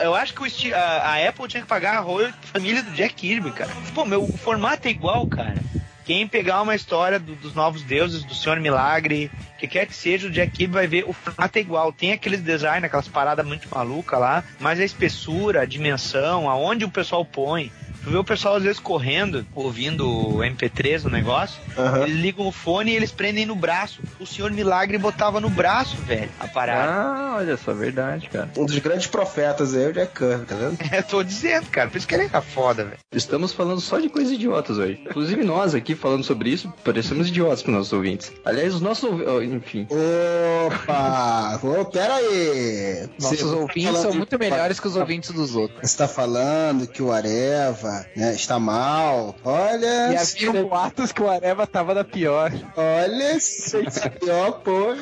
[0.02, 0.80] Eu, acho que Steve- a,
[1.14, 3.70] a Apple tinha que pagar a royalty família do Jack Kirby, cara.
[3.94, 5.56] Pô, meu, o formato é igual, cara.
[6.04, 10.28] Quem pegar uma história do- dos novos deuses, do Senhor Milagre, que quer que seja,
[10.28, 11.92] o Jack Kirby vai ver o formato é igual.
[11.92, 16.90] Tem aqueles designs, aquelas paradas muito malucas lá, mas a espessura, a dimensão, aonde o
[16.90, 17.72] pessoal põe.
[18.06, 21.60] Tu vê o pessoal às vezes correndo, ouvindo o MP3 no negócio,
[22.04, 24.00] eles ligam o fone e eles prendem no braço.
[24.20, 26.88] O Senhor Milagre botava no braço, velho, a parada.
[26.92, 28.48] Ah, olha só, verdade, cara.
[28.56, 30.76] Um dos grandes profetas aí é o Jack Kirby, tá vendo?
[30.94, 31.90] É, tô dizendo, cara.
[31.90, 32.96] Por isso que ele é foda, velho.
[33.12, 35.00] Estamos falando só de coisas idiotas hoje.
[35.04, 38.32] Inclusive nós aqui falando sobre isso, parecemos idiotas para nossos ouvintes.
[38.44, 39.88] Aliás, os nossos ouvintes, enfim.
[40.66, 41.58] Opa!
[41.60, 43.08] Ô, pera aí!
[43.20, 45.90] Nossos Você tá ouvintes são de- muito melhores que os ouvintes dos outros.
[45.90, 49.34] Você tá falando que o Areva Né, está mal.
[49.44, 50.12] Olha.
[50.12, 52.52] E havia boatos que o Areva tava na pior.
[52.76, 53.82] Olha, se
[54.20, 54.96] pior, porra.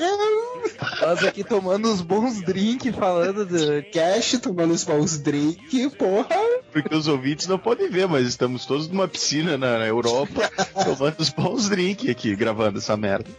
[1.01, 3.83] Nós aqui tomando uns bons drinks, falando do.
[3.93, 6.37] Cash, tomando uns bons drinks, porra.
[6.73, 10.51] Porque os ouvintes não podem ver, mas estamos todos numa piscina na, na Europa,
[10.85, 13.31] tomando os bons drinks aqui, gravando essa merda.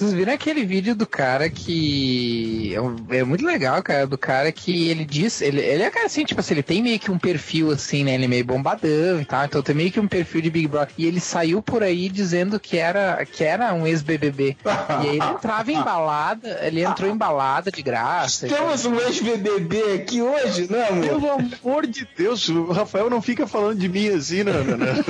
[0.00, 2.72] Vocês viram aquele vídeo do cara que.
[2.74, 4.06] É, um- é muito legal, cara.
[4.06, 5.42] Do cara que ele diz.
[5.42, 8.14] Ele, ele é cara assim, tipo assim, ele tem meio que um perfil assim, né?
[8.14, 9.44] Ele é meio bombadão e tal.
[9.44, 10.94] Então tem meio que um perfil de Big Brother.
[10.96, 14.56] E ele saiu por aí dizendo que era, que era um ex-BBB.
[14.64, 16.60] e aí ele entrava em balada.
[16.62, 18.48] Ele entrou em balada de graça.
[18.48, 21.04] Temos um ex-BBB aqui hoje, não, amor?
[21.04, 21.30] Pelo
[21.62, 24.86] amor de Deus, o Rafael não fica falando de mim assim, não, não, não.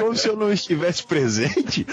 [0.00, 1.86] Como se eu não estivesse presente.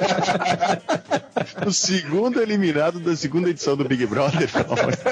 [1.66, 4.48] o segundo eliminado da segunda edição do Big Brother.
[4.54, 5.02] amor de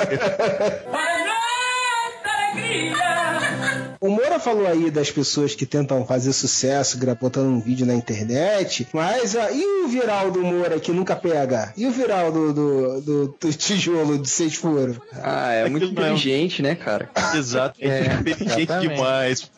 [2.70, 3.07] Deus.
[4.00, 8.86] O Moura falou aí das pessoas que tentam fazer sucesso botando um vídeo na internet,
[8.92, 11.72] mas ah, e o viral do Moura que nunca pega?
[11.76, 14.96] E o viral do, do, do- do tijolo de seis furos?
[15.22, 17.10] Ah, é muito não é inteligente, né, cara?
[17.34, 18.94] Exato, é, É, inteligente exatamente.
[18.94, 19.50] demais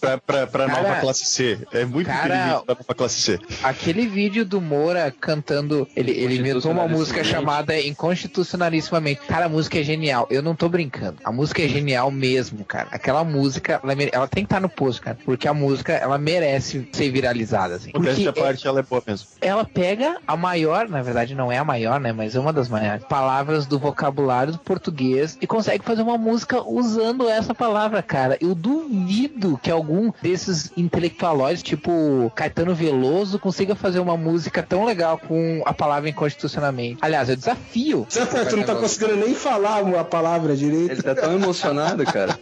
[0.00, 1.58] pra, pra, pra Cara, nova classe C.
[1.72, 3.38] É muito cara, inteligente pra nova classe C.
[3.62, 9.20] Aquele vídeo do Moura cantando, ele, ele inventou uma música chamada Inconstitucionalissimamente.
[9.26, 10.26] Cara, a música é genial.
[10.30, 11.16] Eu não tô brincando.
[11.24, 12.88] A música é genial mesmo, cara.
[12.90, 15.16] Aquela música, ela, ela tem que estar no post, cara.
[15.24, 17.90] Porque a música, ela merece ser viralizada, assim.
[17.90, 19.26] Porque à parte, ela é boa mesmo.
[19.40, 22.68] ela pega a maior, na verdade não é a maior, né, mas é uma das
[22.68, 28.36] maiores palavras do vocabulário do português e consegue fazer uma música usando essa palavra, cara.
[28.40, 35.18] Eu duvido que algum desses intelectualóides, tipo Caetano Veloso, consiga fazer uma música tão legal
[35.18, 36.98] com a palavra inconstitucionalmente.
[37.00, 38.06] Aliás, eu desafio.
[38.08, 40.90] Você tá- tu não tá conseguindo nem falar a palavra direito.
[40.92, 42.38] Ele tá tão emocionado, cara.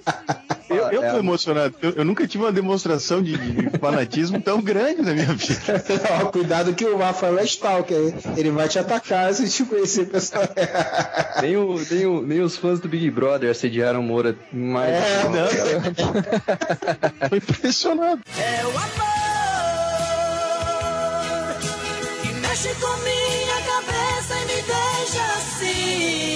[0.68, 1.74] Eu, eu É tô a- emocionado.
[1.82, 5.84] Eu, eu nunca tive uma demonstração de, de fanatismo tão grande na minha vida.
[6.22, 10.44] Ó, cuidado que o Rafael é stalker, ele vai te atacar se te conhecer pessoal.
[11.42, 14.94] Nem, o, nem, o, nem os fãs do Big Brother assediaram o Moura mais.
[14.94, 15.48] É, não.
[17.28, 18.20] Tô impressionado.
[18.38, 18.84] É o amor
[22.22, 26.33] que mexe com minha cabeça e me deixa assim.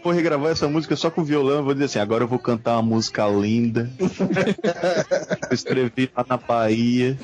[0.00, 1.58] Eu vou regravar essa música só com violão.
[1.58, 3.90] Eu vou dizer assim: agora eu vou cantar uma música linda.
[4.00, 7.18] eu escrevi lá na Bahia.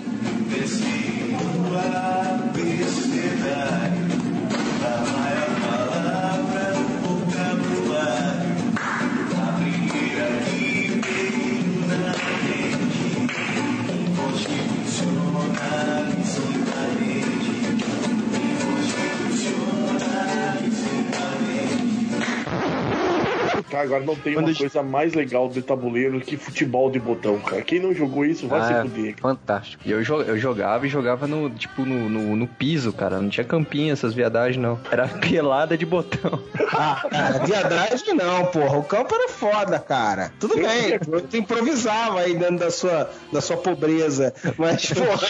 [23.76, 27.60] Tá, agora não tem uma coisa mais legal de tabuleiro que futebol de botão, cara.
[27.60, 29.14] Quem não jogou isso vai Ah, se fuder.
[29.20, 29.82] fantástico.
[29.84, 33.20] E eu, jo- eu jogava e jogava no, tipo, no, no, no piso, cara.
[33.20, 34.80] Não tinha campinho, essas viadagens, não.
[34.90, 36.42] Era pelada de botão.
[36.72, 38.78] Ah, cara, viadagem não, porra.
[38.78, 40.32] O campo era foda, cara.
[40.40, 40.98] Tudo bem,
[41.28, 44.32] tu improvisava aí dentro da sua, da sua pobreza.
[44.56, 45.28] Mas, porra.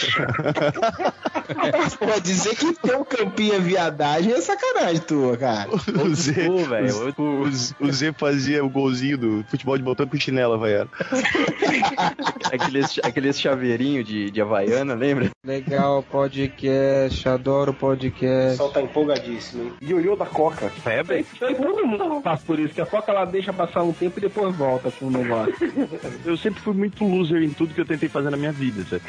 [1.99, 5.69] Pô, dizer que teu campinho é viadagem é sacanagem tua, cara.
[5.69, 7.47] O Zé, o, o-
[7.87, 8.13] fazia
[8.61, 10.89] o golzinho do futebol de botão com chinela, Havaiana.
[12.51, 15.29] aqueles, aqueles chaveirinhos de, de Havaiana, lembra?
[15.43, 18.57] Legal podcast, adoro podcast.
[18.73, 19.73] tá empolgadíssimo, hein?
[19.81, 20.69] Ioiô da Coca.
[20.69, 21.25] Febre?
[21.39, 24.55] Todo mundo passa por isso, que a Coca ela deixa passar um tempo e depois
[24.55, 25.55] volta com o negócio.
[26.25, 29.03] Eu sempre fui muito loser em tudo que eu tentei fazer na minha vida, sabe?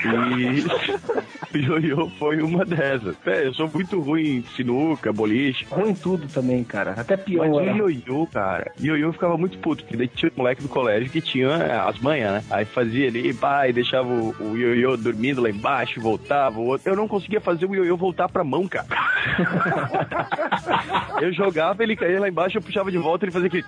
[1.55, 3.16] E o ioiô foi uma dessas.
[3.26, 5.66] É, eu sou muito ruim em sinuca, boliche.
[5.70, 6.93] Ruim em tudo também, cara.
[6.93, 7.49] Até pior.
[7.49, 10.69] Mas o ioiô, cara, o ioiô ficava muito puto, porque daí tinha um moleque do
[10.69, 12.45] colégio que tinha é, as manhas, né?
[12.51, 16.91] Aí fazia ali, pai, deixava o, o ioiô dormindo lá embaixo, voltava, o outro.
[16.91, 18.87] Eu não conseguia fazer o ioiô voltar pra mão, cara.
[21.21, 23.64] eu jogava, ele caía lá embaixo, eu puxava de volta, ele fazia aquele?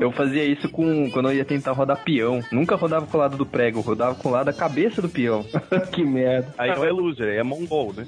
[0.00, 2.40] Eu fazia isso com quando eu ia tentar rodar peão.
[2.50, 5.08] Nunca rodava com o lado do prego, eu rodava com o lado da cabeça do
[5.08, 5.44] peão.
[5.92, 6.52] que merda.
[6.58, 8.04] Aí não é loser, aí é mongol, né?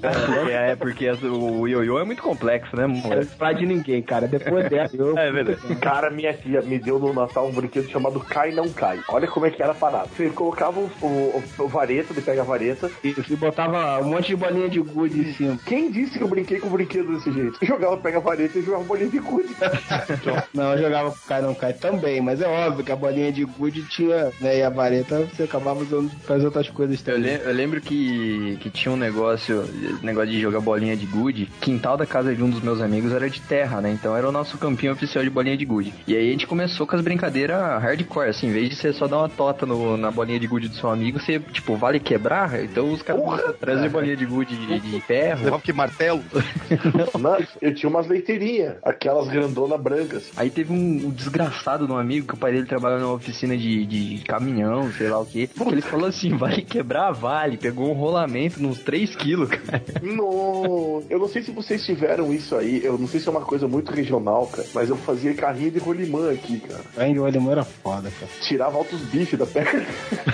[0.49, 3.23] É, é porque as- o ioiô é muito complexo, né, Não amor?
[3.25, 4.27] fala de ninguém, cara.
[4.27, 5.17] Depois dessa, eu.
[5.27, 5.75] É verdade.
[5.81, 8.99] Cara, minha tia me deu no Natal um brinquedo chamado Cai Não Cai.
[9.09, 10.07] Olha como é que era a parada.
[10.15, 12.89] Você colocava o, o, o vareta, ele pega a vareta.
[13.15, 15.57] Você botava um monte de bolinha de gude em cima.
[15.65, 17.57] Quem disse que eu brinquei com o brinquedo desse jeito?
[17.61, 19.55] Eu jogava, pega a vareta e jogava bolinha de gude.
[20.53, 23.43] Não, eu jogava com cai não cai também, mas é óbvio que a bolinha de
[23.45, 24.57] gude tinha, né?
[24.59, 27.37] E a vareta você acabava usando pra fazer outras coisas Eu, também.
[27.37, 29.63] le- eu lembro que, que tinha um negócio,
[30.01, 31.45] negócio de jogar bolinha de gude.
[31.61, 33.91] Quintal da casa de um dos meus amigos era de terra, né?
[33.91, 35.93] Então era o nosso campinho oficial de bolinha de gude.
[36.07, 39.07] E aí a gente começou com as brincadeiras hardcore, assim, em vez de você só
[39.07, 42.63] dar uma tota no- na bolinha de gude do seu amigo, você, tipo, vale quebrar?
[42.63, 43.21] Então os caras
[43.59, 45.43] trazer bolinha de gude de, de ferro.
[45.45, 46.23] Levava que martelo?
[47.19, 50.31] Não, eu tinha umas leiteirinhas, aquelas grandona brancas.
[50.35, 53.55] Aí teve um, um desgraçado de um amigo que o pai dele trabalha numa oficina
[53.57, 55.47] de, de caminhão, sei lá o quê.
[55.47, 57.57] Que ele falou assim: vai quebrar, vale.
[57.57, 59.81] Pegou um rolamento nos 3 quilos, cara.
[60.01, 63.41] No, eu não sei se vocês tiveram isso aí, eu não sei se é uma
[63.41, 66.81] coisa muito regional, cara, mas eu fazia carrinho de rolimã aqui, cara.
[66.97, 68.31] Ainda o alemão era foda, cara.
[68.41, 69.85] Tirava altos bifes da perna.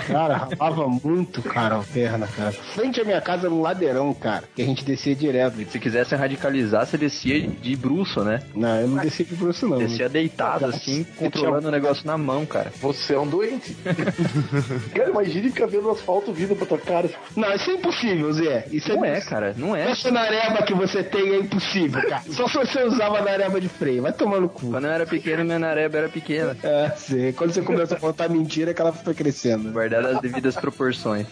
[0.06, 2.52] Cara, rapava muito, cara, a perna, cara.
[2.52, 5.56] Frente à minha casa era um ladeirão, cara, que a gente descia direto.
[5.70, 8.40] Se quisesse radicalizar, você descia de bruxo, né?
[8.54, 9.78] Não, eu não descia de bruxo, não.
[9.78, 12.72] Descia deitado, assim, controlando o negócio na mão, cara.
[12.80, 13.76] Você é um doente.
[14.94, 17.10] cara, imagine ficar vendo o asfalto vindo pra tua cara.
[17.36, 18.66] Não, isso é impossível, Zé.
[18.70, 19.90] Isso Não é, cara, não é.
[19.90, 22.22] Essa nareba que você tem é impossível, cara.
[22.30, 24.02] Só se você usava nareba de freio.
[24.02, 24.70] Vai tomar no cu.
[24.70, 26.56] Quando eu era pequeno, minha nareba era pequena.
[26.62, 27.32] É, sim.
[27.32, 29.70] Quando você começou a contar mentira, é que ela foi crescendo.
[29.72, 31.26] Guardada as devidas proporções.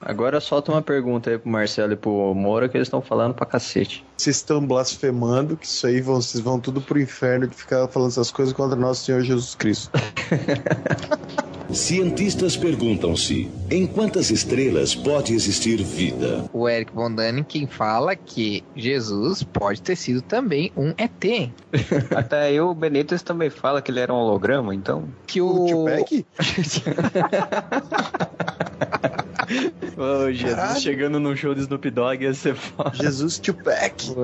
[0.00, 3.44] Agora solta uma pergunta aí pro Marcelo e pro Moura que eles estão falando pra
[3.44, 4.02] cacete.
[4.16, 8.10] Vocês estão blasfemando, que isso aí vão, vocês vão tudo pro inferno de ficar falando
[8.12, 9.90] essas coisas contra nosso Senhor Jesus Cristo.
[11.70, 16.48] Cientistas perguntam-se: em quantas estrelas pode existir vida?
[16.52, 21.50] O Eric Von Däniken fala que Jesus pode ter sido também um ET.
[22.16, 25.08] Até aí o Benítez também fala que ele era um holograma, então.
[25.26, 25.66] Que o.
[25.66, 26.26] Tupac?
[29.96, 30.80] Ô, Jesus Caralho.
[30.80, 32.92] chegando num show do Snoop Dogg ia ser foda.
[32.94, 34.14] Jesus Tupac.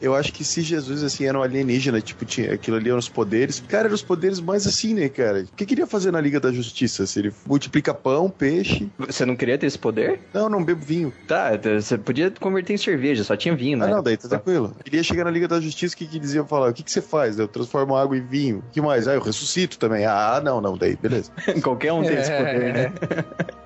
[0.00, 3.08] Eu acho que se Jesus, assim, era um alienígena, tipo, tinha aquilo ali eram os
[3.08, 3.62] poderes.
[3.68, 5.40] Cara, eram os poderes mais assim, né, cara?
[5.40, 7.06] O que queria fazer na Liga da Justiça?
[7.06, 8.90] Se ele multiplica pão, peixe.
[8.98, 10.20] Você não queria ter esse poder?
[10.32, 11.12] Não, não bebo vinho.
[11.26, 13.86] Tá, você podia converter em cerveja, só tinha vinho, né?
[13.86, 14.74] Ah, não, daí tá tranquilo.
[14.84, 16.70] Queria chegar na Liga da Justiça, o que que dizia falar?
[16.70, 17.38] O que que você faz?
[17.38, 18.58] Eu transformo água em vinho.
[18.58, 19.06] O que mais?
[19.06, 20.04] Ah, eu ressuscito também.
[20.04, 21.30] Ah, não, não, daí, beleza.
[21.62, 22.92] Qualquer um tem esse poder, né?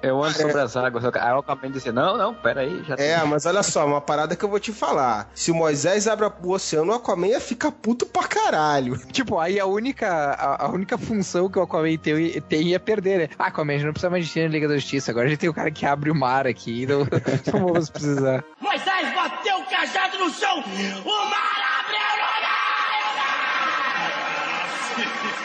[0.03, 1.06] Eu ando sobre as águas.
[1.15, 2.83] Aí o Aquaman disse: Não, não, pera aí.
[2.85, 5.31] Já É, mas olha só, uma parada que eu vou te falar.
[5.35, 8.97] Se o Moisés abre o oceano, o Aquaman ia ficar puto pra caralho.
[9.17, 13.19] Tipo, aí a única, a, a única função que o Aquaman tem, tem ia perder,
[13.19, 13.29] né?
[13.39, 15.11] Ah, Aquaman, a gente não precisa mais de ti na Liga da Justiça.
[15.11, 16.87] Agora a gente tem o cara que abre o mar aqui.
[16.87, 17.01] Não,
[17.53, 18.45] não vamos precisar.
[18.61, 20.59] Moisés bateu o cajado no chão!
[20.59, 22.07] O mar abriu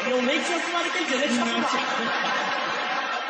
[0.09, 2.40] Eu nem tinha fumado aquele dia, nem tinha fumado.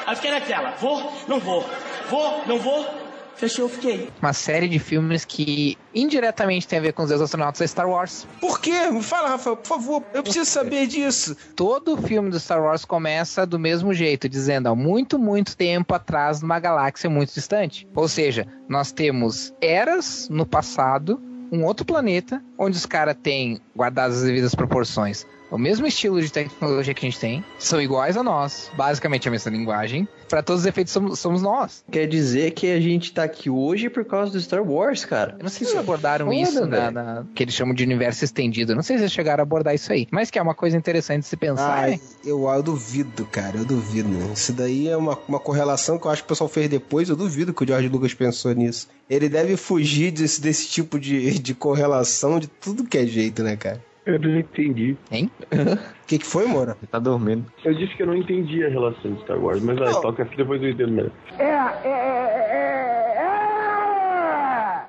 [0.06, 1.66] Aí fiquei naquela, vou, não vou,
[2.10, 3.02] vou, não vou.
[3.36, 4.08] Fechou, fiquei.
[4.22, 7.90] Uma série de filmes que indiretamente tem a ver com os Deus astronautas é Star
[7.90, 8.28] Wars.
[8.40, 8.92] Por quê?
[8.92, 10.04] Me fala, Rafael, por favor.
[10.14, 11.36] Eu preciso saber disso.
[11.56, 16.42] Todo filme do Star Wars começa do mesmo jeito, dizendo há muito, muito tempo atrás,
[16.42, 17.88] numa galáxia muito distante.
[17.96, 21.20] Ou seja, nós temos eras no passado,
[21.52, 26.32] um outro planeta, onde os caras têm, guardadas as devidas proporções, o mesmo estilo de
[26.32, 30.08] tecnologia que a gente tem, são iguais a nós, basicamente a mesma linguagem.
[30.30, 31.84] Para todos os efeitos, somos, somos nós.
[31.92, 35.36] Quer dizer que a gente tá aqui hoje por causa do Star Wars, cara.
[35.38, 38.72] Eu não sei se abordaram foda, isso na, na- que eles chamam de universo estendido.
[38.72, 40.08] Eu não sei se chegaram a abordar isso aí.
[40.10, 41.80] Mas que é uma coisa interessante de se pensar.
[41.84, 42.00] Ai, né?
[42.24, 44.10] eu, eu duvido, cara, eu duvido.
[44.34, 47.10] Isso daí é uma, uma correlação que eu acho que o pessoal fez depois.
[47.10, 48.88] Eu duvido que o George Lucas pensou nisso.
[49.10, 53.58] Ele deve fugir desse, desse tipo de, de correlação de tudo que é jeito, né,
[53.58, 53.84] cara?
[54.06, 54.98] Eu não entendi.
[55.12, 55.30] Hein?
[55.52, 55.78] O
[56.08, 56.76] que, que foi, Moura?
[56.90, 57.46] Tá dormindo.
[57.64, 60.36] Eu disse que eu não entendi a relação de Star Wars, mas vai, toca aqui
[60.38, 61.12] depois eu entendo melhor.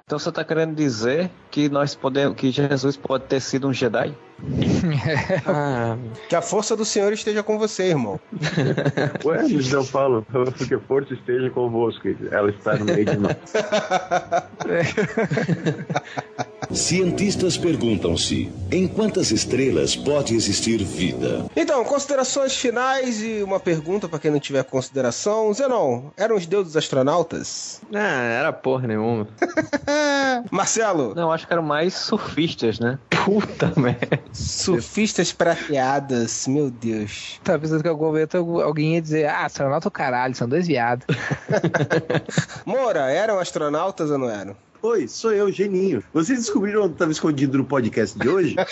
[0.05, 2.37] Então você tá querendo dizer que nós podemos.
[2.37, 4.15] que Jesus pode ter sido um Jedi?
[6.29, 8.19] Que a força do Senhor esteja com você, irmão.
[9.25, 10.23] Ué, eles não falam,
[10.57, 12.09] porque a força esteja convosco.
[12.31, 13.37] Ela está no meio de nós.
[16.71, 21.47] Cientistas perguntam-se: em quantas estrelas pode existir vida?
[21.55, 25.53] Então, considerações finais e uma pergunta pra quem não tiver consideração.
[25.53, 27.81] Zenon, eram os deuses astronautas?
[27.93, 29.29] Ah, era porra nenhuma.
[30.51, 31.15] Marcelo?
[31.15, 32.99] Não, acho que eram mais surfistas, né?
[33.25, 34.21] Puta merda.
[34.33, 37.41] Surfistas prateadas, meu Deus.
[37.45, 40.49] Tá pensando que em algum momento alguém ia dizer, ah, astronauta é o caralho, são
[40.49, 41.07] dois viados.
[42.65, 44.57] Moura, eram astronautas ou não eram?
[44.83, 46.03] Oi, sou eu, Geninho.
[46.13, 48.57] Vocês descobriram onde estava escondido no podcast de hoje?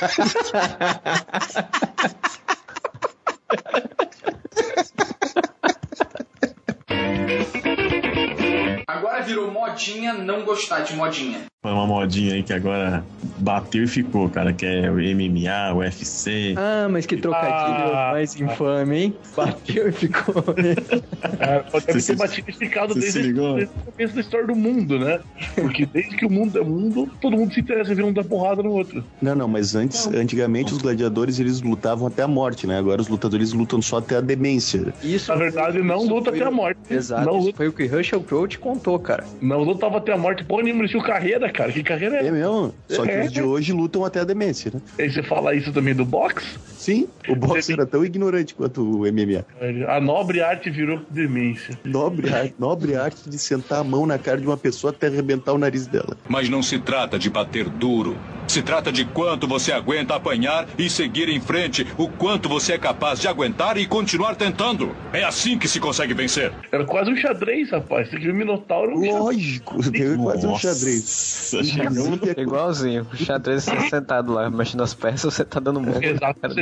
[8.91, 11.41] Agora virou modinha não gostar de modinha.
[11.62, 13.05] Foi uma modinha aí que agora
[13.36, 16.55] bateu e ficou, cara, que é o MMA, o UFC.
[16.57, 18.11] Ah, mas que trocadilho Ah.
[18.12, 19.14] mais infame, hein?
[19.36, 20.43] Bateu e ficou.
[20.55, 25.20] Deve ter batido e ficado se desde, desde o começo da história do mundo, né?
[25.55, 28.24] Porque desde que o mundo é mundo, todo mundo se interessa em ver um dar
[28.24, 29.05] porrada no outro.
[29.20, 32.78] Não, não, mas antes, antigamente os gladiadores eles lutavam até a morte, né?
[32.78, 34.95] Agora os lutadores lutam só até a demência.
[35.03, 36.80] Isso, Na verdade, não luta até a morte.
[36.88, 39.24] Exato, Não isso foi o que Russell Crowe te contou, cara.
[39.41, 40.45] Não lutava até a morte.
[40.45, 41.72] Pô, eles tinham carreira, cara.
[41.72, 42.26] Que carreira é?
[42.26, 42.74] É mesmo?
[42.89, 43.24] Só que É.
[43.24, 44.81] os de hoje lutam até a demência, né?
[44.99, 46.47] Aí você fala isso também do boxe?
[46.76, 49.45] Sim, o boxe era tão ignorante quanto o MMA.
[49.89, 51.78] A nobre arte virou demência.
[51.85, 55.53] Nobre arte, nobre arte de sentar a mão na cara de uma pessoa até arrebentar
[55.53, 56.16] o nariz dela.
[56.28, 58.16] Mas não se trata de bater duro.
[58.49, 62.78] Se trata de quanto você aguenta apanhar e seguir em frente, o quanto você é
[62.78, 64.91] capaz de aguentar e continuar tentando.
[65.12, 66.51] É assim que se consegue vencer.
[66.72, 68.11] Era quase um xadrez, rapaz.
[68.11, 68.35] Você viu
[68.71, 69.01] Minotauro?
[69.25, 71.53] Lógico, é quase um xadrez.
[71.55, 73.07] Inclusive, a- Igualzinho.
[73.12, 76.01] O xadrez você sentado lá, mexendo as peças, você tá dando murro.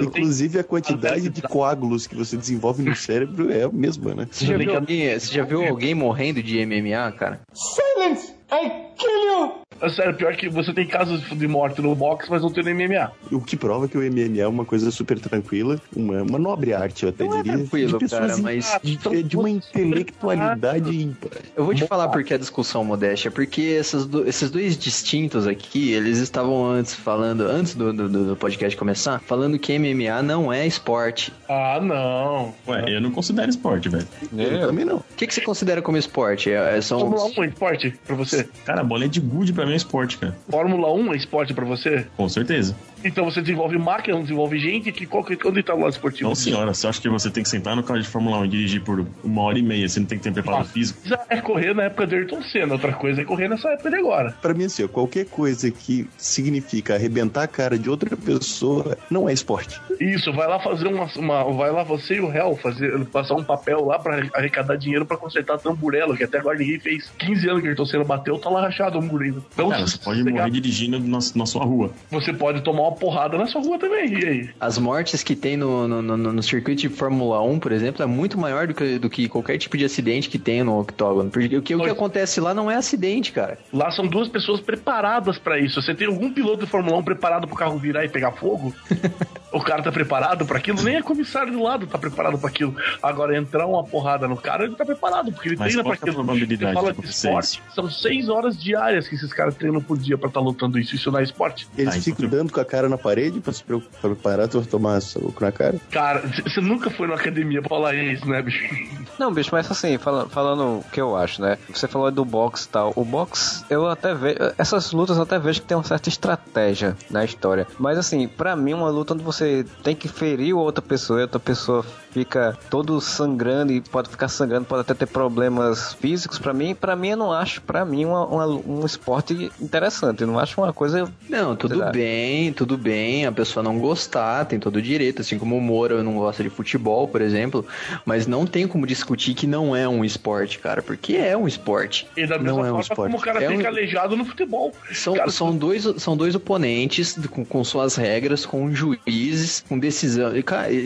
[0.03, 4.27] Inclusive a quantidade de coágulos que você desenvolve no cérebro é a mesma, né?
[4.31, 7.41] Você já, viu alguém, você já viu alguém morrendo de MMA, cara?
[7.53, 8.38] Silence!
[8.51, 9.53] I kill you!
[9.81, 12.71] É sério, pior que você tem casos de morte no boxe, mas não tem no
[12.75, 13.13] MMA.
[13.31, 17.05] O que prova que o MMA é uma coisa super tranquila, uma, uma nobre arte,
[17.05, 17.59] eu até Não é diria.
[17.59, 21.31] tranquilo, de cara, mas- de, de- de uma intelectualidade ímpar.
[21.57, 25.93] Eu vou te falar porque é discussão modéstia, porque essas do- esses dois distintos aqui,
[25.93, 30.67] eles estavam antes falando, antes do, do, do podcast começar, falando que MMA não é
[30.67, 31.33] esporte.
[31.49, 32.53] Ah, não.
[32.67, 34.09] Ué, eu não considero esporte, velho.
[34.37, 34.97] Eu também não.
[34.97, 36.51] O que, que você considera como esporte?
[36.51, 38.38] É, é- são Fórmula 1 é esporte pra você?
[38.65, 40.37] Cara, bolinha de gude pra mim é esporte, cara.
[40.49, 42.07] Fórmula 1 é esporte pra você?
[42.17, 42.75] Com certeza.
[43.05, 46.29] Então você desenvolve máquina, não desenvolve gente, que qual onde tá o lado esportivo?
[46.29, 48.49] Não, senhora, você acha que você tem que sentar no carro de Fórmula 1 e
[48.49, 51.01] dirigir por uma hora e meia, você não tem que ter preparo físico?
[51.05, 53.97] Já é correr na época do Ayrton Senna, outra coisa é correr nessa época de
[53.97, 54.35] agora.
[54.43, 59.33] Pra mim, assim, qualquer coisa que significa arrebentar a cara de outra pessoa não é
[59.33, 59.81] esporte.
[60.01, 63.45] Isso, vai lá fazer uma, uma- vai lá você e o réu fazer passar um
[63.45, 67.11] papel lá pra arrecadar dinheiro pra consertar a tamburela, que até agora ninguém fez.
[67.19, 69.43] 15 anos que o Ayrton Senna bateu, tá lá rachado o ainda.
[69.53, 71.91] Então Cara, você pode pegar- morrer dirigindo na, na sua rua.
[72.11, 74.51] você pode tomar uma porrada na sua rua também, e aí?
[74.61, 78.07] As mortes que tem no, no, no, no circuito de Fórmula 1, por exemplo, é
[78.07, 81.31] muito maior do que, do que qualquer tipo de acidente que tem no octógono.
[81.31, 83.59] Porque o que, o que acontece lá não é acidente, cara.
[83.73, 85.81] Lá são duas pessoas preparadas pra isso.
[85.81, 88.75] Você tem algum piloto de Fórmula 1 preparado pro carro virar e pegar fogo?
[89.53, 90.83] o cara tá preparado pra aquilo?
[90.83, 92.75] Nem a comissário do lado tá preparado pra aquilo.
[93.03, 95.95] Agora, entrar uma porrada no cara, ele tá preparado, porque ele Mas treina pra é
[95.95, 96.15] aquilo.
[96.15, 100.29] probabilidade fala de esporte, são seis horas diárias que esses caras treinam por dia pra
[100.29, 100.95] estar lutando isso.
[100.95, 101.69] Isso não é esporte?
[101.77, 105.51] Eles ficam dando com a cara na parede pra se preparar pra tomar soco na
[105.51, 105.81] cara.
[105.91, 108.63] Cara, você nunca foi numa academia pra falar isso, né, bicho?
[109.19, 111.57] Não, bicho, mas assim, fala- falando o que eu acho, né?
[111.73, 112.93] Você falou do boxe e tal.
[112.95, 114.37] O boxe, eu até vejo.
[114.59, 117.67] Essas lutas eu até vejo que tem uma certa estratégia na história.
[117.79, 121.41] Mas assim, pra mim, uma luta onde você tem que ferir outra pessoa e outra
[121.41, 126.39] pessoa fica todo sangrando e pode ficar sangrando, pode até ter problemas físicos.
[126.39, 130.23] Pra mim, para mim, eu não acho, pra mim, uma- uma- um esporte interessante.
[130.23, 131.11] Eu não acho uma coisa.
[131.29, 135.57] Não, tudo bem, tudo bem, a pessoa não gostar, tem todo o direito, assim como
[135.57, 137.65] o Moro não gosta de futebol, por exemplo,
[138.05, 142.07] mas não tem como discutir que não é um esporte, cara, porque é um esporte.
[142.17, 143.11] E da mesma não é um forma esporte.
[143.13, 144.73] como o cara é fica um- aleijado no futebol.
[144.93, 150.31] São, Cara, são, dois, são dois oponentes com, com suas regras, com juízes, com decisão,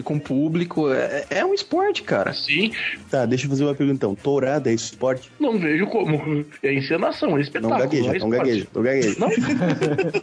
[0.04, 0.90] com público.
[0.90, 2.32] É, é um esporte, cara.
[2.32, 2.72] Sim.
[3.10, 4.14] Tá, deixa eu fazer uma pergunta então.
[4.14, 5.30] Tourada é esporte?
[5.38, 6.44] Não vejo como.
[6.62, 7.78] É encenação, é Não espetáculo.
[7.80, 8.38] gagueja, é não esporte.
[8.38, 10.22] gagueja, não gagueja.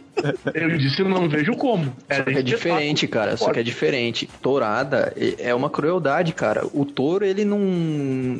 [0.54, 1.94] Eu disse não vejo como.
[2.12, 3.36] Só que é diferente, cara.
[3.36, 4.28] Só que é diferente.
[4.42, 6.66] Tourada é é uma crueldade, cara.
[6.72, 7.58] O touro, ele não.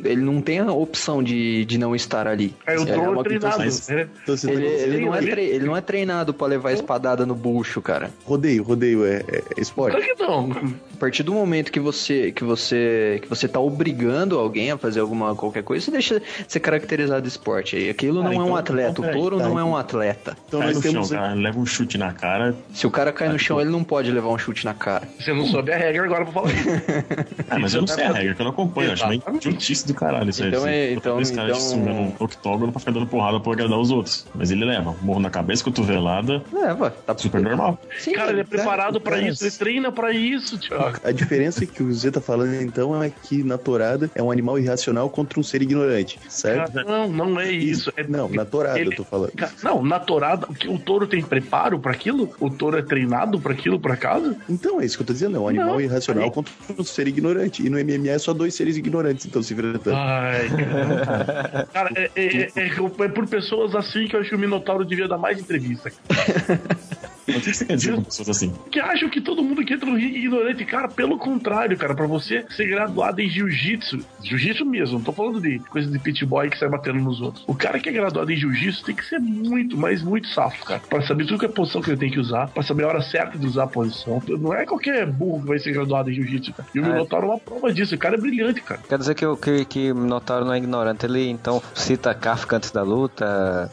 [0.03, 2.53] Ele não tem a opção de, de não estar ali.
[2.67, 3.57] É o touro uma- treinado.
[3.57, 4.07] Mas- né?
[4.37, 8.11] Ele, não é tre- ele não é treinado pra levar espadada no bucho, cara.
[8.25, 9.97] Rodeio, rodeio é, é esporte?
[9.97, 10.73] Claro que não.
[10.93, 14.99] A partir do momento que você que você que você tá obrigando alguém a fazer
[14.99, 17.77] alguma qualquer coisa, você deixa de ser caracterizado de esporte.
[17.77, 18.89] E aquilo Ah, não é um então- atleta.
[18.91, 20.37] então, O peraí, touro tá, não é então- um atleta.
[20.47, 21.07] Então Cai no temos.
[21.09, 22.55] chão, cara, leva um chute na cara.
[22.73, 25.07] Se o cara cai no chão, ele não pode levar um chute na cara.
[25.19, 26.69] Você não soube a regra agora pra falar isso.
[27.49, 28.91] Ah, mas eu não sei a regra, que eu não acompanho.
[28.93, 30.49] Acho meio idiotice do caralho isso aí.
[30.49, 30.69] Então assim.
[30.71, 33.77] é- então- esse cara então- de sunga no octógono pra ficar dando porrada pra agradar
[33.77, 34.25] os outros.
[34.33, 34.95] Mas ele leva.
[35.01, 36.41] Morro na cabeça, cotovelada.
[36.51, 36.89] Leva.
[37.05, 37.77] Tá super normal.
[37.99, 40.97] Sim, Cara, ele é preparado pra cara, isso, ele treina pra isso, Thiago.
[41.03, 42.30] A diferença que o Zé tá falando
[42.61, 46.73] então é que na tourada é um animal irracional contra um ser ignorante, certo?
[46.73, 47.91] Cara, Não, não é isso.
[47.97, 49.31] É Não, na tourada Ele- eu tô falando.
[49.63, 52.29] Não, na torada, o que- o touro tem preparo pra aquilo?
[52.39, 54.35] O touro é treinado pra aquilo, por acaso?
[54.49, 55.81] Então, é isso que eu tô dizendo, é um animal Não.
[55.81, 57.65] irracional contra um ser ignorante.
[57.65, 59.95] E no MMA é só dois seres ignorantes, então se enfrentando.
[59.95, 61.67] Ai, cara.
[61.73, 62.67] Cara, é, é- é- é-
[63.05, 65.91] é por pessoas assim que eu acho que o Minotauro devia dar mais entrevista.
[67.37, 68.53] O que você quer dizer com pessoas assim?
[68.71, 70.65] Que acham que todo mundo que entra no ringue é ignorante.
[70.65, 75.39] Cara, pelo contrário, cara, pra você ser graduado em jiu-jitsu, jiu-jitsu mesmo, não tô falando
[75.41, 77.43] de coisa de pit boy que sai batendo nos outros.
[77.47, 80.81] O cara que é graduado em jiu-jitsu tem que ser muito, mas muito safo, cara.
[80.89, 83.01] Pra saber tudo que é posição que ele tem que usar, pra saber a hora
[83.01, 84.21] certa de usar a posição.
[84.27, 86.69] Não é qualquer burro que vai ser graduado em jiu-jitsu, cara.
[86.75, 86.91] E o Ah, é.
[86.93, 87.95] Minotauro é uma prova disso.
[87.95, 88.81] O cara é brilhante, cara.
[88.87, 91.05] Quer dizer que, o- que, que Minotauro não é ignorante.
[91.05, 93.69] Ele então cita Kafka antes da luta.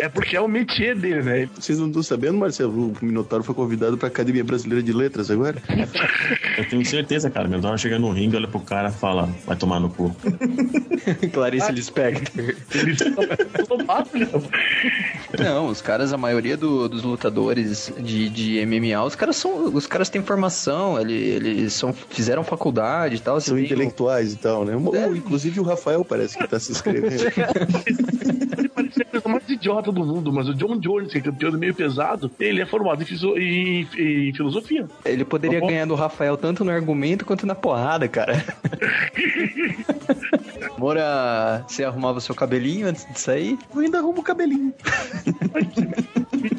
[0.00, 1.48] É porque é o métier dele, né?
[1.58, 2.92] Vocês não estão sabendo, Marcelo?
[3.00, 5.56] O Minotauro foi convidado pra Academia Brasileira de Letras agora?
[6.56, 7.48] Eu tenho certeza, cara.
[7.48, 10.14] Meu dona chega no ringue, olha pro cara e fala, vai tomar no cu.
[11.32, 12.54] Clarice Lispector.
[15.38, 19.66] Não, os caras, a maioria do- dos lutadores de, de MMA, os caras são.
[19.74, 23.40] Os caras têm formação, ele- eles são, fizeram faculdade e tal.
[23.40, 24.74] São intelectuais e tal, né?
[24.76, 27.24] O- Inclusive o Rafael parece que tá se inscrevendo.
[28.98, 31.74] A coisa mais idiota do mundo, mas o John Jones, que é campeão do meio
[31.74, 34.86] pesado, ele é formado em, fiso- em- em filosofia.
[35.04, 38.42] Ele poderia Tá ganhar do Rafael tanto no argumento quanto na porrada, cara.
[40.86, 43.58] Moura, você arrumava seu cabelinho antes de sair?
[43.74, 44.72] Eu ainda arrumo o cabelinho.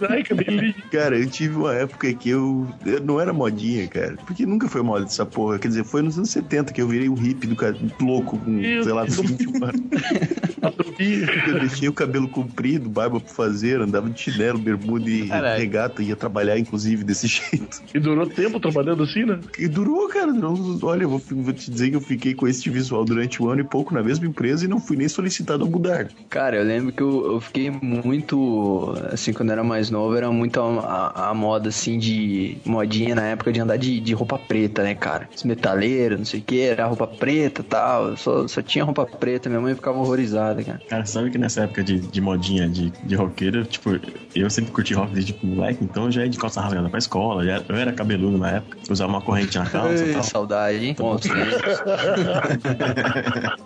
[0.09, 0.75] Ai, cabelinho.
[0.91, 4.17] Cara, eu tive uma época que eu, eu não era modinha, cara.
[4.25, 5.57] Porque nunca foi moda essa porra.
[5.57, 8.51] Quer dizer, foi nos anos 70 que eu virei um hippie do cara louco com,
[8.51, 9.15] Meu sei lá, Deus.
[9.15, 9.81] 20 anos.
[11.47, 15.59] Eu deixei o cabelo comprido, barba pra fazer, andava de chinelo, bermuda e Caralho.
[15.59, 17.81] regata, ia trabalhar, inclusive, desse jeito.
[17.93, 19.39] E durou tempo trabalhando assim, né?
[19.57, 20.33] E durou, cara.
[20.33, 23.49] durou olha, eu vou, vou te dizer que eu fiquei com esse visual durante um
[23.49, 26.07] ano e pouco na mesma empresa e não fui nem solicitado a mudar.
[26.29, 28.93] Cara, eu lembro que eu, eu fiquei muito.
[29.11, 33.13] Assim, quando eu era mais novo, era muito a, a- a moda, assim, de modinha
[33.15, 35.29] na época de andar de, de roupa preta, né, cara?
[35.35, 38.15] Os metaleiros, não sei o que, era roupa preta e tal.
[38.17, 40.81] Só, só tinha roupa preta, minha mãe ficava horrorizada, cara.
[40.87, 43.99] Cara, sabe que nessa época de, de modinha de, de roqueiro, tipo,
[44.35, 47.45] eu sempre curti rock desde moleque, então eu já ia de calça rasgada pra escola,
[47.45, 50.23] já- eu era cabeludo na época, usava uma corrente na calça e tal.
[50.23, 50.95] saudade, hein?
[50.97, 51.61] Bons tempos.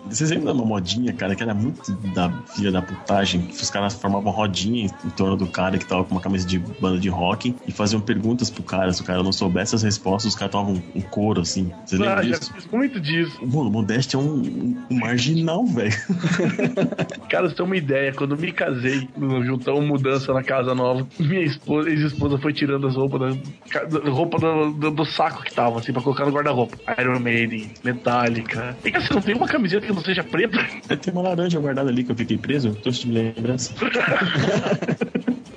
[0.08, 3.94] Vocês de uma modinha, cara, que era muito da filha da putagem, que os caras
[3.94, 7.54] formavam rodinha em torno do cara que tava com uma camisa de banda de rock
[7.66, 10.74] e faziam perguntas pro cara, se o cara não soubesse as respostas, os caras tomavam
[10.94, 11.70] um, um couro, assim.
[11.84, 12.52] Vocês lembram Ah, já disso?
[12.54, 13.38] fiz muito disso.
[13.44, 14.42] Mano, o Modeste é um,
[14.90, 15.92] um- marginal, velho.
[17.28, 19.08] Cara, você tem uma ideia, quando me casei,
[19.44, 24.72] juntamos mudança na casa nova, minha esposa, ex-esposa foi tirando as roupas da roupa do,
[24.72, 26.76] do- do saco que tava, assim, pra colocar no guarda-roupa.
[27.00, 28.76] Iron Maiden, Metallica.
[28.84, 30.96] E assim, não tem uma camiseta que não seja preta?
[30.96, 33.72] Tem uma laranja guardada ali que eu fiquei preso, trouxe de lembrança.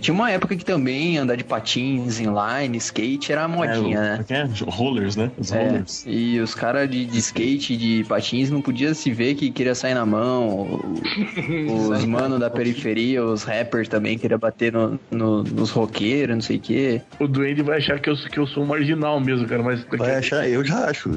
[0.06, 4.26] Tinha uma época que também andar de patins, inline, skate era modinha, É, o- né?
[4.30, 4.70] é?
[4.70, 5.32] Rollers, né?
[5.36, 6.04] Os É, rollers.
[6.06, 9.96] e os caras de, de skate de patins não podia se ver que queria sair
[9.96, 10.80] na mão.
[11.92, 16.58] Os manos da periferia, os rappers também queria bater no, no- nos roqueiros, não sei
[16.58, 17.02] o quê.
[17.20, 19.84] O Duende vai achar que eu, que eu sou um marginal mesmo, cara, mas...
[19.98, 21.10] Vai achar, eu já acho.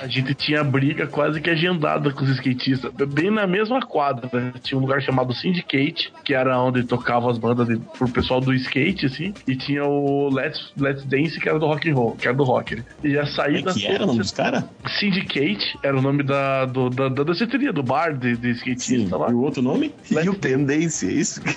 [0.00, 4.28] A gente tinha briga quase que agendada com os skatistas, bem na mesma quadra.
[4.32, 4.52] né?
[4.62, 8.54] Tinha um lugar chamado Syndicate, que era onde tocava as bandas de, pro pessoal do
[8.54, 12.28] skate, assim, e tinha o Let's, Let's Dance, que era do rock and roll, que
[12.28, 12.82] era do rock.
[13.02, 13.70] E a saída.
[13.70, 14.64] É que era o nome dos caras?
[14.98, 19.30] Syndicate era o nome da, do, da, da danceteria, do bar de, de skatista lá.
[19.30, 19.92] E o outro nome?
[20.10, 21.40] E o Tendência, é isso?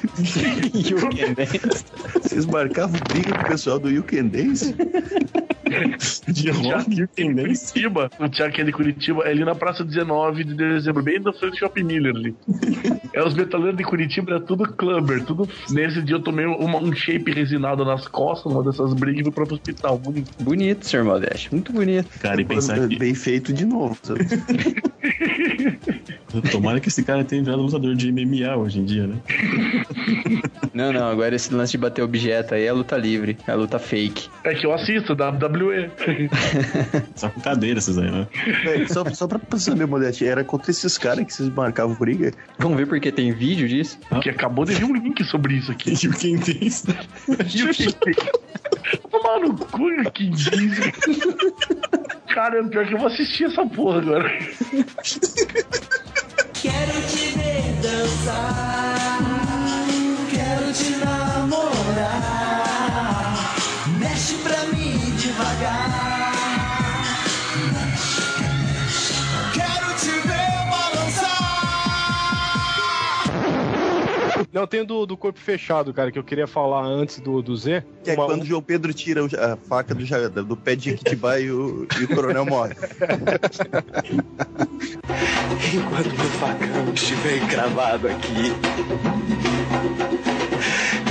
[2.21, 4.75] Vocês marcavam briga com o pessoal do You Can Dance?
[6.27, 8.09] De rock e Curitiba.
[8.19, 11.53] O Tchak é de Curitiba, é ali na Praça 19 de dezembro, bem na frente
[11.53, 12.35] do Shopping Miller ali.
[13.13, 15.49] é, os metaleiros de Curitiba é tudo clubber, tudo.
[15.69, 19.31] Nesse dia eu tomei uma- um shape resinado nas costas, uma dessas brigas e fui
[19.31, 19.97] pro hospital.
[19.97, 20.27] Bonito.
[20.39, 22.09] Bonito, senhor Modeste, muito bonito.
[22.19, 22.97] Cara, e pensar que.
[22.97, 23.97] Bem feito de novo.
[26.41, 29.17] Tomara que esse cara tenha virado lutador de MMA hoje em dia, né?
[30.75, 34.27] Não, não, agora esse lance de bater objeto aí é luta livre, é luta fake.
[34.43, 35.89] É que eu assisto, WWE.
[37.15, 38.27] Só com cadeira esses aí, né?
[38.65, 42.33] É, só, só pra saber, Modeste, era contra esses caras que vocês marcavam briga?
[42.59, 43.97] Vamos ver porque tem vídeo disso?
[44.21, 45.93] Que acabou de vir um link sobre isso aqui.
[46.05, 46.87] E o quem disse?
[47.29, 47.95] E o quem disse?
[49.09, 50.91] Tomar no cu, quem disse?
[52.33, 54.29] Cara, pior que eu vou assistir essa porra agora.
[56.65, 59.19] Quero te ver dançar,
[60.31, 62.15] quero te namorar.
[63.99, 66.24] Mexe pra mim devagar.
[74.55, 77.57] Não, tem o do, do corpo fechado, cara, que eu queria falar antes do, do
[77.57, 77.83] Z.
[78.01, 81.37] Que é Uma- quando o João Pedro tira a faca do, do pé de Jequitibá
[81.41, 82.73] e o, e o coronel morre.
[85.73, 88.53] Enquanto meu facão estiver encravado aqui,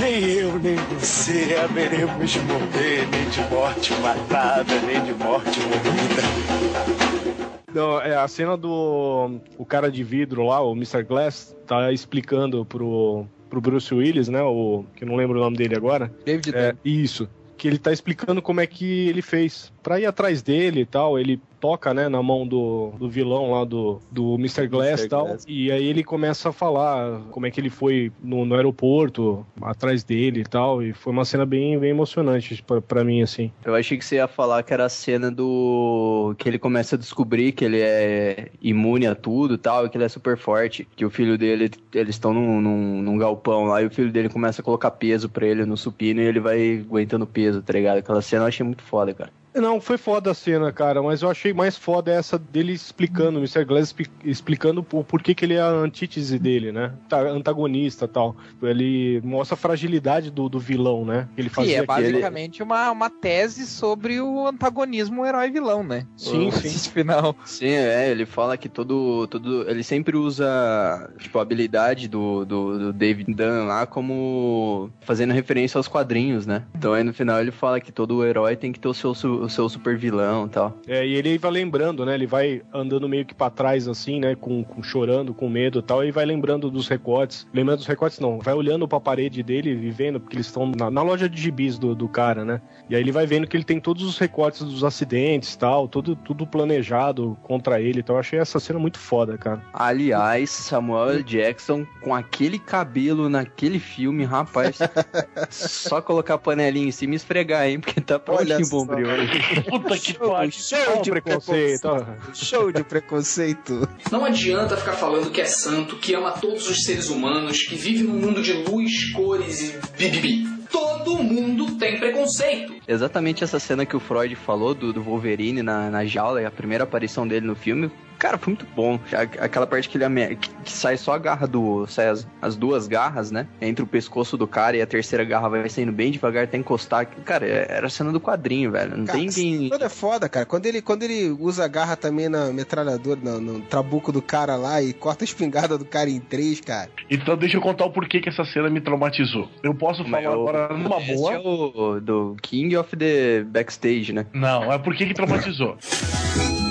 [0.01, 7.54] nem eu nem você haveremos de morrer, nem de morte matada, nem de morte morrida.
[7.75, 11.03] Não, é a cena do o cara de vidro lá, o Mr.
[11.03, 14.41] Glass, tá explicando pro, pro Bruce Willis, né?
[14.41, 16.09] O que eu não lembro o nome dele agora.
[16.23, 17.29] David é, Isso.
[17.57, 19.73] Que ele tá explicando como é que ele fez.
[19.85, 23.63] Pra ir atrás dele e tal, ele toca, né, na mão do, do vilão lá
[23.63, 24.67] do, do Mr.
[24.67, 25.27] Glass e tal.
[25.27, 25.45] Glass.
[25.47, 30.03] E aí ele começa a falar como é que ele foi no, no aeroporto, atrás
[30.03, 30.81] dele e tal.
[30.81, 33.51] E foi uma cena bem, bem emocionante pra, pra mim, assim.
[33.63, 36.33] Eu achei que você ia falar que era a cena do.
[36.39, 39.97] que ele começa a descobrir que ele é imune a tudo e tal, e que
[39.97, 40.87] ele é super forte.
[40.95, 44.29] Que o filho dele, eles estão num, num, num galpão lá, e o filho dele
[44.29, 47.99] começa a colocar peso pra ele no supino e ele vai aguentando peso, tá ligado?
[47.99, 49.31] Aquela cena eu achei muito foda, cara.
[49.55, 53.41] Não, foi foda a cena, cara, mas eu achei mais foda essa dele explicando, o
[53.41, 53.63] Mr.
[53.65, 56.93] Glass expli- explicando o porquê que ele é a antítese dele, né?
[57.09, 58.35] Tá, antagonista e tal.
[58.61, 61.27] Ele mostra a fragilidade do, do vilão, né?
[61.37, 66.05] Ele Que fazia é aquele- basicamente uma, uma tese sobre o antagonismo herói-vilão, né?
[66.17, 66.67] Sim, O- sim.
[66.67, 67.35] esse final.
[67.45, 69.27] Sim, é, ele fala que todo.
[69.27, 75.33] todo ele sempre usa, tipo, a habilidade do, do, do David Dunn lá como fazendo
[75.33, 76.63] referência aos quadrinhos, né?
[76.75, 79.13] Então aí no final ele fala que todo herói tem que ter o seu,
[79.45, 80.77] o seu super vilão e tal.
[80.87, 82.13] É, e ele vai lembrando, né?
[82.15, 84.35] Ele vai andando meio que pra trás, assim, né?
[84.35, 87.47] Com, com- chorando, com medo e tal, e vai lembrando dos recortes.
[87.53, 88.39] Lembrando dos recortes, não.
[88.39, 91.77] Vai olhando pra parede dele e vendo, porque eles estão na, na loja de gibis
[91.79, 92.61] do, do cara, né?
[92.89, 95.87] E aí ele vai vendo que ele tem todos os recortes dos acidentes e tal,
[95.87, 97.99] tudo, tudo planejado contra ele.
[97.99, 99.61] Então eu achei essa cena muito foda, cara.
[99.73, 101.23] Aliás, Samuel L.
[101.23, 104.77] Jackson com aquele cabelo naquele filme, rapaz.
[105.49, 107.79] só colocar a panelinha em cima e esfregar, hein?
[107.79, 108.75] Porque tá Olha prontinho só.
[108.77, 109.07] bombril.
[109.69, 110.51] Puta que pariu.
[110.51, 112.07] Show de preconceito.
[112.33, 113.89] Show de preconceito.
[114.11, 118.03] Não adianta ficar falando que é santo, que ama todos os seres humanos, que vive
[118.03, 120.64] num mundo de luz, cores e bibibi.
[120.75, 122.75] Todo mundo tem preconceito.
[122.85, 126.51] Exatamente essa cena que o Freud falou do, do Wolverine na, na jaula, e a
[126.51, 127.89] primeira aparição dele no filme.
[128.17, 128.97] Cara, foi muito bom.
[129.41, 131.85] Aquela parte que ele ame- que, sai só a garra do.
[131.85, 133.45] Sai as, as duas garras, né?
[133.59, 137.05] Entre o pescoço do cara e a terceira garra vai saindo bem devagar até encostar.
[137.25, 138.95] Cara, é- era a cena do quadrinho, velho.
[138.97, 139.67] Não Cara, tem quem.
[139.67, 140.45] Quando é foda, cara.
[140.45, 144.55] Quando ele, quando ele usa a garra também na metralhadora, no, no trabuco do cara
[144.55, 146.89] lá e corta a espingarda do cara em três, cara.
[147.09, 149.49] Então deixa eu contar o porquê que essa cena me traumatizou.
[149.61, 150.64] Eu posso falar agora
[151.01, 151.33] Esse boa.
[151.33, 154.25] é o do King of the Backstage, né?
[154.33, 155.77] Não, é por que que traumatizou.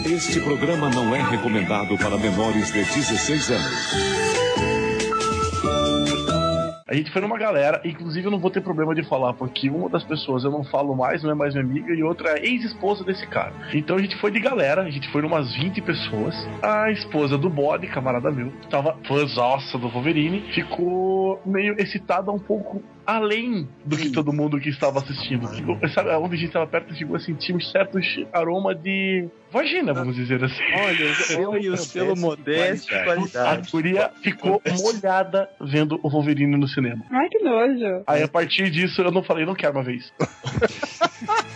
[0.04, 4.24] Este programa não é recomendado para menores de 16 anos.
[6.86, 9.88] A gente foi numa galera, inclusive eu não vou ter problema de falar, porque uma
[9.88, 13.02] das pessoas eu não falo mais, não é mais minha amiga, e outra é ex-esposa
[13.02, 13.52] desse cara.
[13.72, 16.34] Então a gente foi de galera, a gente foi numas 20 pessoas.
[16.62, 22.80] A esposa do bode, camarada meu, tava fãzaça do Wolverine, ficou meio excitada um pouco
[23.06, 25.48] além do que todo mundo que estava assistindo.
[25.48, 27.98] Ficou, sabe, onde a gente estava perto, chegou a sentir um certo
[28.32, 30.62] aroma de vagina, vamos dizer assim.
[30.80, 33.70] Olha, o selo e o selo modesto, A qualidade.
[33.70, 37.04] guria ficou molhada vendo o Wolverine no cinema.
[37.10, 38.02] Ai, que nojo.
[38.06, 40.12] Aí a partir disso eu não falei, não quero uma vez.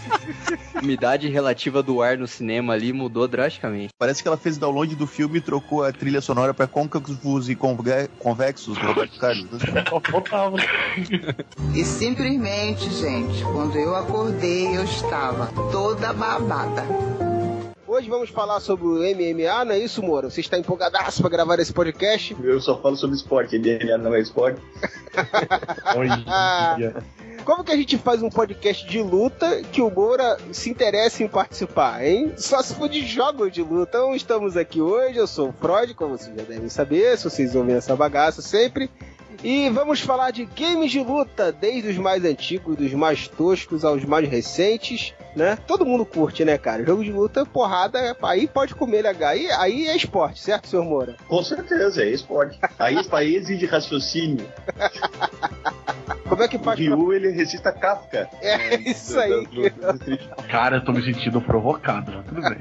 [0.83, 3.91] umidade relativa do ar no cinema ali mudou drasticamente.
[3.99, 7.55] Parece que ela fez download do filme e trocou a trilha sonora pra côncavos e
[7.55, 9.47] conve- convexos do Roberto Carlos.
[9.63, 9.85] né?
[11.75, 16.85] E simplesmente, gente, quando eu acordei, eu estava toda babada.
[17.87, 20.31] Hoje vamos falar sobre o MMA, não é isso, Moura?
[20.31, 22.37] Você está empolgadaço pra gravar esse podcast?
[22.43, 24.61] Eu só falo sobre esporte, DNA não é esporte.
[27.49, 31.29] Como que a gente faz um podcast de luta que o Moura se interessa em
[31.29, 32.35] participar, hein?
[32.37, 33.89] Só se for de jogos de luta.
[33.89, 37.55] Então estamos aqui hoje, eu sou o Freud, como vocês já devem saber, se vocês
[37.55, 38.91] ouvem essa bagaça sempre.
[39.43, 44.05] E vamos falar de games de luta, desde os mais antigos, dos mais toscos aos
[44.05, 45.57] mais recentes, né?
[45.66, 46.85] Todo mundo curte, né, cara?
[46.85, 49.31] Jogo de luta, porrada, aí pode comer legal.
[49.31, 51.16] Aí, aí é esporte, certo, senhor Moura?
[51.27, 52.59] Com certeza, é esporte.
[52.79, 54.47] Aí, aí exige raciocínio.
[56.29, 56.79] Como é que faz?
[56.79, 58.29] Ryu, ele recita Kafka.
[58.43, 59.47] É isso aí.
[60.51, 62.59] Cara, eu tô me sentindo provocado, mas tudo bem.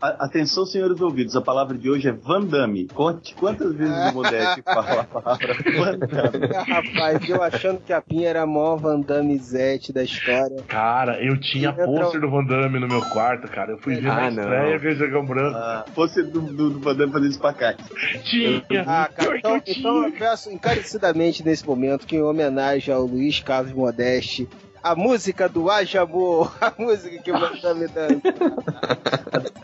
[0.00, 2.86] A- Atenção, senhores ouvidos, a palavra de hoje é Van Damme.
[2.88, 6.46] Conte quantas vezes o Modeste fala a palavra Van Damme.
[6.68, 10.62] Rapaz, eu achando que a Pinha era a maior Van Damme Zete da história.
[10.68, 13.72] Cara, eu tinha Entra- pôster do Van Damme no meu quarto, cara.
[13.72, 15.56] Eu fui ver Ah, na estreia ver Dragão Branco.
[15.56, 17.84] Ah, fosse do, do, do Van Damme fazer espacate.
[18.24, 18.62] Tinha.
[18.86, 23.72] Ah, cara, então, então eu peço encarecidamente nesse momento que, em homenagem ao Luiz Carlos
[23.72, 24.48] Modeste,
[24.82, 28.20] a música do Haja Amor, a música que o Van Damme dança.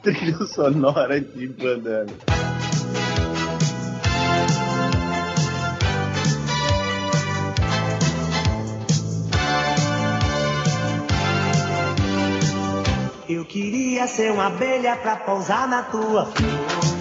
[0.00, 2.12] Trilha sonora de Van Damme.
[13.28, 16.91] Eu queria ser uma abelha pra pousar na tua flor.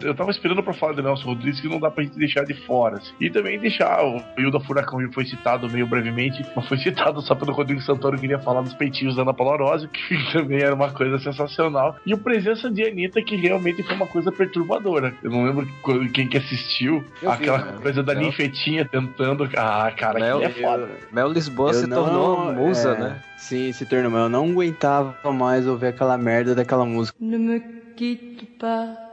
[0.00, 2.54] Eu tava esperando pra falar de Nelson Rodrigues que não dá pra gente deixar de
[2.66, 2.96] fora.
[2.98, 3.12] assim.
[3.20, 7.52] E também deixar o Hilda Furacão foi citado meio brevemente, mas foi citado só pelo
[7.52, 10.90] Rodrigo Santoro que queria falar dos peitinhos da Ana Paula Rose, que também era uma
[10.90, 11.96] coisa sensacional.
[12.04, 15.14] E o presença de Anitta, que realmente foi uma coisa perturbadora.
[15.22, 17.78] Eu não lembro qu- quem que assistiu Eu vi, aquela né?
[17.80, 19.48] coisa da ninfetinha tentando.
[19.56, 20.88] Ah, cara, Mel, que é foda.
[21.12, 23.22] Mel Lisboa Eu se não- tornou musa, é, né?
[23.36, 27.16] Sim, se tornou, mas eu não aguentava mais ouvir aquela merda daquela música.
[27.20, 27.60] Ne me
[27.96, 29.07] quitte pas.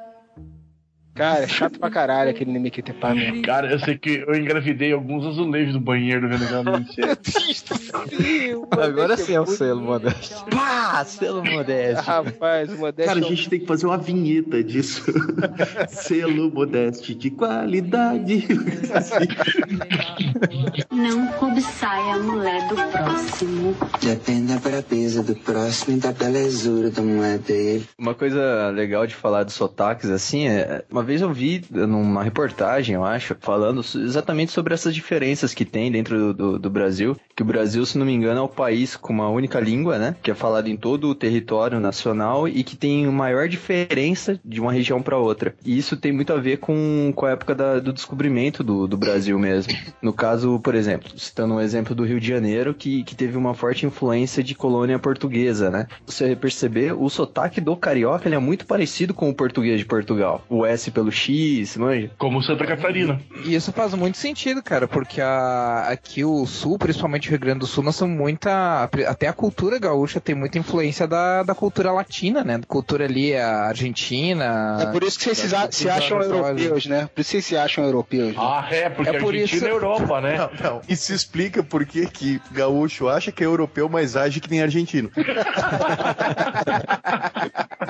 [1.15, 3.41] Cara, é chato pra caralho aquele Nemekite Pá mesmo.
[3.41, 7.17] Cara, eu sei que eu engravidei alguns azulejos do banheiro vendo aquela música.
[8.71, 10.35] Agora sim é o selo, Modeste.
[10.51, 12.03] Pá, selo modesto.
[12.03, 13.07] Rapaz, o Modeste.
[13.07, 15.05] Cara, a é gente tem que fazer uma vinheta disso.
[15.87, 18.45] Selo Modeste de qualidade.
[20.91, 23.75] Não cobiçai a mulher do próximo.
[24.01, 27.87] Depende da brabeza do próximo e da belezura da mulher dele.
[27.97, 30.83] Uma coisa legal de falar dos sotaques, assim, é.
[30.91, 35.91] Uma vez eu vi numa reportagem, eu acho, falando exatamente sobre essas diferenças que tem
[35.91, 37.15] dentro do, do, do Brasil.
[37.35, 40.15] Que o Brasil, se não me engano, é o país com uma única língua, né?
[40.23, 44.71] Que é falado em todo o território nacional e que tem maior diferença de uma
[44.71, 45.55] região para outra.
[45.65, 48.97] E isso tem muito a ver com, com a época da- do descobrimento do, do
[48.97, 49.73] Brasil mesmo.
[50.01, 53.53] No caso, por exemplo, citando um exemplo do Rio de Janeiro, que, que teve uma
[53.53, 55.87] forte influência de colônia portuguesa, né?
[56.05, 60.43] Você perceber, o sotaque do carioca ele é muito parecido com o português de Portugal.
[60.49, 62.09] O S pelo X, manja?
[62.17, 63.19] Como Santa Catarina.
[63.43, 67.59] E isso faz muito sentido, cara, porque a- aqui o Sul, principalmente o Rio Grande
[67.59, 68.89] do Sul, nós somos muita.
[69.07, 72.57] Até a cultura gaúcha tem muita influência da, da cultura latina, né?
[72.57, 74.77] Da cultura ali, a Argentina.
[74.81, 77.09] É por isso que vocês se, a- se acham europeus, né?
[77.13, 78.29] Por isso que vocês se acham europeus.
[78.35, 78.41] Né?
[78.41, 80.37] Ah, é, porque É a por Argentina isso- é Europa, né?
[80.37, 80.81] Não, não.
[80.87, 85.11] Isso explica por que que gaúcho acha que é europeu, mas age que nem argentino.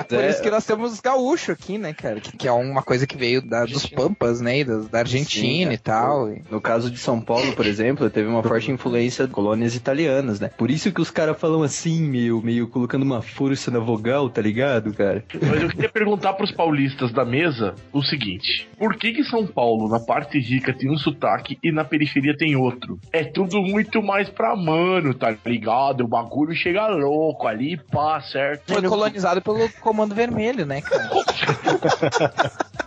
[0.08, 2.20] Por isso que nós temos os gaúchos aqui, né, cara?
[2.20, 4.60] Que, que é uma coisa que veio da- dos Pampas, né?
[4.60, 6.30] E da, da Argentina Sim, e tal.
[6.30, 10.38] e- No caso de São Paulo, por exemplo, teve uma forte influência de colônias italianas,
[10.38, 10.48] né?
[10.56, 14.40] Por isso que os caras falam assim, meio, meio colocando uma força na vogal, tá
[14.40, 15.24] ligado, cara?
[15.42, 19.88] Mas eu queria perguntar pros paulistas da mesa o seguinte: por que que São Paulo,
[19.88, 22.98] na parte rica, tem um sotaque e na periferia tem outro?
[23.12, 26.02] É tudo muito mais pra mano, tá ligado?
[26.04, 28.72] O bagulho chega louco ali, pá, certo?
[28.72, 31.10] Foi colonizado pelo Comando Vermelho, né, cara?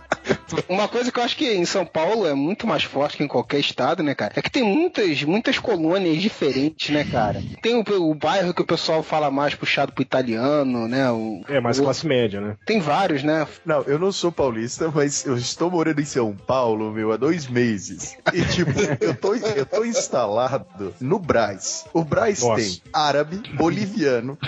[0.68, 3.28] Uma coisa que eu acho que em São Paulo é muito mais forte que em
[3.28, 4.32] qualquer estado, né, cara?
[4.36, 7.42] É que tem muitas, muitas colônias diferentes, né, cara?
[7.62, 11.10] Tem o, o bairro que o pessoal fala mais puxado pro italiano, né?
[11.10, 12.56] O, É, mais o- classe média, né?
[12.64, 13.46] Tem vários, né?
[13.64, 17.46] Não, eu não sou paulista, mas eu estou morando em São Paulo, meu, há dois
[17.46, 18.16] meses.
[18.32, 21.84] E, tipo, eu tô, eu tô instalado no Brás.
[21.92, 22.62] O Brás Nossa.
[22.62, 24.38] tem árabe, boliviano,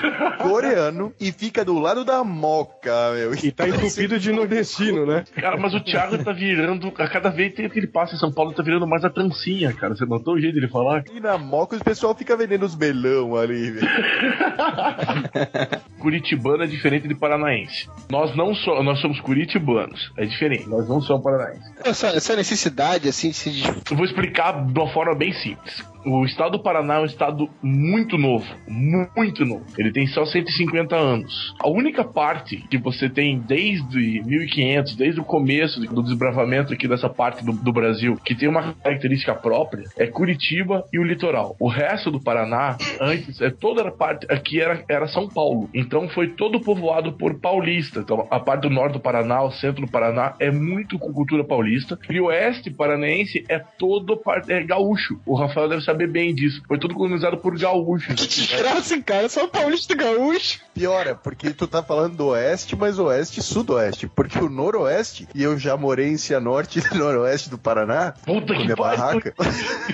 [0.41, 3.35] coreano e fica do lado da Moca, meu.
[3.35, 5.25] E tá entupido de nordestino, né?
[5.35, 8.53] Cara, mas o Thiago tá virando, a cada vez que ele passa em São Paulo,
[8.53, 9.95] tá virando mais a trancinha, cara.
[9.95, 11.05] Você notou o jeito dele falar?
[11.13, 13.89] E na Moca o pessoal fica vendendo os melão ali, velho.
[15.99, 17.89] Curitibano é diferente de paranaense.
[18.11, 20.13] Nós não somos, nós somos curitibanos.
[20.17, 21.73] É diferente, nós não somos paranaenses.
[21.85, 23.63] Essa, essa necessidade, assim, de se.
[23.91, 25.85] Eu vou explicar de uma forma bem simples.
[26.05, 29.65] O estado do Paraná é um estado muito novo, muito novo.
[29.79, 31.55] Ele tem só 150 anos.
[31.61, 37.09] A única parte que você tem desde 1500, desde o começo do desbravamento aqui dessa
[37.09, 41.57] parte do, do Brasil, que tem uma característica própria, é Curitiba e o litoral.
[41.61, 45.71] O resto do Paraná, antes, é toda a parte aqui era, era São Paulo.
[45.73, 48.01] Então foi todo povoado por paulista.
[48.01, 51.45] Então a parte do norte do Paraná, o centro do Paraná é muito com cultura
[51.45, 51.99] paulista.
[52.11, 55.21] E o oeste paranaense é todo é gaúcho.
[55.25, 56.63] O Rafael deve saber bem disso.
[56.67, 58.49] Foi tudo colonizado por gaúchos.
[58.57, 60.61] Graça, cara, só paulista gaúcho.
[60.75, 64.07] Pior, é porque tu tá falando do oeste, mas oeste e sudoeste.
[64.07, 68.65] Porque o noroeste, e eu já morei em Cianorte e noroeste do Paraná, Puta que
[68.65, 69.35] minha barraca.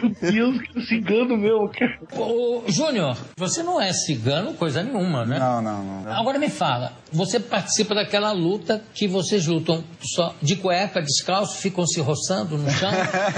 [0.00, 1.98] Meu Deus, que cigano cara.
[2.12, 5.38] Ô, Júnior, você não é cigano, coisa nenhuma, né?
[5.38, 6.12] Não, não, não.
[6.12, 11.86] Agora me fala, você participa daquela luta que vocês lutam só de cueca, descalço, ficam
[11.86, 12.90] se roçando no chão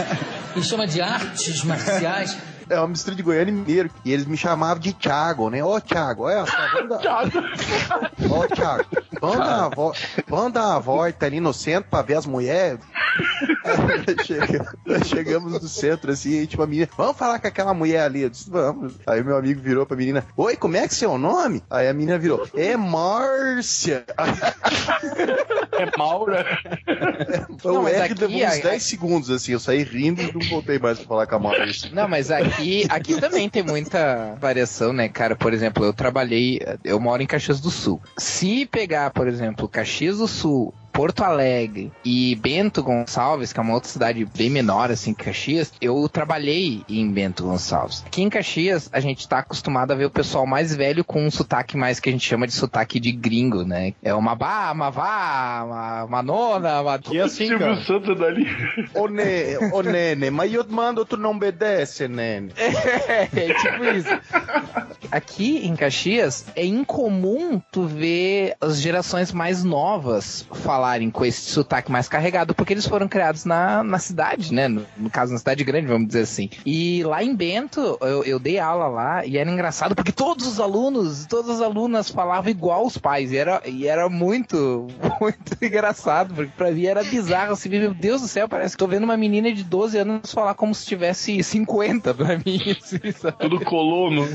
[0.57, 2.37] e chama de artes marciais.
[2.71, 3.91] É uma mistura de goiano e mineiro.
[4.05, 5.63] E eles me chamavam de Thiago, né?
[5.63, 7.25] Ô, Thiago, olha só, vamos dar...
[8.31, 8.85] Ô, Thiago,
[9.21, 9.93] vamos dar, uma vo...
[10.29, 12.81] vamos dar uma volta ali no centro pra ver as mulheres.
[14.25, 18.03] Chega- nós chegamos no centro, assim, e tipo, a menina, vamos falar com aquela mulher
[18.03, 18.23] ali.
[18.23, 18.95] Eu disse, vamos.
[19.07, 21.63] Aí meu amigo virou pra menina, oi, como é que é seu nome?
[21.69, 24.05] Aí a menina virou, é Márcia.
[25.73, 26.47] É Maura.
[27.83, 30.79] Mas R aqui, levou uns a- 10 segundos, assim, eu saí rindo e não voltei
[30.79, 31.91] mais pra falar com a Márcia.
[31.93, 35.37] Não, mas aqui, aqui também tem muita variação, né, cara?
[35.37, 38.01] Por exemplo, eu trabalhei, eu moro em Caxias do Sul.
[38.17, 43.75] Se pegar, por exemplo, Caxias do Sul, Porto Alegre e Bento Gonçalves, que é uma
[43.75, 48.03] outra cidade bem menor, assim, que Caxias, eu trabalhei em Bento Gonçalves.
[48.07, 51.31] Aqui em Caxias, a gente tá acostumado a ver o pessoal mais velho com um
[51.31, 53.95] sotaque mais que a gente chama de sotaque de gringo, né?
[54.03, 57.01] É uma bá, uma vá, uma, uma nona, uma...
[57.11, 57.83] E assim, Silvio cara.
[57.83, 58.47] Santos dali.
[58.95, 59.57] Ô, ne...
[59.73, 62.53] Ô, Nene, mas eu te mando, tu não obedece, Nene.
[63.11, 64.09] É, é tipo isso.
[65.11, 70.47] Aqui em Caxias é incomum tu ver as gerações mais novas
[70.81, 74.67] falarem com esse sotaque mais carregado, porque eles foram criados na, na cidade, né?
[74.67, 76.49] No, no caso, na cidade grande, vamos dizer assim.
[76.65, 80.59] E lá em Bento, eu, eu dei aula lá e era engraçado porque todos os
[80.59, 83.31] alunos, todas as alunas falavam igual os pais.
[83.31, 84.87] E era, e era muito,
[85.21, 88.87] muito engraçado, porque pra mim era bizarro assim, meu Deus do céu, parece que tô
[88.87, 92.61] vendo uma menina de 12 anos falar como se tivesse 50 pra mim.
[92.81, 93.37] assim, sabe?
[93.39, 94.27] Tudo colono.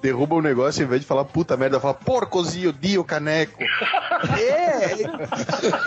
[0.00, 3.58] Derruba o negócio, ao invés de falar puta merda, fala porcozinho, dio, caneco.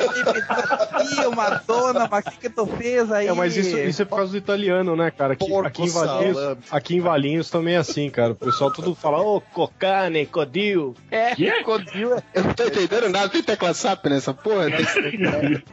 [0.02, 3.28] Ih, Madonna, mas o que que tu fez aí?
[3.28, 5.34] É, mas isso, isso é por causa do italiano, né, cara?
[5.34, 8.34] Aqui, aqui, em Valinhos, aqui em Valinhos também é assim, cara.
[8.34, 10.96] O pessoal tudo fala, ô, cocane, codil.
[11.10, 12.22] É, codil.
[12.34, 14.68] Eu não tô entendendo nada, tem tecla SAP nessa porra?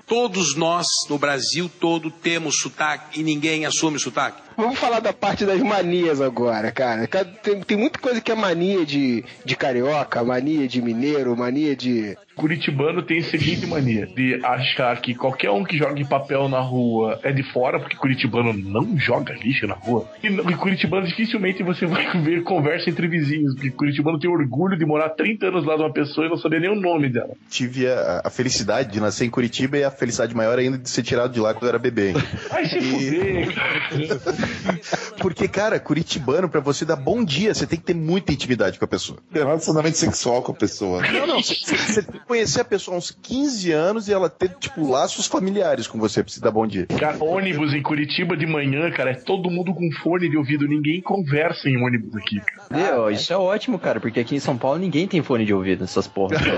[0.07, 4.48] Todos nós, no Brasil todo, temos sotaque e ninguém assume sotaque.
[4.59, 7.07] Vamos falar da parte das manias agora, cara.
[7.07, 12.19] Tem, tem muita coisa que é mania de, de carioca, mania de mineiro, mania de.
[12.35, 17.19] Curitibano tem a seguinte mania de achar que qualquer um que jogue papel na rua
[17.23, 20.09] é de fora, porque Curitibano não joga lixo na rua.
[20.23, 24.85] E, e Curitibano dificilmente você vai ver conversa entre vizinhos, porque Curitibano tem orgulho de
[24.85, 27.31] morar 30 anos lá de uma pessoa e não saber nem o nome dela.
[27.49, 31.03] Tive a, a felicidade de nascer em Curitiba e a felicidade maior ainda de ser
[31.03, 32.13] tirado de lá quando eu era bebê.
[32.51, 34.48] Ai, se fuder, cara.
[35.21, 38.85] Porque, cara, curitibano, pra você dar bom dia, você tem que ter muita intimidade com
[38.85, 39.19] a pessoa.
[39.33, 41.03] Relacionamento sexual com a pessoa.
[41.11, 44.29] Não, não, você- você tem que conhecer a pessoa há uns 15 anos e ela
[44.31, 46.87] ter, tipo, laços familiares com você pra você dar bom dia.
[46.87, 51.01] Cara, ônibus em Curitiba de manhã, cara, é todo mundo com fone de ouvido, ninguém
[51.01, 52.63] conversa em ônibus aqui, cara.
[52.71, 55.81] Meu, isso é ótimo, cara, porque aqui em São Paulo ninguém tem fone de ouvido
[55.81, 56.39] nessas porras.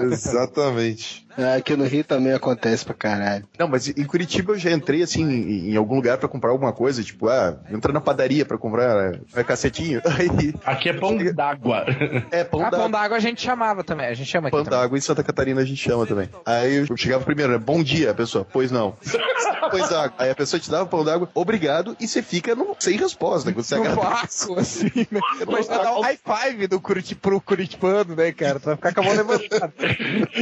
[0.00, 1.26] Exatamente.
[1.38, 3.46] Ah, Aqui no Rio também acontece pra caralho.
[3.58, 6.72] Não, mas em Curitiba eu já entrei, assim, em, em algum lugar pra comprar alguma
[6.72, 10.00] coisa, tipo, ah, entra na padaria pra comprar é, cacetinho.
[10.06, 11.84] Aí, Aqui é pão d'água.
[12.30, 12.78] é, pão Ah, d'água.
[12.80, 14.78] pão d'água a gente chamava também, a gente chama aqui Pão também.
[14.80, 16.28] d'água em Santa Catarina a gente chama também.
[16.44, 17.58] Aí eu chegava primeiro, né?
[17.58, 18.46] Bom dia, a pessoa.
[18.52, 18.96] Pois não.
[19.70, 20.14] pois água.
[20.18, 23.52] Aí a pessoa te dava pão d'água, obrigado, e você fica no- sem resposta.
[23.52, 25.20] Quando você No vácuo, assim, né?
[25.46, 28.58] Mas vai dar um high five do Curiti, pro Curitibano, né, cara?
[28.58, 29.72] Tu vai ficar com a mão levantada.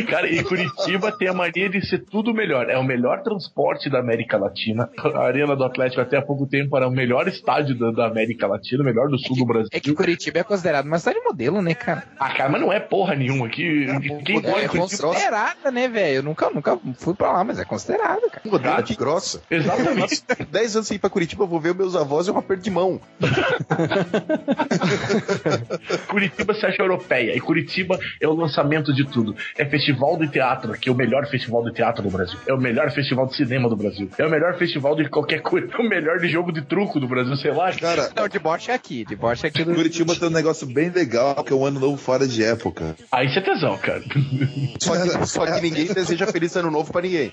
[0.08, 0.42] Cara, e
[0.78, 2.68] Curitiba tem a mania de ser tudo melhor.
[2.68, 4.88] É o melhor transporte da América Latina.
[5.14, 8.46] A Arena do Atlético até há pouco tempo era o melhor estádio da, da América
[8.46, 9.68] Latina, o melhor do sul do Brasil.
[9.72, 12.04] É que Curitiba é considerado uma cidade modelo, né, cara?
[12.18, 13.86] Ah, cara, mas não é porra nenhuma aqui.
[14.24, 16.16] Quem É, em Curitiba considerada, né, velho?
[16.16, 18.42] Eu nunca, nunca fui pra lá, mas é considerada, cara.
[18.44, 19.42] Modelo de grossa.
[19.50, 20.22] Exatamente.
[20.50, 22.70] 10 anos sem ir pra Curitiba, eu vou ver meus avós é um aperto de
[22.70, 23.00] mão.
[26.08, 27.36] Curitiba se acha europeia.
[27.36, 29.34] E Curitiba é o lançamento de tudo.
[29.56, 32.38] É festival de teatro teatro aqui, é o melhor festival de teatro do Brasil.
[32.46, 34.08] É o melhor festival de cinema do Brasil.
[34.18, 35.68] É o melhor festival de qualquer coisa.
[35.78, 37.72] É o melhor de jogo de truco do Brasil, sei lá.
[37.72, 39.74] Cara, Não, deboche é aqui, deboche é aqui do.
[39.74, 42.96] Curitiba tem um negócio bem legal, que é um ano novo fora de época.
[43.12, 44.02] Aí você é tesão, cara.
[44.80, 47.32] Só que, só que ninguém deseja feliz ano novo pra ninguém.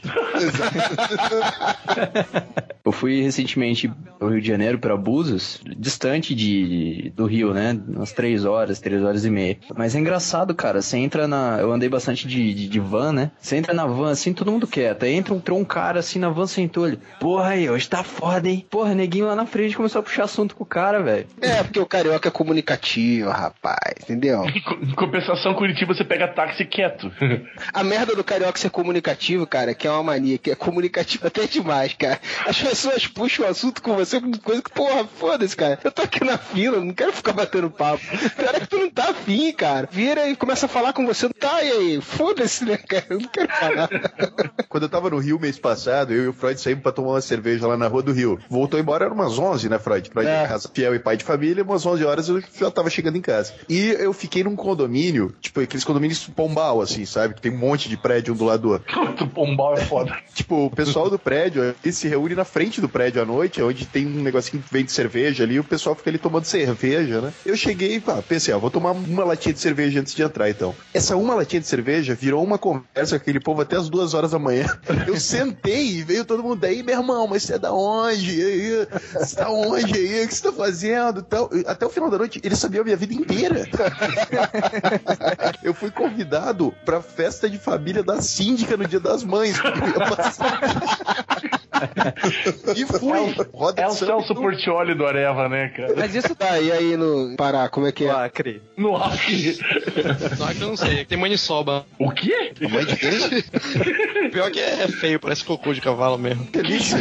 [2.84, 7.80] Eu fui recentemente pro Rio de Janeiro, para Búzios, distante de, do Rio, né?
[7.88, 9.57] Umas três horas, três horas e meia.
[9.76, 10.82] Mas é engraçado, cara.
[10.82, 11.57] Você entra na.
[11.60, 13.25] Eu andei bastante de, de, de van, né?
[13.40, 15.04] Você entra na van assim, todo mundo quieto.
[15.04, 17.00] Aí entra, entrou um cara assim na van, sentou ele.
[17.20, 18.66] Porra aí, hoje tá foda, hein?
[18.70, 21.28] Porra, neguinho lá na frente começou a puxar assunto com o cara, velho.
[21.42, 24.46] É, porque o carioca é comunicativo, rapaz, entendeu?
[24.46, 27.12] Em compensação, Curitiba você pega táxi quieto.
[27.74, 31.46] A merda do carioca ser comunicativo, cara, que é uma mania, que é comunicativo até
[31.46, 32.20] demais, cara.
[32.46, 35.80] As pessoas puxam o assunto com você com coisa que, porra, foda-se, cara.
[35.84, 38.04] Eu tô aqui na fila, não quero ficar batendo papo.
[38.36, 39.88] Pior é que tu não tá afim, cara.
[39.92, 41.30] Vira e começa a falar com você.
[41.30, 42.02] Tá, e aí?
[42.02, 43.15] Foda-se, né, cara?
[43.16, 43.90] Eu não quero falar.
[44.68, 47.22] Quando eu tava no Rio mês passado, eu e o Freud saímos pra tomar uma
[47.22, 48.40] cerveja lá na rua do Rio.
[48.50, 50.10] Voltou embora, era umas 11, né, Freud?
[50.10, 50.48] Freud é.
[50.48, 53.54] casa fiel e pai de família, umas 11 horas eu já tava chegando em casa.
[53.70, 57.34] E eu fiquei num condomínio, tipo, aqueles condomínios pombal, assim, sabe?
[57.36, 59.28] Que tem um monte de prédio um do lado do outro.
[59.34, 60.16] pombal é foda.
[60.36, 63.86] Tipo, o pessoal do prédio, ele se reúne na frente do prédio à noite, onde
[63.86, 67.34] tem um negocinho que vende cerveja ali, o pessoal fica ali tomando cerveja, né?
[67.46, 70.76] Eu cheguei e pensei, ó, vou tomar uma latinha de cerveja antes de entrar, então.
[70.94, 74.32] Essa uma latinha de cerveja virou uma conversa com aquele povo até as duas horas
[74.32, 74.65] da manhã.
[75.07, 78.41] Eu sentei e veio todo mundo aí, meu irmão, mas você é da onde?
[78.44, 80.23] Aí, Você tá onde aí?
[80.23, 81.22] O que você tá fazendo?
[81.23, 81.49] Tal.
[81.65, 83.65] Até o final da noite, ele sabia a minha vida inteira.
[85.64, 89.57] Eu fui convidado pra festa de família da síndica no dia das mães.
[89.57, 90.60] eu ia passar.
[92.76, 93.36] E fui.
[93.53, 95.94] Roda É o samba Celso Portioli do Areva, né, cara?
[95.95, 98.10] Mas isso tá, e aí no Pará, como é que é?
[98.12, 98.62] Acre.
[98.78, 99.53] No Acre.
[100.38, 101.86] Só que eu não sei, tem maniçoba.
[101.99, 102.53] O quê?
[102.70, 104.30] Mãe de quem?
[104.32, 106.45] Pior que é feio, parece cocô de cavalo mesmo.
[106.45, 106.98] Delícia.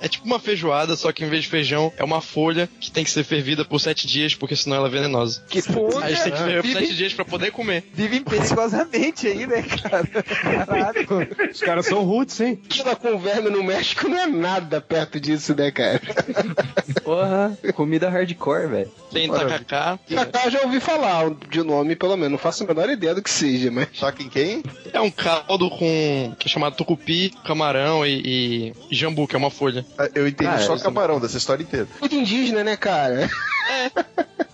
[0.00, 3.04] É tipo uma feijoada, só que em vez de feijão, é uma folha que tem
[3.04, 5.42] que ser fervida por sete dias, porque senão ela é venenosa.
[5.48, 7.84] Que porra, Aí a gente tem que ferver por sete dias pra poder comer.
[7.92, 10.06] vivem perigosamente aí, né, cara?
[10.66, 11.50] Caralho.
[11.50, 12.60] Os caras são roots, hein?
[12.64, 16.00] Aquilo com verme no México não é nada perto disso, né, cara?
[17.02, 18.92] Porra, comida hardcore, velho.
[19.12, 19.98] Tem tacacá.
[20.08, 22.32] Cacá já ouvi falar de nome, pelo menos.
[22.32, 23.88] Não faço a menor ideia do que seja, mas.
[23.92, 24.62] Só que quem?
[24.92, 26.34] É um caldo com.
[26.38, 29.84] que é chamado tucupi, camarão e, e jambu, que é uma folha.
[29.98, 31.86] Ah, Eu entendi Ah, só isso- camarão dessa história inteira.
[32.00, 33.28] Muito indígena, né, cara?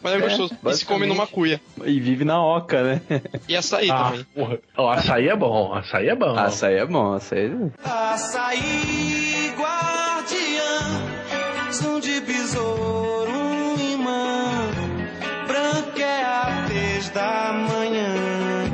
[0.02, 0.56] Mas é gostoso.
[0.66, 1.60] E se come numa cuia.
[1.84, 3.00] E vive na oca, né?
[3.48, 4.24] E açaí Ah, também.
[4.34, 4.58] porra.
[4.76, 6.36] Ó, açaí é bom, açaí é bom.
[6.36, 7.52] Açaí é bom, açaí.
[7.84, 14.70] Açaí guardiã, som de besouro, um imã,
[15.46, 18.71] branco é a vez da manhã.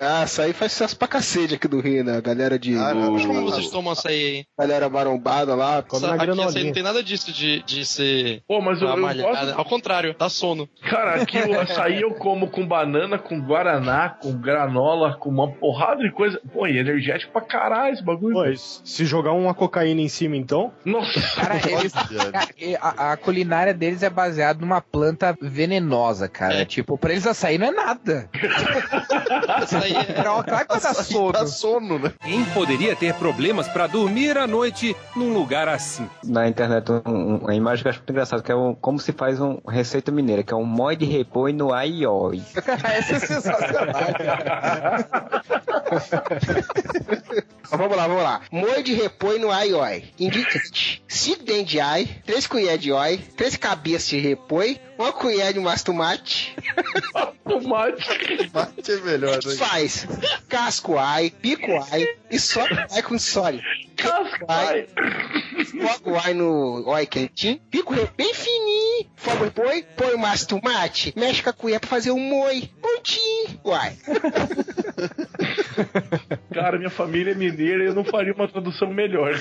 [0.00, 2.16] Ah, açaí faz sucesso pra cacete aqui do Rio, né?
[2.16, 2.76] A galera de.
[2.76, 4.44] Ah, Mas como vocês tomam açaí aí?
[4.58, 5.82] Galera marombada lá.
[5.82, 8.88] Come Sa- na Aqui açaí não tem nada disso de, de ser Pô, mas eu,
[8.88, 9.54] eu gosto.
[9.56, 10.68] Ao contrário, dá sono.
[10.88, 16.02] Cara, aqui o açaí eu como com banana, com guaraná, com granola, com uma porrada
[16.02, 16.40] de coisa.
[16.52, 18.34] Pô, e energético pra caralho esse bagulho.
[18.34, 20.72] Pois, se jogar uma cocaína em cima, então.
[20.84, 21.20] Nossa.
[21.40, 21.92] Cara, eles,
[22.80, 26.54] a, a culinária deles é baseada numa planta venenosa, cara.
[26.62, 26.64] É.
[26.64, 28.28] Tipo, pra eles açaí não é nada.
[29.48, 30.04] Açaí é...
[30.04, 31.32] Pra, vai dar sono.
[31.32, 32.12] Dá sono, né?
[32.22, 36.08] Quem poderia ter problemas para dormir à noite num lugar assim?
[36.24, 38.98] Na internet, um, um- uma imagem que eu acho muito engraçada, que é um, como
[38.98, 42.42] se faz uma receita mineira, que é um mói de repolho no aioi.
[42.84, 43.86] Essa é sensacional,
[44.16, 45.08] cara.
[47.70, 48.40] Vamos lá, vamos lá.
[48.50, 50.04] Moe de repolho no ai oi.
[50.18, 55.52] Ingrediente: 5 dentes de ai, 3 colheres de oi, 3 cabeças de repolho, uma colher
[55.52, 56.56] de massa tomate.
[57.44, 58.50] Tomate.
[58.52, 59.54] Mate é melhor, né?
[59.56, 60.06] Faz
[60.48, 63.64] casco ai, pico ai e só ai com sólido.
[63.96, 64.86] Casco ai.
[65.66, 69.50] Fogo o ai no oi quentinho, pico bem fininho, fogo
[69.96, 72.68] põe o massa tomate, mexe com a colher pra fazer um moi.
[72.80, 73.96] Pontinho, uai.
[76.52, 79.32] Cara, minha família é mineira e eu não faria uma tradução melhor.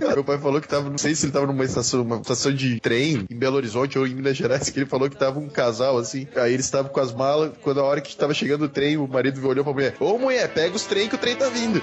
[0.00, 0.14] cara.
[0.14, 2.80] Meu pai falou que tava, não sei se ele tava numa estação, uma estação de
[2.80, 5.98] trem em Belo Horizonte ou em Minas Gerais, que ele falou que tava um casal
[5.98, 6.26] assim.
[6.36, 9.06] Aí eles estavam com as malas, quando a hora que tava chegando o trem, o
[9.06, 11.82] marido olhou pra mulher: Ô mulher, pega os trem que o trem tá vindo.